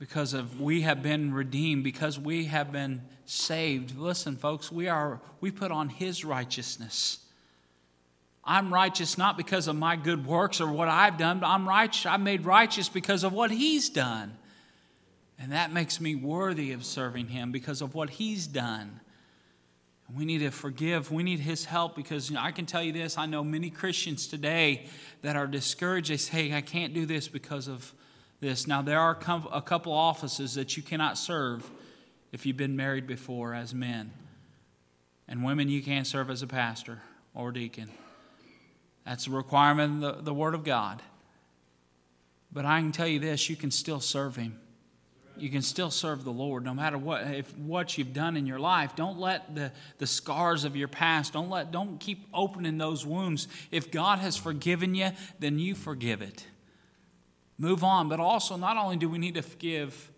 because 0.00 0.32
of 0.32 0.58
we 0.58 0.80
have 0.80 1.02
been 1.02 1.32
redeemed, 1.32 1.84
because 1.84 2.18
we 2.18 2.46
have 2.46 2.72
been 2.72 3.02
saved. 3.26 3.96
Listen, 3.96 4.34
folks, 4.34 4.72
we 4.72 4.88
are 4.88 5.20
we 5.40 5.52
put 5.52 5.70
on 5.70 5.90
his 5.90 6.24
righteousness. 6.24 7.18
I'm 8.42 8.72
righteous 8.72 9.18
not 9.18 9.36
because 9.36 9.68
of 9.68 9.76
my 9.76 9.96
good 9.96 10.26
works 10.26 10.60
or 10.60 10.72
what 10.72 10.88
I've 10.88 11.18
done, 11.18 11.44
I'm 11.44 11.68
righteous. 11.68 12.06
I'm 12.06 12.24
made 12.24 12.46
righteous 12.46 12.88
because 12.88 13.22
of 13.22 13.34
what 13.34 13.50
He's 13.50 13.90
done. 13.90 14.36
And 15.38 15.52
that 15.52 15.72
makes 15.72 16.00
me 16.00 16.14
worthy 16.14 16.72
of 16.72 16.84
serving 16.84 17.28
Him 17.28 17.52
because 17.52 17.82
of 17.82 17.94
what 17.94 18.08
He's 18.08 18.46
done. 18.46 19.00
We 20.12 20.24
need 20.24 20.38
to 20.38 20.50
forgive. 20.50 21.12
We 21.12 21.22
need 21.22 21.40
His 21.40 21.66
help 21.66 21.94
because 21.94 22.30
you 22.30 22.36
know, 22.36 22.42
I 22.42 22.52
can 22.52 22.64
tell 22.64 22.82
you 22.82 22.92
this 22.92 23.18
I 23.18 23.26
know 23.26 23.44
many 23.44 23.68
Christians 23.68 24.26
today 24.26 24.86
that 25.20 25.36
are 25.36 25.46
discouraged. 25.46 26.10
They 26.10 26.16
say, 26.16 26.54
I 26.54 26.62
can't 26.62 26.94
do 26.94 27.04
this 27.04 27.28
because 27.28 27.68
of 27.68 27.92
this. 28.40 28.66
Now, 28.66 28.82
there 28.82 28.98
are 28.98 29.18
a 29.52 29.62
couple 29.62 29.92
offices 29.92 30.54
that 30.54 30.76
you 30.76 30.82
cannot 30.82 31.18
serve 31.18 31.70
if 32.32 32.46
you've 32.46 32.56
been 32.56 32.76
married 32.76 33.06
before 33.06 33.54
as 33.54 33.74
men. 33.74 34.12
And 35.28 35.44
women, 35.44 35.68
you 35.68 35.82
can't 35.82 36.06
serve 36.06 36.30
as 36.30 36.42
a 36.42 36.46
pastor 36.46 37.02
or 37.34 37.52
deacon. 37.52 37.90
That's 39.04 39.26
a 39.26 39.30
requirement 39.30 40.04
of 40.04 40.16
the, 40.16 40.22
the 40.22 40.34
Word 40.34 40.54
of 40.54 40.64
God. 40.64 41.02
But 42.52 42.64
I 42.64 42.80
can 42.80 42.92
tell 42.92 43.06
you 43.06 43.20
this 43.20 43.48
you 43.48 43.56
can 43.56 43.70
still 43.70 44.00
serve 44.00 44.36
Him. 44.36 44.58
You 45.36 45.48
can 45.48 45.62
still 45.62 45.90
serve 45.90 46.24
the 46.24 46.32
Lord 46.32 46.64
no 46.64 46.74
matter 46.74 46.98
what 46.98 47.22
if 47.28 47.56
what 47.56 47.96
you've 47.96 48.12
done 48.12 48.36
in 48.36 48.46
your 48.46 48.58
life. 48.58 48.94
Don't 48.94 49.18
let 49.18 49.54
the, 49.54 49.72
the 49.98 50.06
scars 50.06 50.64
of 50.64 50.76
your 50.76 50.88
past, 50.88 51.32
don't 51.32 51.48
let 51.48 51.70
don't 51.70 51.98
keep 51.98 52.26
opening 52.34 52.76
those 52.76 53.06
wounds. 53.06 53.48
If 53.70 53.90
God 53.90 54.18
has 54.18 54.36
forgiven 54.36 54.94
you, 54.94 55.10
then 55.38 55.58
you 55.58 55.74
forgive 55.74 56.20
it. 56.20 56.44
Move 57.60 57.84
on. 57.84 58.08
But 58.08 58.18
also 58.18 58.56
not 58.56 58.76
only 58.76 58.96
do 58.96 59.08
we 59.08 59.18
need 59.18 59.34
to 59.36 59.42
forgive 59.42 60.10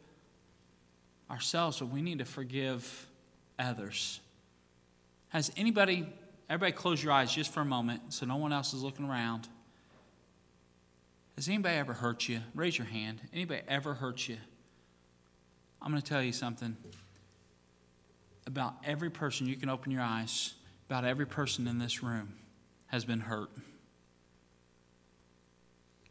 ourselves, 1.30 1.80
but 1.80 1.90
we 1.90 2.00
need 2.00 2.20
to 2.20 2.24
forgive 2.24 3.06
others. 3.58 4.20
Has 5.28 5.52
anybody 5.58 6.06
Everybody, 6.52 6.72
close 6.72 7.02
your 7.02 7.14
eyes 7.14 7.32
just 7.32 7.50
for 7.50 7.60
a 7.60 7.64
moment 7.64 8.12
so 8.12 8.26
no 8.26 8.36
one 8.36 8.52
else 8.52 8.74
is 8.74 8.82
looking 8.82 9.08
around. 9.08 9.48
Has 11.36 11.48
anybody 11.48 11.76
ever 11.76 11.94
hurt 11.94 12.28
you? 12.28 12.40
Raise 12.54 12.76
your 12.76 12.86
hand. 12.86 13.22
Anybody 13.32 13.62
ever 13.66 13.94
hurt 13.94 14.28
you? 14.28 14.36
I'm 15.80 15.90
going 15.90 16.02
to 16.02 16.06
tell 16.06 16.22
you 16.22 16.32
something. 16.32 16.76
About 18.46 18.74
every 18.84 19.08
person, 19.08 19.46
you 19.46 19.56
can 19.56 19.70
open 19.70 19.90
your 19.90 20.02
eyes, 20.02 20.52
about 20.90 21.06
every 21.06 21.26
person 21.26 21.66
in 21.66 21.78
this 21.78 22.02
room 22.02 22.34
has 22.88 23.06
been 23.06 23.20
hurt. 23.20 23.48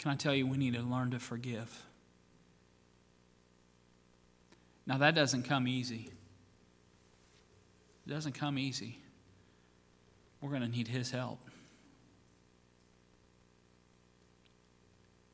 Can 0.02 0.12
I 0.12 0.16
tell 0.16 0.36
you, 0.36 0.46
we 0.46 0.58
need 0.58 0.74
to 0.74 0.82
learn 0.82 1.12
to 1.12 1.20
forgive? 1.20 1.86
Now, 4.86 4.98
that 4.98 5.16
doesn't 5.16 5.44
come 5.44 5.68
easy. 5.68 6.10
It 8.06 8.10
doesn't 8.10 8.34
come 8.34 8.58
easy 8.58 8.98
we're 10.42 10.50
going 10.50 10.64
to 10.64 10.68
need 10.68 10.88
His 10.88 11.12
help. 11.12 11.40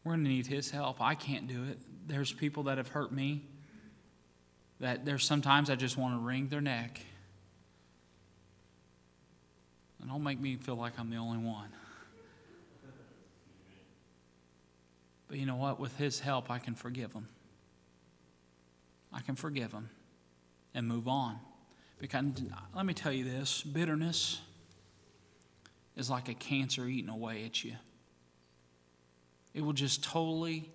We're 0.03 0.13
going 0.13 0.25
to 0.25 0.29
need 0.29 0.47
His 0.47 0.69
help. 0.69 1.01
I 1.01 1.15
can't 1.15 1.47
do 1.47 1.63
it. 1.63 1.79
There's 2.07 2.31
people 2.31 2.63
that 2.63 2.77
have 2.77 2.89
hurt 2.89 3.11
me 3.11 3.43
that 4.79 5.05
there's 5.05 5.25
sometimes 5.25 5.69
I 5.69 5.75
just 5.75 5.97
want 5.97 6.13
to 6.15 6.19
wring 6.19 6.49
their 6.49 6.61
neck. 6.61 7.01
And 9.99 10.09
don't 10.09 10.23
make 10.23 10.39
me 10.39 10.55
feel 10.55 10.75
like 10.75 10.99
I'm 10.99 11.09
the 11.09 11.17
only 11.17 11.39
one. 11.39 11.69
But 15.27 15.37
you 15.37 15.45
know 15.45 15.55
what? 15.55 15.79
With 15.79 15.97
His 15.97 16.19
help, 16.19 16.49
I 16.49 16.59
can 16.59 16.75
forgive 16.75 17.13
them. 17.13 17.27
I 19.11 19.21
can 19.21 19.35
forgive 19.35 19.71
them 19.71 19.89
and 20.73 20.87
move 20.87 21.07
on. 21.07 21.39
Because 21.99 22.25
let 22.75 22.85
me 22.85 22.93
tell 22.93 23.11
you 23.11 23.23
this 23.23 23.63
bitterness 23.63 24.41
is 25.95 26.09
like 26.09 26.29
a 26.29 26.33
cancer 26.33 26.85
eating 26.85 27.09
away 27.09 27.43
at 27.43 27.63
you. 27.63 27.75
It 29.53 29.61
will 29.61 29.73
just 29.73 30.03
totally 30.03 30.69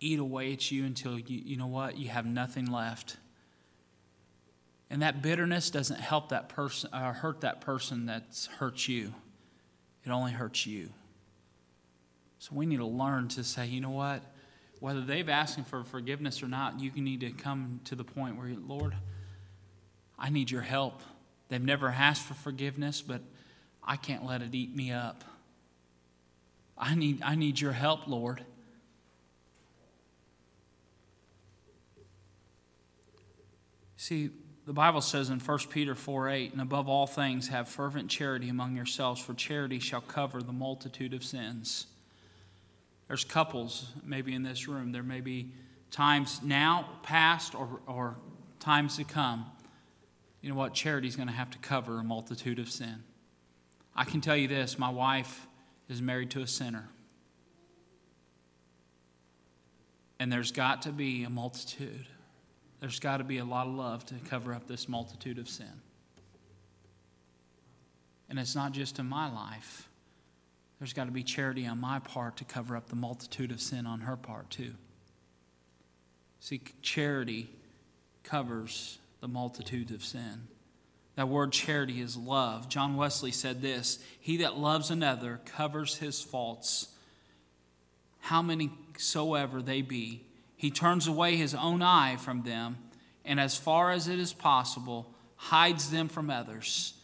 eat 0.00 0.18
away 0.18 0.52
at 0.54 0.70
you 0.70 0.84
until 0.86 1.18
you, 1.18 1.42
you 1.44 1.56
know 1.56 1.66
what? 1.66 1.98
You 1.98 2.08
have 2.08 2.24
nothing 2.24 2.66
left. 2.66 3.18
And 4.88 5.02
that 5.02 5.22
bitterness 5.22 5.70
doesn't 5.70 6.00
help 6.00 6.30
that 6.30 6.48
person, 6.48 6.90
uh, 6.92 7.12
hurt 7.12 7.42
that 7.42 7.60
person 7.60 8.06
that's 8.06 8.46
hurt 8.46 8.88
you. 8.88 9.12
It 10.04 10.10
only 10.10 10.32
hurts 10.32 10.66
you. 10.66 10.90
So 12.38 12.50
we 12.54 12.66
need 12.66 12.78
to 12.78 12.86
learn 12.86 13.28
to 13.28 13.44
say, 13.44 13.66
you 13.66 13.80
know 13.80 13.90
what? 13.90 14.22
Whether 14.80 15.00
they've 15.00 15.28
asked 15.28 15.58
for 15.66 15.84
forgiveness 15.84 16.42
or 16.42 16.48
not, 16.48 16.80
you 16.80 16.90
need 16.90 17.20
to 17.20 17.30
come 17.30 17.80
to 17.84 17.94
the 17.94 18.04
point 18.04 18.36
where, 18.36 18.48
Lord, 18.66 18.94
I 20.18 20.30
need 20.30 20.50
your 20.50 20.62
help. 20.62 21.00
They've 21.48 21.62
never 21.62 21.88
asked 21.88 22.22
for 22.22 22.34
forgiveness, 22.34 23.00
but 23.00 23.22
I 23.82 23.96
can't 23.96 24.24
let 24.24 24.42
it 24.42 24.54
eat 24.54 24.74
me 24.74 24.92
up. 24.92 25.24
I 26.76 26.94
need, 26.94 27.22
I 27.22 27.34
need 27.34 27.60
your 27.60 27.72
help, 27.72 28.08
Lord. 28.08 28.44
See, 33.96 34.30
the 34.66 34.72
Bible 34.72 35.00
says 35.00 35.30
in 35.30 35.40
1 35.40 35.58
Peter 35.70 35.94
4 35.94 36.28
8, 36.28 36.52
and 36.52 36.60
above 36.60 36.88
all 36.88 37.06
things, 37.06 37.48
have 37.48 37.68
fervent 37.68 38.10
charity 38.10 38.48
among 38.48 38.76
yourselves, 38.76 39.20
for 39.20 39.34
charity 39.34 39.78
shall 39.78 40.00
cover 40.00 40.42
the 40.42 40.52
multitude 40.52 41.14
of 41.14 41.24
sins. 41.24 41.86
There's 43.08 43.24
couples 43.24 43.92
maybe 44.04 44.34
in 44.34 44.42
this 44.42 44.66
room. 44.66 44.92
There 44.92 45.02
may 45.02 45.20
be 45.20 45.52
times 45.90 46.40
now, 46.42 46.88
past, 47.02 47.54
or, 47.54 47.80
or 47.86 48.16
times 48.60 48.96
to 48.96 49.04
come. 49.04 49.46
You 50.40 50.50
know 50.50 50.56
what? 50.56 50.74
Charity's 50.74 51.16
going 51.16 51.28
to 51.28 51.34
have 51.34 51.50
to 51.50 51.58
cover 51.58 51.98
a 52.00 52.04
multitude 52.04 52.58
of 52.58 52.68
sin. 52.70 53.02
I 53.94 54.04
can 54.04 54.20
tell 54.20 54.36
you 54.36 54.48
this 54.48 54.78
my 54.78 54.90
wife 54.90 55.46
is 55.88 56.02
married 56.02 56.30
to 56.32 56.40
a 56.40 56.46
sinner. 56.46 56.88
And 60.18 60.32
there's 60.32 60.52
got 60.52 60.82
to 60.82 60.92
be 60.92 61.24
a 61.24 61.30
multitude. 61.30 62.06
There's 62.80 63.00
got 63.00 63.18
to 63.18 63.24
be 63.24 63.38
a 63.38 63.44
lot 63.44 63.66
of 63.66 63.74
love 63.74 64.04
to 64.06 64.14
cover 64.28 64.54
up 64.54 64.66
this 64.66 64.88
multitude 64.88 65.38
of 65.38 65.48
sin. 65.48 65.80
And 68.28 68.38
it's 68.38 68.54
not 68.54 68.72
just 68.72 68.98
in 68.98 69.06
my 69.06 69.32
life. 69.32 69.88
There's 70.78 70.92
got 70.92 71.04
to 71.04 71.12
be 71.12 71.22
charity 71.22 71.66
on 71.66 71.80
my 71.80 71.98
part 71.98 72.36
to 72.38 72.44
cover 72.44 72.76
up 72.76 72.88
the 72.88 72.96
multitude 72.96 73.50
of 73.50 73.60
sin 73.60 73.86
on 73.86 74.00
her 74.00 74.16
part, 74.16 74.50
too. 74.50 74.74
See, 76.40 76.60
charity 76.82 77.48
covers 78.22 78.98
the 79.20 79.28
multitude 79.28 79.90
of 79.90 80.04
sin. 80.04 80.48
That 81.16 81.28
word 81.28 81.52
charity 81.52 82.00
is 82.00 82.16
love. 82.16 82.68
John 82.68 82.96
Wesley 82.96 83.30
said 83.30 83.62
this 83.62 83.98
He 84.20 84.38
that 84.38 84.58
loves 84.58 84.90
another 84.90 85.40
covers 85.46 85.96
his 85.96 86.20
faults, 86.20 86.88
how 88.20 88.42
many 88.42 88.70
soever 88.98 89.62
they 89.62 89.80
be. 89.80 90.22
He 90.56 90.70
turns 90.70 91.06
away 91.06 91.36
his 91.36 91.54
own 91.54 91.82
eye 91.82 92.16
from 92.16 92.42
them, 92.42 92.78
and 93.24 93.38
as 93.38 93.56
far 93.56 93.90
as 93.90 94.08
it 94.08 94.18
is 94.18 94.32
possible, 94.32 95.12
hides 95.36 95.90
them 95.90 96.08
from 96.08 96.30
others. 96.30 96.94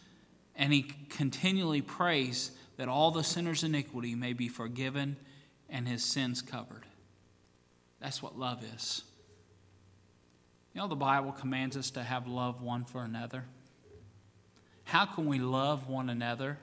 And 0.55 0.73
he 0.73 0.83
continually 1.09 1.81
prays 1.81 2.51
that 2.81 2.89
all 2.89 3.11
the 3.11 3.23
sinner's 3.23 3.63
iniquity 3.63 4.15
may 4.15 4.33
be 4.33 4.47
forgiven 4.47 5.15
and 5.69 5.87
his 5.87 6.03
sins 6.03 6.41
covered. 6.41 6.83
That's 7.99 8.23
what 8.23 8.39
love 8.39 8.63
is. 8.73 9.03
You 10.73 10.81
know, 10.81 10.87
the 10.87 10.95
Bible 10.95 11.31
commands 11.31 11.77
us 11.77 11.91
to 11.91 12.01
have 12.01 12.25
love 12.25 12.63
one 12.63 12.85
for 12.85 13.03
another. 13.03 13.43
How 14.83 15.05
can 15.05 15.27
we 15.27 15.37
love 15.37 15.89
one 15.89 16.09
another 16.09 16.57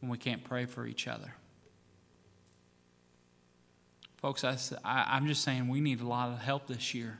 when 0.00 0.10
we 0.10 0.16
can't 0.16 0.42
pray 0.42 0.64
for 0.64 0.86
each 0.86 1.06
other? 1.06 1.34
Folks, 4.16 4.42
I, 4.42 4.56
am 4.86 5.26
just 5.26 5.44
saying 5.44 5.68
we 5.68 5.82
need 5.82 6.00
a 6.00 6.08
lot 6.08 6.30
of 6.30 6.38
help 6.38 6.66
this 6.66 6.94
year. 6.94 7.18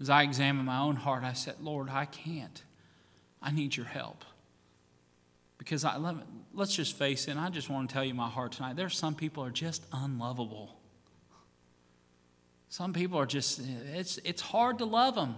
As 0.00 0.08
I 0.08 0.22
examine 0.22 0.64
my 0.64 0.78
own 0.78 0.96
heart, 0.96 1.22
I 1.22 1.34
said, 1.34 1.56
Lord, 1.60 1.90
I 1.90 2.06
can't. 2.06 2.62
I 3.42 3.50
need 3.50 3.76
your 3.76 3.84
help. 3.84 4.24
Because 5.62 5.84
I, 5.84 5.96
let, 5.96 6.16
let's 6.52 6.74
just 6.74 6.96
face 6.98 7.28
it, 7.28 7.36
I 7.36 7.48
just 7.48 7.70
want 7.70 7.88
to 7.88 7.92
tell 7.92 8.04
you 8.04 8.14
my 8.14 8.28
heart 8.28 8.50
tonight. 8.50 8.74
There's 8.74 8.98
some 8.98 9.14
people 9.14 9.44
are 9.44 9.50
just 9.50 9.84
unlovable. 9.92 10.76
Some 12.68 12.92
people 12.92 13.16
are 13.18 13.26
just, 13.26 13.60
it's, 13.94 14.18
it's 14.24 14.42
hard 14.42 14.78
to 14.78 14.84
love 14.84 15.14
them. 15.14 15.36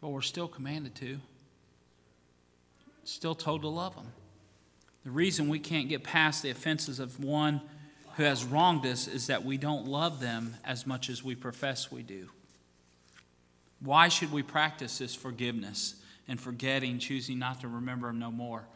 But 0.00 0.08
we're 0.08 0.22
still 0.22 0.48
commanded 0.48 0.94
to 0.96 1.20
still 3.04 3.34
told 3.34 3.62
to 3.62 3.68
love 3.68 3.94
them. 3.94 4.12
The 5.04 5.10
reason 5.10 5.48
we 5.48 5.60
can't 5.60 5.88
get 5.88 6.02
past 6.02 6.42
the 6.42 6.50
offenses 6.50 6.98
of 6.98 7.22
one 7.22 7.60
who 8.16 8.24
has 8.24 8.44
wronged 8.44 8.84
us 8.86 9.06
is 9.06 9.28
that 9.28 9.44
we 9.44 9.56
don't 9.56 9.86
love 9.86 10.20
them 10.20 10.56
as 10.64 10.86
much 10.86 11.08
as 11.08 11.22
we 11.22 11.36
profess 11.36 11.92
we 11.92 12.02
do. 12.02 12.28
Why 13.78 14.08
should 14.08 14.32
we 14.32 14.42
practice 14.42 14.98
this 14.98 15.14
forgiveness 15.14 15.94
and 16.28 16.40
forgetting, 16.40 16.98
choosing 16.98 17.38
not 17.38 17.60
to 17.60 17.68
remember 17.68 18.08
him 18.08 18.18
no 18.18 18.30
more? 18.30 18.66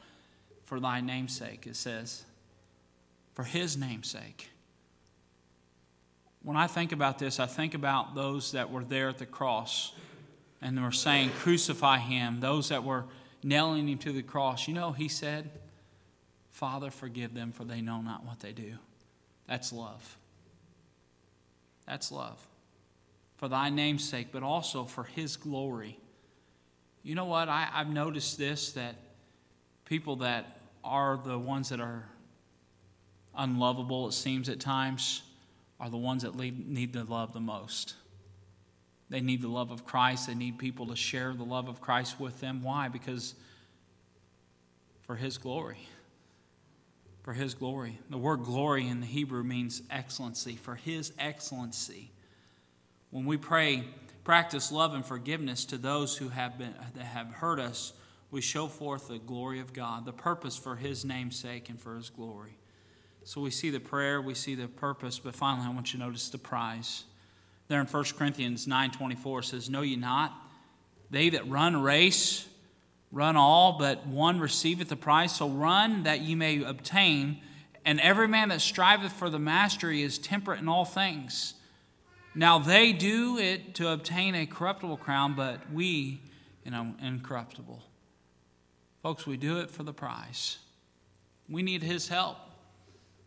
For 0.65 0.79
thy 0.81 1.01
name's 1.01 1.37
sake, 1.37 1.67
it 1.67 1.77
says. 1.77 2.25
For 3.35 3.45
his 3.45 3.77
name's 3.77 4.09
sake. 4.09 4.51
When 6.43 6.57
I 6.57 6.67
think 6.67 6.93
about 6.93 7.19
this, 7.19 7.39
I 7.39 7.47
think 7.47 7.75
about 7.75 8.15
those 8.15 8.53
that 8.53 8.71
were 8.71 8.85
there 8.85 9.09
at 9.09 9.19
the 9.19 9.27
cross 9.27 9.93
and 10.63 10.83
were 10.83 10.93
saying, 10.93 11.31
Crucify 11.39 11.99
him, 11.99 12.41
those 12.41 12.69
that 12.71 12.85
were 12.85 13.05
nailing 13.43 13.89
him 13.89 13.99
to 13.99 14.13
the 14.13 14.23
cross. 14.23 14.69
You 14.69 14.75
know, 14.75 14.93
he 14.93 15.09
said, 15.09 15.51
Father, 16.51 16.91
forgive 16.91 17.35
them, 17.35 17.53
for 17.53 17.65
they 17.65 17.81
know 17.81 18.01
not 18.01 18.25
what 18.25 18.41
they 18.41 18.53
do. 18.53 18.75
That's 19.47 19.73
love. 19.73 20.17
That's 21.87 22.13
love. 22.13 22.47
For 23.37 23.49
thy 23.49 23.71
name's 23.71 24.07
sake, 24.07 24.29
but 24.33 24.43
also 24.43 24.85
for 24.85 25.05
his 25.05 25.37
glory. 25.37 25.99
You 27.03 27.15
know 27.15 27.25
what? 27.25 27.49
I, 27.49 27.69
I've 27.73 27.89
noticed 27.89 28.39
this 28.39 28.73
that 28.73 28.97
people 29.85 30.17
that 30.17 30.59
are 30.85 31.19
the 31.25 31.39
ones 31.39 31.71
that 31.71 31.81
are 31.81 32.05
unlovable, 33.37 34.09
it 34.09 34.13
seems 34.13 34.49
at 34.49 34.61
times, 34.61 35.23
are 35.79 35.89
the 35.89 35.97
ones 35.97 36.23
that 36.23 36.35
need 36.37 36.93
the 36.93 37.05
love 37.05 37.33
the 37.33 37.41
most. 37.41 37.95
They 39.09 39.21
need 39.21 39.43
the 39.43 39.49
love 39.49 39.71
of 39.71 39.85
Christ. 39.85 40.29
They 40.29 40.35
need 40.35 40.59
people 40.59 40.87
to 40.87 40.97
share 40.97 41.33
the 41.33 41.45
love 41.45 41.69
of 41.69 41.81
Christ 41.81 42.21
with 42.21 42.41
them. 42.41 42.63
Why? 42.63 42.89
Because 42.89 43.35
for 45.03 45.17
His 45.17 45.39
glory. 45.39 45.89
For 47.23 47.33
His 47.33 47.55
glory. 47.55 47.99
The 48.09 48.19
word 48.19 48.45
glory 48.45 48.87
in 48.87 49.01
the 49.01 49.07
Hebrew 49.07 49.43
means 49.43 49.83
excellency, 49.91 50.55
for 50.55 50.77
His 50.77 51.13
excellency. 51.19 52.13
When 53.11 53.25
we 53.25 53.37
pray, 53.37 53.85
practice 54.25 54.71
love 54.71 54.95
and 54.95 55.05
forgiveness 55.05 55.65
to 55.67 55.79
those 55.79 56.17
who 56.17 56.29
have, 56.29 56.59
been, 56.59 56.75
that 56.95 57.05
have 57.05 57.35
hurt 57.35 57.59
us, 57.59 57.93
we 58.31 58.41
show 58.41 58.67
forth 58.69 59.09
the 59.09 59.19
glory 59.19 59.61
of 59.61 59.73
God, 59.73 60.05
the 60.05 60.13
purpose 60.13 60.57
for 60.57 60.77
His 60.77 61.05
name's 61.05 61.37
sake 61.37 61.69
and 61.69 61.81
for 61.81 61.97
His 61.97 62.11
glory. 62.11 62.57
So 63.25 63.41
we 63.41 63.51
see 63.51 63.71
the 63.71 63.81
prayer, 63.81 64.21
we 64.21 64.35
see 64.35 64.55
the 64.55 64.69
purpose, 64.69 65.19
but 65.19 65.35
finally 65.35 65.67
I 65.67 65.71
want 65.71 65.93
you 65.93 65.99
to 65.99 66.05
notice 66.05 66.31
the 66.31 66.39
prize. 66.39 67.05
There 67.69 67.81
in 67.81 67.87
1 67.87 68.05
Corinthians 68.17 68.67
9.24 68.67 69.45
says, 69.45 69.71
Know 69.71 69.83
ye 69.83 69.97
not, 69.97 70.33
they 71.11 71.31
that 71.31 71.49
run 71.49 71.75
a 71.75 71.81
race 71.81 72.47
run 73.13 73.37
all, 73.37 73.77
but 73.79 74.07
one 74.07 74.39
receiveth 74.41 74.89
the 74.89 74.97
prize. 74.97 75.35
So 75.35 75.49
run 75.49 76.05
that 76.05 76.21
ye 76.21 76.35
may 76.35 76.63
obtain. 76.63 77.41
And 77.85 78.01
every 78.01 78.29
man 78.29 78.51
that 78.51 78.61
striveth 78.61 79.13
for 79.13 79.31
the 79.31 79.39
mastery 79.39 80.03
is 80.03 80.19
temperate 80.19 80.61
in 80.61 80.69
all 80.69 80.85
things. 80.85 81.55
Now 82.35 82.59
they 82.59 82.93
do 82.93 83.39
it 83.39 83.75
to 83.77 83.89
obtain 83.89 84.35
a 84.35 84.47
corruptible 84.47 84.99
crown, 84.99 85.35
but 85.35 85.73
we, 85.73 86.21
you 86.65 86.71
know, 86.71 86.95
incorruptible. 87.03 87.83
Folks, 89.03 89.27
we 89.27 89.37
do 89.37 89.59
it 89.59 89.71
for 89.71 89.83
the 89.83 89.93
prize. 89.93 90.59
We 91.49 91.63
need 91.63 91.83
his 91.83 92.09
help. 92.09 92.37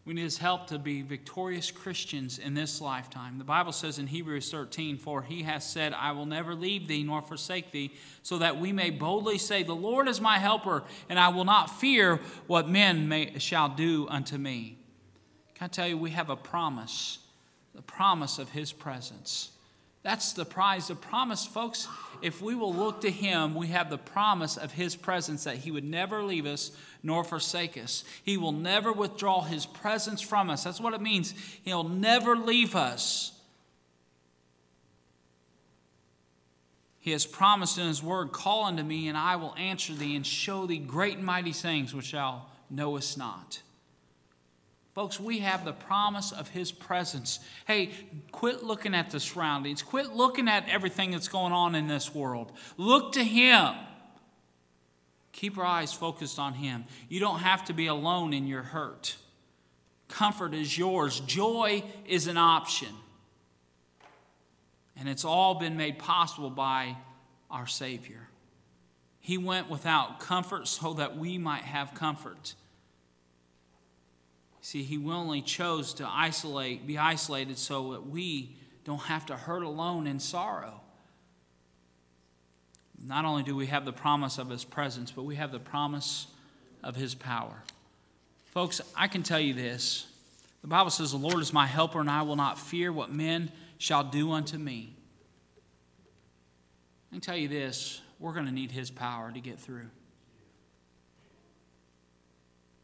We 0.06 0.14
need 0.14 0.24
his 0.24 0.38
help 0.38 0.68
to 0.68 0.78
be 0.78 1.02
victorious 1.02 1.72
Christians 1.72 2.38
in 2.38 2.54
this 2.54 2.82
lifetime. 2.82 3.38
The 3.38 3.46
Bible 3.46 3.72
says 3.72 4.00
in 4.00 4.08
Hebrews 4.08 4.52
13, 4.52 4.98
For 4.98 5.22
he 5.22 5.44
has 5.44 5.66
said, 5.66 5.94
I 5.94 6.12
will 6.12 6.26
never 6.26 6.56
leave 6.56 6.88
thee 6.88 7.04
nor 7.04 7.22
forsake 7.22 7.72
thee, 7.72 7.94
so 8.22 8.38
that 8.40 8.60
we 8.60 8.74
may 8.74 8.90
boldly 8.90 9.38
say, 9.38 9.64
The 9.64 9.74
Lord 9.74 10.10
is 10.10 10.20
my 10.20 10.40
helper, 10.40 10.84
and 11.10 11.18
I 11.18 11.30
will 11.30 11.46
not 11.46 11.80
fear 11.80 12.20
what 12.48 12.68
men 12.68 13.08
may, 13.08 13.40
shall 13.40 13.70
do 13.70 14.08
unto 14.10 14.38
me. 14.38 14.78
Can 15.56 15.66
I 15.66 15.68
tell 15.70 15.88
you, 15.88 15.98
we 15.98 16.12
have 16.12 16.30
a 16.30 16.36
promise, 16.36 17.20
the 17.74 17.82
promise 17.82 18.40
of 18.40 18.50
his 18.50 18.72
presence. 18.72 19.54
That's 20.04 20.34
the 20.34 20.44
prize. 20.44 20.90
The 20.90 20.96
promise, 20.96 21.46
folks, 21.46 21.88
if 22.22 22.42
we 22.42 22.56
will 22.56 22.74
look 22.74 23.02
to 23.02 23.10
Him, 23.10 23.56
we 23.56 23.68
have 23.68 23.90
the 23.90 23.98
promise 23.98 24.58
of 24.58 24.74
His 24.74 24.98
presence 24.98 25.46
that 25.46 25.58
He 25.58 25.72
would 25.72 25.86
never 25.86 26.22
leave 26.24 26.46
us 26.46 26.72
nor 27.02 27.24
forsake 27.24 27.78
us. 27.78 28.04
He 28.24 28.38
will 28.38 28.52
never 28.52 28.92
withdraw 28.92 29.42
His 29.44 29.66
presence 29.66 30.22
from 30.22 30.50
us. 30.50 30.66
That's 30.66 30.82
what 30.82 30.94
it 30.94 31.02
means. 31.02 31.34
He'll 31.64 31.88
never 31.88 32.36
leave 32.36 32.76
us. 32.76 33.32
He 37.00 37.12
has 37.12 37.26
promised 37.26 37.78
in 37.78 37.88
His 37.88 38.04
word, 38.04 38.34
Call 38.34 38.66
unto 38.66 38.84
me, 38.84 39.08
and 39.08 39.18
I 39.18 39.38
will 39.38 39.56
answer 39.56 39.94
thee 39.94 40.18
and 40.18 40.28
show 40.28 40.66
thee 40.66 40.80
great 40.80 41.16
and 41.18 41.26
mighty 41.26 41.54
things 41.54 41.94
which 41.94 42.12
thou 42.12 42.44
knowest 42.70 43.18
not. 43.18 43.62
Folks, 44.94 45.20
we 45.20 45.40
have 45.40 45.66
the 45.66 45.74
promise 45.74 46.32
of 46.32 46.50
His 46.50 46.72
presence. 46.72 47.40
Hey, 47.66 47.92
quit 48.32 48.64
looking 48.64 48.94
at 48.94 49.10
the 49.10 49.20
surroundings. 49.20 49.82
Quit 49.82 50.14
looking 50.14 50.48
at 50.48 50.70
everything 50.70 51.12
that's 51.12 51.28
going 51.28 51.52
on 51.52 51.74
in 51.74 51.88
this 51.88 52.14
world. 52.14 52.52
Look 52.78 53.14
to 53.14 53.24
Him. 53.24 53.74
Keep 55.32 55.56
your 55.56 55.66
eyes 55.66 55.92
focused 55.94 56.38
on 56.38 56.54
Him. 56.54 56.86
You 57.10 57.20
don't 57.20 57.40
have 57.40 57.66
to 57.66 57.74
be 57.74 57.88
alone 57.88 58.34
in 58.34 58.46
your 58.46 58.62
hurt. 58.62 59.16
Comfort 60.08 60.54
is 60.54 60.78
yours, 60.78 61.20
joy 61.22 61.84
is 62.06 62.28
an 62.28 62.38
option. 62.38 62.90
And 64.96 65.10
it's 65.10 65.26
all 65.26 65.56
been 65.56 65.76
made 65.76 65.98
possible 65.98 66.52
by 66.52 66.98
our 67.50 67.66
Savior. 67.66 68.30
He 69.20 69.40
went 69.40 69.72
without 69.72 70.20
comfort 70.20 70.68
so 70.68 70.94
that 70.94 71.18
we 71.18 71.40
might 71.40 71.64
have 71.64 71.96
comfort. 71.96 72.54
See, 74.64 74.82
he 74.82 74.98
willingly 74.98 75.42
chose 75.42 75.94
to 75.96 76.08
isolate, 76.08 76.88
be 76.88 76.98
isolated 76.98 77.58
so 77.58 77.92
that 77.92 78.08
we 78.08 78.56
don't 78.86 79.02
have 79.02 79.26
to 79.26 79.36
hurt 79.36 79.62
alone 79.62 80.08
in 80.08 80.22
sorrow. 80.22 80.80
Not 83.06 83.26
only 83.26 83.44
do 83.44 83.58
we 83.58 83.66
have 83.66 83.84
the 83.84 83.92
promise 83.92 84.38
of 84.38 84.50
his 84.50 84.64
presence, 84.64 85.12
but 85.12 85.24
we 85.24 85.36
have 85.36 85.52
the 85.52 85.60
promise 85.60 86.28
of 86.82 86.96
his 86.96 87.14
power. 87.14 87.62
Folks, 88.52 88.80
I 88.96 89.10
can 89.10 89.22
tell 89.22 89.40
you 89.40 89.54
this. 89.54 90.08
The 90.62 90.70
Bible 90.70 90.92
says, 90.92 91.12
The 91.12 91.18
Lord 91.18 91.42
is 91.42 91.52
my 91.52 91.68
helper, 91.68 92.00
and 92.00 92.10
I 92.10 92.22
will 92.22 92.38
not 92.38 92.58
fear 92.58 92.94
what 92.94 93.12
men 93.12 93.52
shall 93.80 94.06
do 94.06 94.32
unto 94.32 94.58
me. 94.58 94.96
I 97.12 97.16
can 97.16 97.22
tell 97.22 97.36
you 97.36 97.50
this 97.50 98.00
we're 98.18 98.34
going 98.34 98.46
to 98.46 98.52
need 98.54 98.72
his 98.72 98.90
power 98.90 99.30
to 99.30 99.42
get 99.42 99.60
through. 99.60 99.90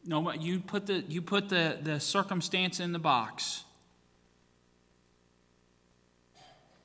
No, 0.04 0.32
you 0.32 0.60
put 0.60 0.86
the 0.86 1.04
you 1.08 1.20
put 1.22 1.48
the, 1.48 1.78
the 1.80 2.00
circumstance 2.00 2.80
in 2.80 2.92
the 2.92 2.98
box. 2.98 3.64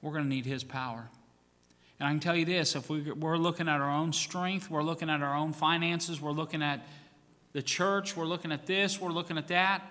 We're 0.01 0.11
going 0.11 0.24
to 0.24 0.30
need 0.30 0.45
His 0.45 0.63
power. 0.63 1.09
And 1.99 2.07
I 2.07 2.11
can 2.11 2.20
tell 2.20 2.36
you 2.36 2.45
this: 2.45 2.76
if 2.76 2.89
we, 2.89 3.11
we're 3.11 3.38
looking 3.38 3.70
at 3.70 3.80
our 3.80 3.89
own 3.89 4.11
strength, 4.11 4.70
we're 4.70 4.84
looking 4.84 5.09
at 5.09 5.22
our 5.22 5.36
own 5.36 5.53
finances, 5.53 6.20
we're 6.20 6.32
looking 6.32 6.61
at 6.61 6.86
the 7.53 7.61
church, 7.61 8.18
we're 8.18 8.26
looking 8.26 8.51
at 8.51 8.66
this, 8.66 8.99
we're 8.99 9.11
looking 9.11 9.38
at 9.38 9.47
that, 9.47 9.82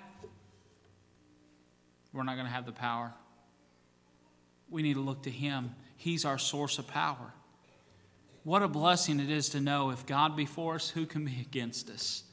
we're 2.12 2.24
not 2.24 2.34
going 2.34 2.46
to 2.46 2.52
have 2.52 2.66
the 2.66 2.72
power. 2.72 3.12
We 4.68 4.82
need 4.82 4.94
to 4.94 5.00
look 5.00 5.22
to 5.22 5.30
Him. 5.30 5.74
He's 5.96 6.26
our 6.26 6.36
source 6.36 6.78
of 6.78 6.86
power. 6.86 7.32
What 8.42 8.62
a 8.62 8.68
blessing 8.68 9.18
it 9.18 9.30
is 9.30 9.48
to 9.50 9.60
know 9.60 9.90
if 9.90 10.04
God 10.04 10.36
be 10.36 10.44
for 10.44 10.74
us, 10.74 10.90
who 10.90 11.06
can 11.06 11.24
be 11.24 11.40
against 11.40 11.88
us? 11.88 12.24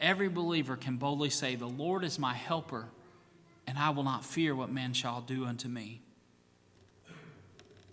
Every 0.00 0.28
believer 0.28 0.76
can 0.76 0.96
boldly 0.96 1.30
say, 1.30 1.54
The 1.54 1.66
Lord 1.66 2.04
is 2.04 2.18
my 2.18 2.34
helper, 2.34 2.86
and 3.66 3.78
I 3.78 3.90
will 3.90 4.04
not 4.04 4.24
fear 4.24 4.54
what 4.54 4.70
men 4.70 4.92
shall 4.92 5.20
do 5.20 5.44
unto 5.44 5.68
me. 5.68 6.02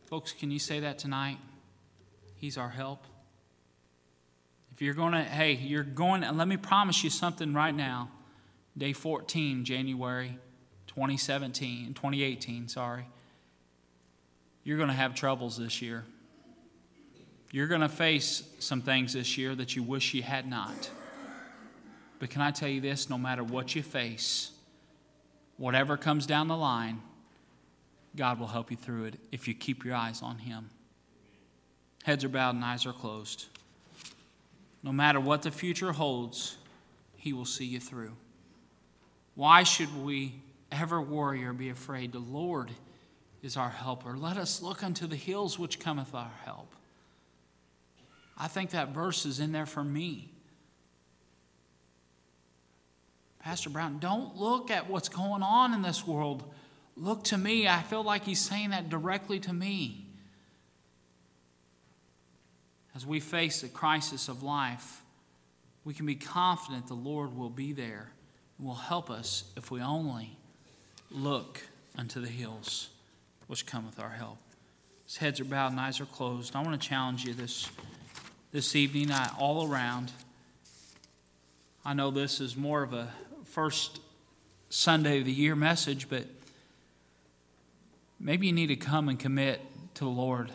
Folks, 0.06 0.32
can 0.32 0.52
you 0.52 0.60
say 0.60 0.80
that 0.82 1.00
tonight? 1.00 1.38
He's 2.36 2.58
our 2.58 2.70
help. 2.70 3.06
If 4.74 4.82
you're 4.82 4.94
going 4.94 5.14
to, 5.14 5.24
hey, 5.24 5.54
you're 5.54 5.84
going, 5.84 6.22
let 6.22 6.48
me 6.48 6.58
promise 6.58 7.04
you 7.04 7.10
something 7.10 7.54
right 7.54 7.74
now. 7.74 8.10
Day 8.78 8.92
14, 8.94 9.66
January 9.66 10.38
2017, 10.88 11.94
2018, 11.94 12.68
sorry. 12.68 13.06
You're 14.64 14.78
going 14.78 14.90
to 14.90 14.96
have 14.96 15.16
troubles 15.16 15.58
this 15.58 15.82
year. 15.82 16.06
You're 17.52 17.68
going 17.68 17.82
to 17.82 17.90
face 17.90 18.44
some 18.60 18.82
things 18.82 19.14
this 19.14 19.38
year 19.38 19.54
that 19.56 19.76
you 19.76 19.84
wish 19.84 20.14
you 20.14 20.24
had 20.24 20.50
not. 20.50 20.90
But 22.24 22.30
can 22.30 22.42
I 22.42 22.52
tell 22.52 22.70
you 22.70 22.80
this? 22.80 23.10
No 23.10 23.18
matter 23.18 23.44
what 23.44 23.76
you 23.76 23.84
face, 23.84 24.52
whatever 25.58 25.98
comes 25.98 26.26
down 26.26 26.48
the 26.48 26.56
line, 26.56 27.02
God 28.16 28.40
will 28.40 28.48
help 28.48 28.72
you 28.72 28.78
through 28.78 29.04
it 29.08 29.16
if 29.34 29.46
you 29.46 29.54
keep 29.54 29.84
your 29.84 29.96
eyes 29.96 30.22
on 30.22 30.38
Him. 30.38 30.70
Heads 32.04 32.24
are 32.24 32.30
bowed 32.30 32.56
and 32.56 32.64
eyes 32.64 32.86
are 32.86 32.94
closed. 32.94 33.48
No 34.84 34.94
matter 34.94 35.20
what 35.20 35.42
the 35.42 35.52
future 35.52 35.92
holds, 35.92 36.56
He 37.18 37.34
will 37.34 37.44
see 37.44 37.66
you 37.66 37.82
through. 37.82 38.14
Why 39.36 39.64
should 39.64 40.06
we 40.06 40.36
ever 40.72 41.02
worry 41.02 41.44
or 41.44 41.52
be 41.52 41.68
afraid? 41.68 42.14
The 42.14 42.20
Lord 42.20 42.72
is 43.42 43.58
our 43.58 43.72
helper. 43.72 44.16
Let 44.16 44.38
us 44.38 44.62
look 44.62 44.82
unto 44.82 45.08
the 45.08 45.18
hills 45.18 45.60
which 45.60 45.78
cometh 45.78 46.16
our 46.16 46.32
help. 46.46 46.74
I 48.38 48.48
think 48.48 48.70
that 48.70 48.94
verse 48.94 49.26
is 49.26 49.42
in 49.42 49.52
there 49.52 49.66
for 49.66 49.84
me. 49.84 50.33
Pastor 53.44 53.70
Brown, 53.70 54.00
don't 54.00 54.38
look 54.38 54.72
at 54.72 54.90
what's 54.90 55.10
going 55.10 55.44
on 55.44 55.74
in 55.74 55.82
this 55.82 56.08
world. 56.08 56.44
Look 56.96 57.26
to 57.26 57.38
me. 57.38 57.68
I 57.68 57.82
feel 57.82 58.02
like 58.02 58.24
he's 58.24 58.40
saying 58.40 58.70
that 58.70 58.90
directly 58.90 59.40
to 59.42 59.52
me. 59.52 60.06
As 62.96 63.06
we 63.06 63.20
face 63.20 63.60
the 63.60 63.68
crisis 63.68 64.30
of 64.30 64.44
life, 64.44 65.02
we 65.84 65.94
can 65.94 66.06
be 66.06 66.16
confident 66.16 66.88
the 66.88 66.94
Lord 66.94 67.36
will 67.36 67.50
be 67.50 67.74
there 67.74 68.12
and 68.58 68.66
will 68.66 68.76
help 68.76 69.10
us 69.10 69.44
if 69.58 69.72
we 69.72 69.82
only 69.82 70.38
look 71.12 71.60
unto 71.98 72.22
the 72.22 72.28
hills 72.28 72.90
which 73.48 73.66
cometh 73.66 74.00
our 74.00 74.12
help. 74.12 74.38
His 75.06 75.18
heads 75.18 75.42
are 75.42 75.46
bowed 75.46 75.72
and 75.72 75.82
eyes 75.82 76.00
are 76.00 76.06
closed. 76.06 76.56
I 76.56 76.62
want 76.62 76.82
to 76.82 76.88
challenge 76.88 77.26
you 77.26 77.34
this, 77.34 77.68
this 78.54 78.74
evening, 78.74 79.12
uh, 79.12 79.30
all 79.38 79.70
around. 79.70 80.14
I 81.84 81.94
know 81.94 82.10
this 82.10 82.40
is 82.40 82.56
more 82.56 82.84
of 82.84 82.94
a 82.94 83.12
first 83.54 84.00
Sunday 84.70 85.20
of 85.20 85.26
the 85.26 85.32
year 85.32 85.56
message, 85.56 86.10
but 86.10 86.26
maybe 88.20 88.48
you 88.48 88.54
need 88.54 88.68
to 88.68 88.76
come 88.76 89.10
and 89.10 89.20
commit 89.20 89.62
to 89.94 90.06
the 90.06 90.10
Lord 90.10 90.52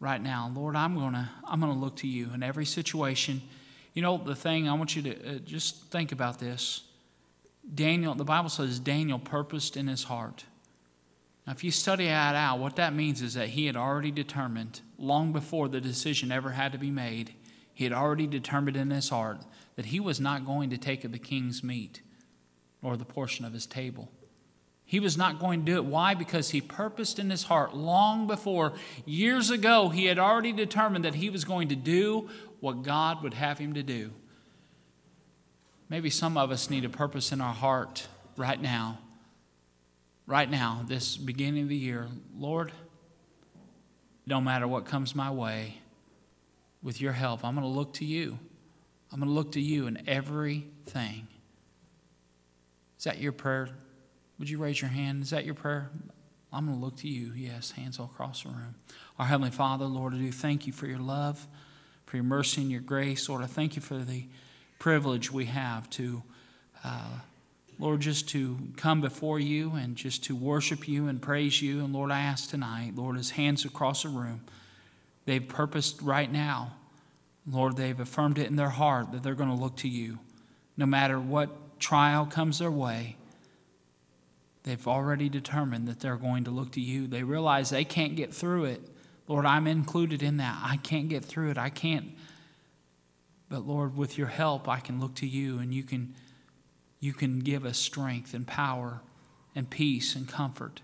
right 0.00 0.20
now. 0.20 0.50
Lord, 0.52 0.74
I'm 0.74 0.96
going 0.96 1.12
to 1.12 1.28
I'm 1.46 1.60
going 1.60 1.72
to 1.72 1.78
look 1.78 1.94
to 1.98 2.08
you 2.08 2.30
in 2.34 2.42
every 2.42 2.66
situation. 2.66 3.40
You 3.94 4.02
know, 4.02 4.18
the 4.18 4.34
thing 4.34 4.68
I 4.68 4.74
want 4.74 4.96
you 4.96 5.02
to 5.02 5.36
uh, 5.36 5.38
just 5.38 5.92
think 5.92 6.10
about 6.10 6.40
this. 6.40 6.82
Daniel, 7.72 8.16
the 8.16 8.24
Bible 8.24 8.48
says 8.48 8.80
Daniel 8.80 9.20
purposed 9.20 9.76
in 9.76 9.86
his 9.86 10.02
heart. 10.04 10.44
Now, 11.46 11.52
if 11.52 11.62
you 11.62 11.70
study 11.70 12.06
that 12.06 12.34
out, 12.34 12.58
what 12.58 12.74
that 12.76 12.92
means 12.94 13.22
is 13.22 13.34
that 13.34 13.50
he 13.50 13.66
had 13.66 13.76
already 13.76 14.10
determined, 14.10 14.80
long 14.98 15.32
before 15.32 15.68
the 15.68 15.80
decision 15.80 16.32
ever 16.32 16.50
had 16.50 16.72
to 16.72 16.78
be 16.78 16.90
made, 16.90 17.34
he 17.72 17.84
had 17.84 17.92
already 17.92 18.26
determined 18.26 18.76
in 18.76 18.90
his 18.90 19.10
heart 19.10 19.38
that 19.76 19.86
he 19.86 20.00
was 20.00 20.20
not 20.20 20.44
going 20.46 20.70
to 20.70 20.78
take 20.78 21.04
of 21.04 21.12
the 21.12 21.18
king's 21.18 21.62
meat 21.62 22.02
or 22.82 22.96
the 22.96 23.04
portion 23.04 23.44
of 23.44 23.52
his 23.52 23.66
table. 23.66 24.10
He 24.84 25.00
was 25.00 25.16
not 25.16 25.38
going 25.38 25.60
to 25.60 25.72
do 25.72 25.76
it. 25.76 25.84
Why? 25.84 26.14
Because 26.14 26.50
he 26.50 26.60
purposed 26.60 27.18
in 27.18 27.30
his 27.30 27.44
heart 27.44 27.74
long 27.74 28.26
before, 28.26 28.74
years 29.06 29.50
ago, 29.50 29.88
he 29.88 30.06
had 30.06 30.18
already 30.18 30.52
determined 30.52 31.04
that 31.04 31.14
he 31.14 31.30
was 31.30 31.44
going 31.44 31.68
to 31.68 31.76
do 31.76 32.28
what 32.60 32.82
God 32.82 33.22
would 33.22 33.34
have 33.34 33.58
him 33.58 33.74
to 33.74 33.82
do. 33.82 34.10
Maybe 35.88 36.10
some 36.10 36.36
of 36.36 36.50
us 36.50 36.68
need 36.68 36.84
a 36.84 36.90
purpose 36.90 37.32
in 37.32 37.40
our 37.40 37.54
heart 37.54 38.06
right 38.36 38.60
now. 38.60 38.98
Right 40.26 40.50
now, 40.50 40.84
this 40.86 41.16
beginning 41.16 41.64
of 41.64 41.68
the 41.68 41.76
year. 41.76 42.08
Lord, 42.38 42.72
no 44.26 44.40
matter 44.40 44.68
what 44.68 44.84
comes 44.84 45.14
my 45.14 45.30
way, 45.30 45.78
with 46.82 47.00
your 47.00 47.12
help, 47.12 47.44
I'm 47.44 47.54
going 47.54 47.66
to 47.66 47.72
look 47.72 47.94
to 47.94 48.04
you. 48.04 48.38
I'm 49.12 49.18
going 49.18 49.28
to 49.28 49.34
look 49.34 49.52
to 49.52 49.60
you 49.60 49.86
in 49.86 50.02
everything. 50.08 51.28
Is 52.98 53.04
that 53.04 53.18
your 53.18 53.32
prayer? 53.32 53.68
Would 54.38 54.48
you 54.48 54.58
raise 54.58 54.80
your 54.80 54.90
hand? 54.90 55.22
Is 55.22 55.30
that 55.30 55.44
your 55.44 55.54
prayer? 55.54 55.90
I'm 56.52 56.66
going 56.66 56.78
to 56.78 56.84
look 56.84 56.96
to 56.98 57.08
you. 57.08 57.32
Yes, 57.34 57.72
hands 57.72 57.98
all 57.98 58.06
across 58.06 58.44
the 58.44 58.48
room. 58.48 58.74
Our 59.18 59.26
Heavenly 59.26 59.50
Father, 59.50 59.84
Lord, 59.84 60.14
I 60.14 60.18
do 60.18 60.32
thank 60.32 60.66
you 60.66 60.72
for 60.72 60.86
your 60.86 60.98
love, 60.98 61.46
for 62.06 62.16
your 62.16 62.24
mercy 62.24 62.62
and 62.62 62.70
your 62.70 62.80
grace. 62.80 63.28
Lord, 63.28 63.42
I 63.42 63.46
thank 63.46 63.76
you 63.76 63.82
for 63.82 63.98
the 63.98 64.24
privilege 64.78 65.30
we 65.30 65.44
have 65.46 65.88
to, 65.90 66.22
uh, 66.82 67.18
Lord, 67.78 68.00
just 68.00 68.28
to 68.30 68.58
come 68.76 69.00
before 69.00 69.38
you 69.38 69.72
and 69.72 69.94
just 69.94 70.24
to 70.24 70.36
worship 70.36 70.88
you 70.88 71.08
and 71.08 71.20
praise 71.20 71.60
you. 71.60 71.84
And 71.84 71.92
Lord, 71.92 72.10
I 72.10 72.20
ask 72.20 72.48
tonight, 72.48 72.92
Lord, 72.96 73.18
as 73.18 73.30
hands 73.30 73.64
across 73.64 74.04
the 74.04 74.08
room, 74.08 74.42
they've 75.26 75.46
purposed 75.46 76.00
right 76.00 76.30
now 76.30 76.72
Lord, 77.46 77.76
they've 77.76 77.98
affirmed 77.98 78.38
it 78.38 78.48
in 78.48 78.56
their 78.56 78.70
heart 78.70 79.12
that 79.12 79.22
they're 79.22 79.34
going 79.34 79.54
to 79.54 79.60
look 79.60 79.76
to 79.78 79.88
you. 79.88 80.18
No 80.76 80.86
matter 80.86 81.18
what 81.18 81.80
trial 81.80 82.26
comes 82.26 82.60
their 82.60 82.70
way, 82.70 83.16
they've 84.62 84.86
already 84.86 85.28
determined 85.28 85.88
that 85.88 86.00
they're 86.00 86.16
going 86.16 86.44
to 86.44 86.50
look 86.50 86.72
to 86.72 86.80
you. 86.80 87.06
They 87.06 87.24
realize 87.24 87.70
they 87.70 87.84
can't 87.84 88.16
get 88.16 88.32
through 88.32 88.64
it. 88.66 88.80
Lord, 89.26 89.44
I'm 89.44 89.66
included 89.66 90.22
in 90.22 90.36
that. 90.38 90.58
I 90.62 90.76
can't 90.76 91.08
get 91.08 91.24
through 91.24 91.50
it. 91.50 91.58
I 91.58 91.68
can't. 91.68 92.12
But 93.48 93.66
Lord, 93.66 93.96
with 93.96 94.16
your 94.16 94.28
help, 94.28 94.68
I 94.68 94.80
can 94.80 95.00
look 95.00 95.14
to 95.16 95.26
you 95.26 95.58
and 95.58 95.74
you 95.74 95.82
can 95.82 96.14
you 97.00 97.12
can 97.12 97.40
give 97.40 97.64
us 97.64 97.78
strength 97.78 98.32
and 98.32 98.46
power 98.46 99.00
and 99.56 99.68
peace 99.68 100.14
and 100.14 100.28
comfort. 100.28 100.80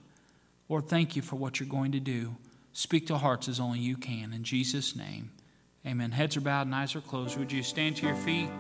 Lord, 0.69 0.89
thank 0.89 1.15
you 1.15 1.23
for 1.23 1.37
what 1.37 1.61
you're 1.61 1.69
going 1.69 1.93
to 1.93 2.01
do. 2.01 2.37
Speak 2.73 3.07
to 3.07 3.19
hearts 3.19 3.49
as 3.49 3.61
only 3.61 3.79
you 3.79 3.97
can. 3.97 4.33
In 4.33 4.43
Jesus' 4.43 4.97
name. 4.97 5.31
Amen. 5.87 6.11
Heads 6.11 6.37
are 6.37 6.41
bowed 6.41 6.67
and 6.67 6.75
eyes 6.75 6.97
are 6.97 7.01
closed. 7.01 7.39
Would 7.39 7.53
you 7.53 7.63
stand 7.63 7.97
to 7.97 8.07
your 8.07 8.17
feet? 8.17 8.51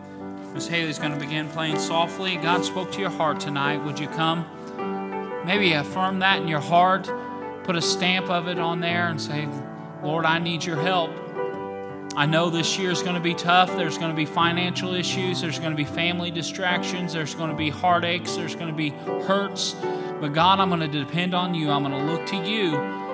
Miss 0.54 0.68
Haley's 0.68 0.98
going 0.98 1.12
to 1.12 1.18
begin 1.18 1.48
playing 1.48 1.78
softly. 1.78 2.36
God 2.36 2.64
spoke 2.64 2.92
to 2.92 3.00
your 3.00 3.10
heart 3.10 3.40
tonight. 3.40 3.84
Would 3.84 3.98
you 3.98 4.08
come? 4.08 4.46
Maybe 5.44 5.72
affirm 5.72 6.20
that 6.20 6.40
in 6.40 6.48
your 6.48 6.60
heart. 6.60 7.10
Put 7.64 7.76
a 7.76 7.82
stamp 7.82 8.30
of 8.30 8.48
it 8.48 8.58
on 8.58 8.80
there 8.80 9.08
and 9.08 9.20
say, 9.20 9.48
Lord, 10.02 10.24
I 10.24 10.38
need 10.38 10.64
your 10.64 10.76
help. 10.76 11.10
I 12.16 12.26
know 12.26 12.50
this 12.50 12.78
year 12.78 12.90
is 12.90 13.02
going 13.02 13.14
to 13.14 13.20
be 13.20 13.34
tough. 13.34 13.76
There's 13.76 13.98
going 13.98 14.10
to 14.10 14.16
be 14.16 14.24
financial 14.24 14.94
issues. 14.94 15.40
There's 15.40 15.58
going 15.58 15.72
to 15.72 15.76
be 15.76 15.84
family 15.84 16.30
distractions. 16.30 17.12
There's 17.12 17.34
going 17.34 17.50
to 17.50 17.56
be 17.56 17.70
heartaches. 17.70 18.36
There's 18.36 18.54
going 18.54 18.70
to 18.70 18.76
be 18.76 18.90
hurts. 18.90 19.74
But 20.20 20.32
God, 20.32 20.60
I'm 20.60 20.68
going 20.68 20.80
to 20.80 20.88
depend 20.88 21.34
on 21.34 21.54
you. 21.54 21.70
I'm 21.70 21.82
going 21.82 22.06
to 22.06 22.12
look 22.12 22.26
to 22.26 22.36
you 22.36 23.07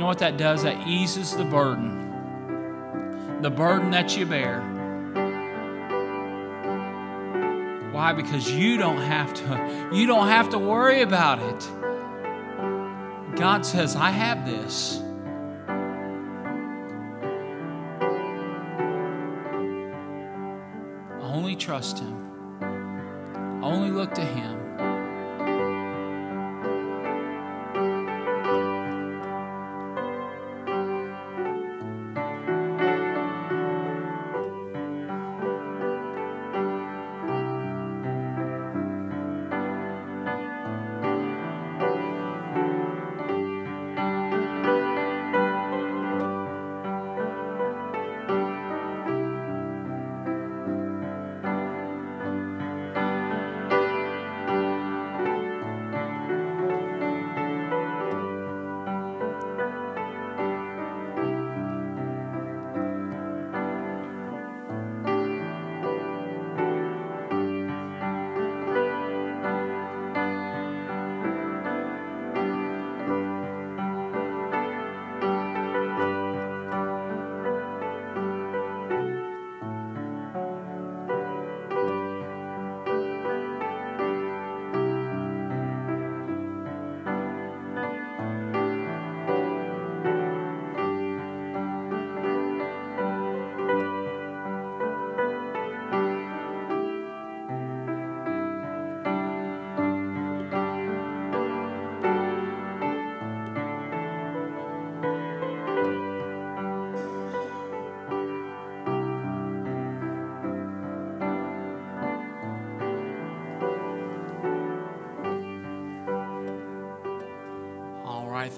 you 0.00 0.04
know 0.04 0.08
what 0.08 0.20
that 0.20 0.38
does? 0.38 0.62
That 0.62 0.88
eases 0.88 1.36
the 1.36 1.44
burden. 1.44 3.42
The 3.42 3.50
burden 3.50 3.90
that 3.90 4.16
you 4.16 4.24
bear. 4.24 4.62
Why? 7.92 8.14
Because 8.14 8.50
you 8.50 8.78
don't 8.78 8.96
have 8.96 9.34
to 9.34 9.90
you 9.92 10.06
don't 10.06 10.28
have 10.28 10.48
to 10.52 10.58
worry 10.58 11.02
about 11.02 11.40
it. 11.40 11.70
God 13.36 13.66
says, 13.66 13.94
"I 13.94 14.08
have 14.08 14.46
this." 14.46 15.02
Only 21.20 21.56
trust 21.56 21.98
him. 21.98 22.16
Only 23.62 23.90
look 23.90 24.14
to 24.14 24.24
him. 24.24 24.59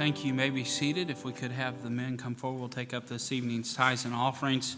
Thank 0.02 0.24
you. 0.24 0.30
you. 0.30 0.34
may 0.34 0.50
be 0.50 0.64
seated. 0.64 1.10
If 1.10 1.24
we 1.24 1.32
could 1.32 1.52
have 1.52 1.84
the 1.84 1.90
men 1.90 2.16
come 2.16 2.34
forward, 2.34 2.58
we'll 2.58 2.68
take 2.68 2.92
up 2.92 3.06
this 3.06 3.30
evening's 3.30 3.72
tithes 3.72 4.04
and 4.04 4.12
offerings. 4.12 4.76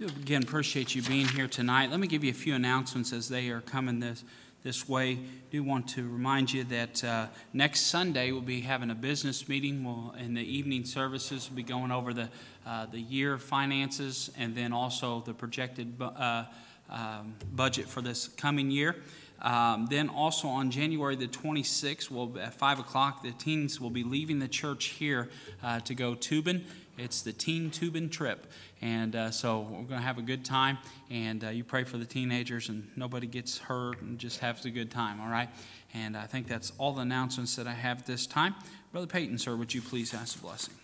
Again, 0.00 0.42
appreciate 0.42 0.92
you 0.92 1.02
being 1.02 1.28
here 1.28 1.46
tonight. 1.46 1.92
Let 1.92 2.00
me 2.00 2.08
give 2.08 2.24
you 2.24 2.32
a 2.32 2.34
few 2.34 2.56
announcements 2.56 3.12
as 3.12 3.28
they 3.28 3.50
are 3.50 3.60
coming 3.60 4.00
this 4.00 4.24
this 4.64 4.88
way. 4.88 5.12
I 5.12 5.18
do 5.52 5.62
want 5.62 5.88
to 5.90 6.02
remind 6.02 6.52
you 6.52 6.64
that 6.64 7.04
uh, 7.04 7.26
next 7.52 7.82
Sunday 7.82 8.32
we'll 8.32 8.40
be 8.40 8.62
having 8.62 8.90
a 8.90 8.94
business 8.96 9.48
meeting. 9.48 9.84
We'll, 9.84 10.12
in 10.18 10.34
the 10.34 10.42
evening 10.42 10.84
services, 10.84 11.48
we'll 11.48 11.58
be 11.58 11.62
going 11.62 11.92
over 11.92 12.12
the 12.12 12.28
uh, 12.66 12.86
the 12.86 13.00
year 13.00 13.38
finances 13.38 14.32
and 14.36 14.52
then 14.52 14.72
also 14.72 15.20
the 15.20 15.32
projected 15.32 15.96
bu- 15.96 16.06
uh, 16.06 16.44
um, 16.90 17.36
budget 17.52 17.88
for 17.88 18.00
this 18.00 18.26
coming 18.26 18.72
year. 18.72 18.96
Um, 19.40 19.86
then 19.86 20.08
also 20.08 20.48
on 20.48 20.70
January 20.70 21.16
the 21.16 21.28
26th, 21.28 22.10
we'll, 22.10 22.38
at 22.38 22.54
5 22.54 22.80
o'clock, 22.80 23.22
the 23.22 23.32
teens 23.32 23.80
will 23.80 23.90
be 23.90 24.02
leaving 24.02 24.38
the 24.38 24.48
church 24.48 24.86
here 24.86 25.28
uh, 25.62 25.80
to 25.80 25.94
go 25.94 26.14
tubing. 26.14 26.64
It's 26.96 27.22
the 27.22 27.32
Teen 27.32 27.70
Tubing 27.70 28.10
Trip. 28.10 28.50
And 28.82 29.14
uh, 29.14 29.30
so 29.30 29.60
we're 29.60 29.82
going 29.82 30.00
to 30.00 30.06
have 30.06 30.18
a 30.18 30.22
good 30.22 30.44
time. 30.44 30.78
And 31.10 31.44
uh, 31.44 31.50
you 31.50 31.62
pray 31.62 31.84
for 31.84 31.96
the 31.96 32.04
teenagers 32.04 32.68
and 32.68 32.90
nobody 32.96 33.28
gets 33.28 33.58
hurt 33.58 34.00
and 34.02 34.18
just 34.18 34.40
have 34.40 34.64
a 34.64 34.70
good 34.70 34.90
time, 34.90 35.20
all 35.20 35.30
right? 35.30 35.48
And 35.94 36.16
I 36.16 36.26
think 36.26 36.48
that's 36.48 36.72
all 36.76 36.92
the 36.92 37.02
announcements 37.02 37.54
that 37.56 37.68
I 37.68 37.74
have 37.74 38.04
this 38.04 38.26
time. 38.26 38.54
Brother 38.90 39.06
Peyton, 39.06 39.38
sir, 39.38 39.54
would 39.54 39.72
you 39.72 39.82
please 39.82 40.12
ask 40.12 40.36
the 40.36 40.42
blessing? 40.42 40.74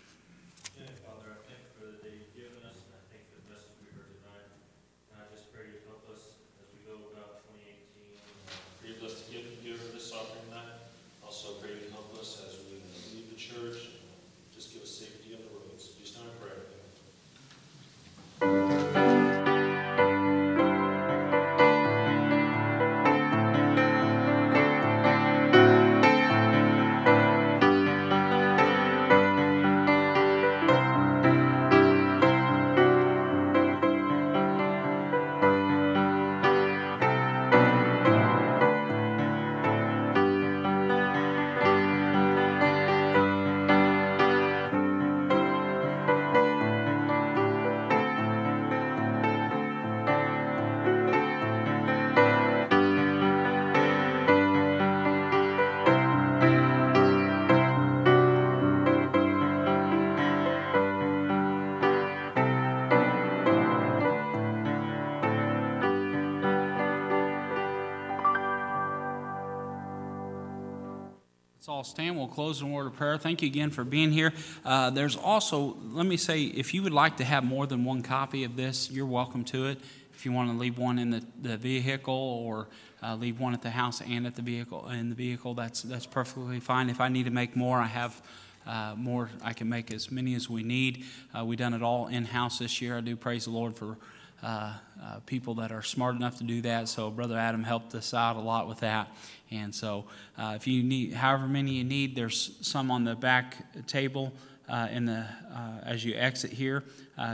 All 71.85 71.91
stand. 71.91 72.17
We'll 72.17 72.29
close 72.29 72.63
in 72.63 72.69
a 72.69 72.71
word 72.71 72.87
of 72.87 72.97
prayer. 72.97 73.19
Thank 73.19 73.43
you 73.43 73.49
again 73.49 73.69
for 73.69 73.85
being 73.85 74.11
here. 74.11 74.33
Uh, 74.65 74.89
there's 74.89 75.17
also, 75.17 75.77
let 75.93 76.07
me 76.07 76.17
say, 76.17 76.45
if 76.45 76.73
you 76.73 76.83
would 76.83 76.95
like 76.95 77.19
to 77.19 77.25
have 77.25 77.45
more 77.45 77.67
than 77.67 77.85
one 77.85 78.03
copy 78.03 78.43
of 78.45 78.57
this, 78.57 78.91
you're 78.91 79.05
welcome 79.05 79.45
to 79.45 79.67
it. 79.67 79.79
If 80.15 80.25
you 80.25 80.33
want 80.33 80.51
to 80.51 80.57
leave 80.57 80.79
one 80.79 80.99
in 80.99 81.11
the, 81.11 81.23
the 81.43 81.59
vehicle 81.59 82.15
or 82.15 82.69
uh, 83.03 83.17
leave 83.17 83.39
one 83.39 83.53
at 83.53 83.61
the 83.61 83.69
house 83.69 84.01
and 84.01 84.27
at 84.27 84.35
the 84.35 84.41
vehicle 84.41 84.89
in 84.89 85.11
the 85.11 85.15
vehicle, 85.15 85.53
that's 85.53 85.83
that's 85.83 86.07
perfectly 86.07 86.59
fine. 86.59 86.89
If 86.89 87.03
I 87.03 87.09
need 87.11 87.25
to 87.25 87.31
make 87.31 87.55
more, 87.55 87.79
I 87.79 87.87
have 87.87 88.23
uh, 88.67 88.95
more. 88.97 89.29
I 89.43 89.53
can 89.53 89.69
make 89.69 89.93
as 89.93 90.11
many 90.11 90.35
as 90.35 90.49
we 90.49 90.63
need. 90.63 91.05
Uh, 91.39 91.45
we 91.45 91.55
done 91.55 91.75
it 91.75 91.83
all 91.83 92.07
in 92.07 92.25
house 92.25 92.61
this 92.61 92.81
year. 92.81 92.97
I 92.97 93.03
do 93.03 93.15
praise 93.15 93.45
the 93.45 93.51
Lord 93.51 93.77
for 93.77 93.99
uh, 94.45 94.75
uh, 95.03 95.21
people 95.25 95.55
that 95.55 95.73
are 95.73 95.81
smart 95.83 96.15
enough 96.17 96.37
to 96.37 96.45
do 96.45 96.61
that. 96.61 96.87
So 96.89 97.11
Brother 97.11 97.39
Adam 97.39 97.65
helped 97.65 97.95
us 97.95 98.13
out 98.13 98.37
a 98.37 98.41
lot 98.41 98.69
with 98.69 98.81
that. 98.81 99.09
And 99.51 99.75
so 99.75 100.05
uh, 100.37 100.53
if 100.55 100.67
you 100.67 100.83
need, 100.83 101.15
however 101.15 101.49
many 101.49 101.73
you 101.73 101.85
need, 101.85 102.15
there's 102.15 102.59
some 102.61 102.91
on 102.91 103.05
the 103.05 103.15
back 103.15 103.87
table 103.87 104.35
uh, 104.69 104.89
in 104.91 105.07
the 105.07 105.25
uh, 105.55 105.81
as 105.85 106.05
you 106.05 106.15
exit 106.15 106.53
here 106.53 106.85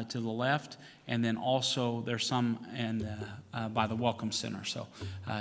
to 0.08 0.20
the 0.20 0.28
left, 0.28 0.76
and 1.08 1.24
then 1.24 1.36
also 1.36 2.02
there's 2.02 2.26
some 2.26 2.58
in 2.76 2.98
the, 2.98 3.68
by 3.68 3.86
the 3.86 3.96
Welcome 3.96 4.30
Center. 4.30 4.64
So 4.64 4.86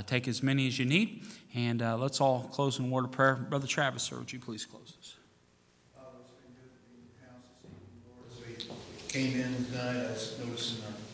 take 0.08 0.28
as 0.28 0.42
many 0.42 0.68
as 0.68 0.80
you 0.80 0.86
need, 0.86 1.24
and 1.54 1.82
let's 2.00 2.22
all 2.22 2.50
close 2.52 2.80
in 2.80 2.90
word 2.90 3.06
of 3.06 3.12
prayer. 3.12 3.36
Brother 3.36 3.68
Travis, 3.68 4.04
sir, 4.04 4.18
would 4.18 4.32
you 4.32 4.40
please 4.40 4.66
close 4.66 4.96
us? 5.00 5.16
Came 9.10 9.42
in 9.42 9.66
tonight, 9.66 10.06
I 10.06 10.12
was 10.12 10.38
noticing 10.40 10.84
our 10.86 11.09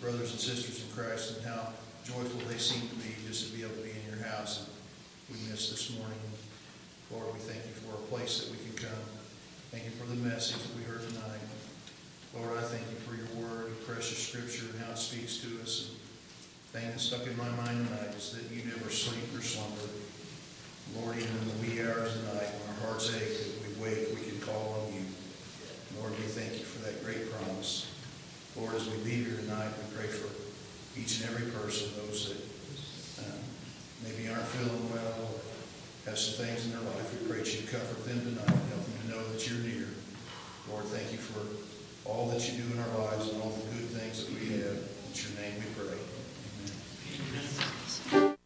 brothers 0.00 0.32
and 0.32 0.40
sisters 0.40 0.82
in 0.82 0.88
Christ 0.96 1.36
and 1.36 1.46
how 1.46 1.72
joyful 2.04 2.40
they 2.48 2.56
seem 2.56 2.88
to 2.88 2.94
be 2.96 3.12
just 3.28 3.50
to 3.50 3.56
be 3.56 3.62
able 3.62 3.76
to 3.76 3.82
be 3.82 3.92
in 3.92 4.16
your 4.16 4.26
house. 4.26 4.66
And 4.66 5.36
we 5.36 5.50
miss 5.50 5.70
this 5.70 5.96
morning. 5.96 6.18
Lord, 7.12 7.34
we 7.34 7.40
thank 7.40 7.60
you 7.66 7.76
for 7.84 7.94
a 7.94 8.02
place 8.08 8.40
that 8.40 8.50
we 8.50 8.58
can 8.64 8.88
come. 8.88 9.04
Thank 9.70 9.84
you 9.84 9.90
for 9.90 10.06
the 10.08 10.16
message 10.16 10.56
that 10.56 10.76
we 10.76 10.82
heard 10.82 11.06
tonight. 11.06 11.44
Lord, 12.34 12.56
I 12.56 12.62
thank 12.62 12.86
you 12.88 12.96
for 13.04 13.14
your 13.14 13.28
word, 13.42 13.74
precious 13.84 14.16
scripture, 14.16 14.66
and 14.72 14.80
how 14.80 14.92
it 14.92 14.98
speaks 14.98 15.38
to 15.38 15.60
us. 15.60 15.90
And 15.90 16.82
thing 16.82 16.90
that 16.90 17.00
stuck 17.00 17.26
in 17.26 17.36
my 17.36 17.50
mind 17.50 17.86
tonight 17.86 18.14
is 18.14 18.30
that 18.32 18.46
you 18.54 18.62
never 18.64 18.88
sleep 18.88 19.26
or 19.36 19.42
slumber. 19.42 19.90
Lord, 20.96 21.18
even 21.18 21.28
in 21.28 21.48
the 21.50 21.58
wee 21.60 21.82
hours 21.82 22.14
of 22.14 22.26
the 22.26 22.34
night, 22.34 22.50
when 22.54 22.70
our 22.70 22.80
hearts 22.86 23.10
ache, 23.10 23.36
that 23.36 23.50
we 23.66 23.82
wake, 23.82 24.14
we 24.14 24.22
can 24.22 24.38
call 24.40 24.86
on 24.86 24.94
you. 24.94 25.02
Lord, 25.98 26.12
we 26.12 26.24
thank 26.30 26.54
you 26.58 26.64
for 26.64 26.78
that 26.86 27.04
great 27.04 27.30
promise. 27.30 27.89
Lord, 28.60 28.74
as 28.74 28.86
we 28.90 28.98
leave 28.98 29.26
here 29.26 29.36
tonight, 29.36 29.72
we 29.72 29.96
pray 29.96 30.06
for 30.06 30.28
each 30.98 31.20
and 31.20 31.30
every 31.30 31.50
person, 31.50 31.88
those 31.96 32.28
that 32.28 33.24
um, 33.24 33.40
maybe 34.04 34.28
aren't 34.28 34.44
feeling 34.44 34.92
well, 34.92 35.32
or 35.32 35.40
have 36.04 36.18
some 36.18 36.44
things 36.44 36.66
in 36.66 36.72
their 36.72 36.80
life. 36.80 37.08
We 37.22 37.26
pray 37.26 37.38
that 37.38 37.48
you 37.48 37.66
comfort 37.66 38.04
them 38.04 38.20
tonight, 38.20 38.52
and 38.52 38.68
help 38.68 38.84
them 38.84 38.94
to 39.00 39.08
know 39.08 39.32
that 39.32 39.40
you're 39.48 39.60
near. 39.60 39.88
Lord, 40.68 40.84
thank 40.92 41.10
you 41.10 41.18
for 41.18 41.40
all 42.06 42.28
that 42.28 42.52
you 42.52 42.60
do 42.60 42.72
in 42.74 42.78
our 42.80 42.98
lives 43.08 43.32
and 43.32 43.40
all 43.40 43.48
the 43.48 43.64
good 43.74 43.88
things 43.96 44.26
that 44.26 44.34
we 44.34 44.60
have. 44.60 44.76
In 44.76 45.16
your 45.16 45.32
name 45.40 45.56
we 45.56 45.64
pray. 45.80 45.96
Amen. 48.12 48.36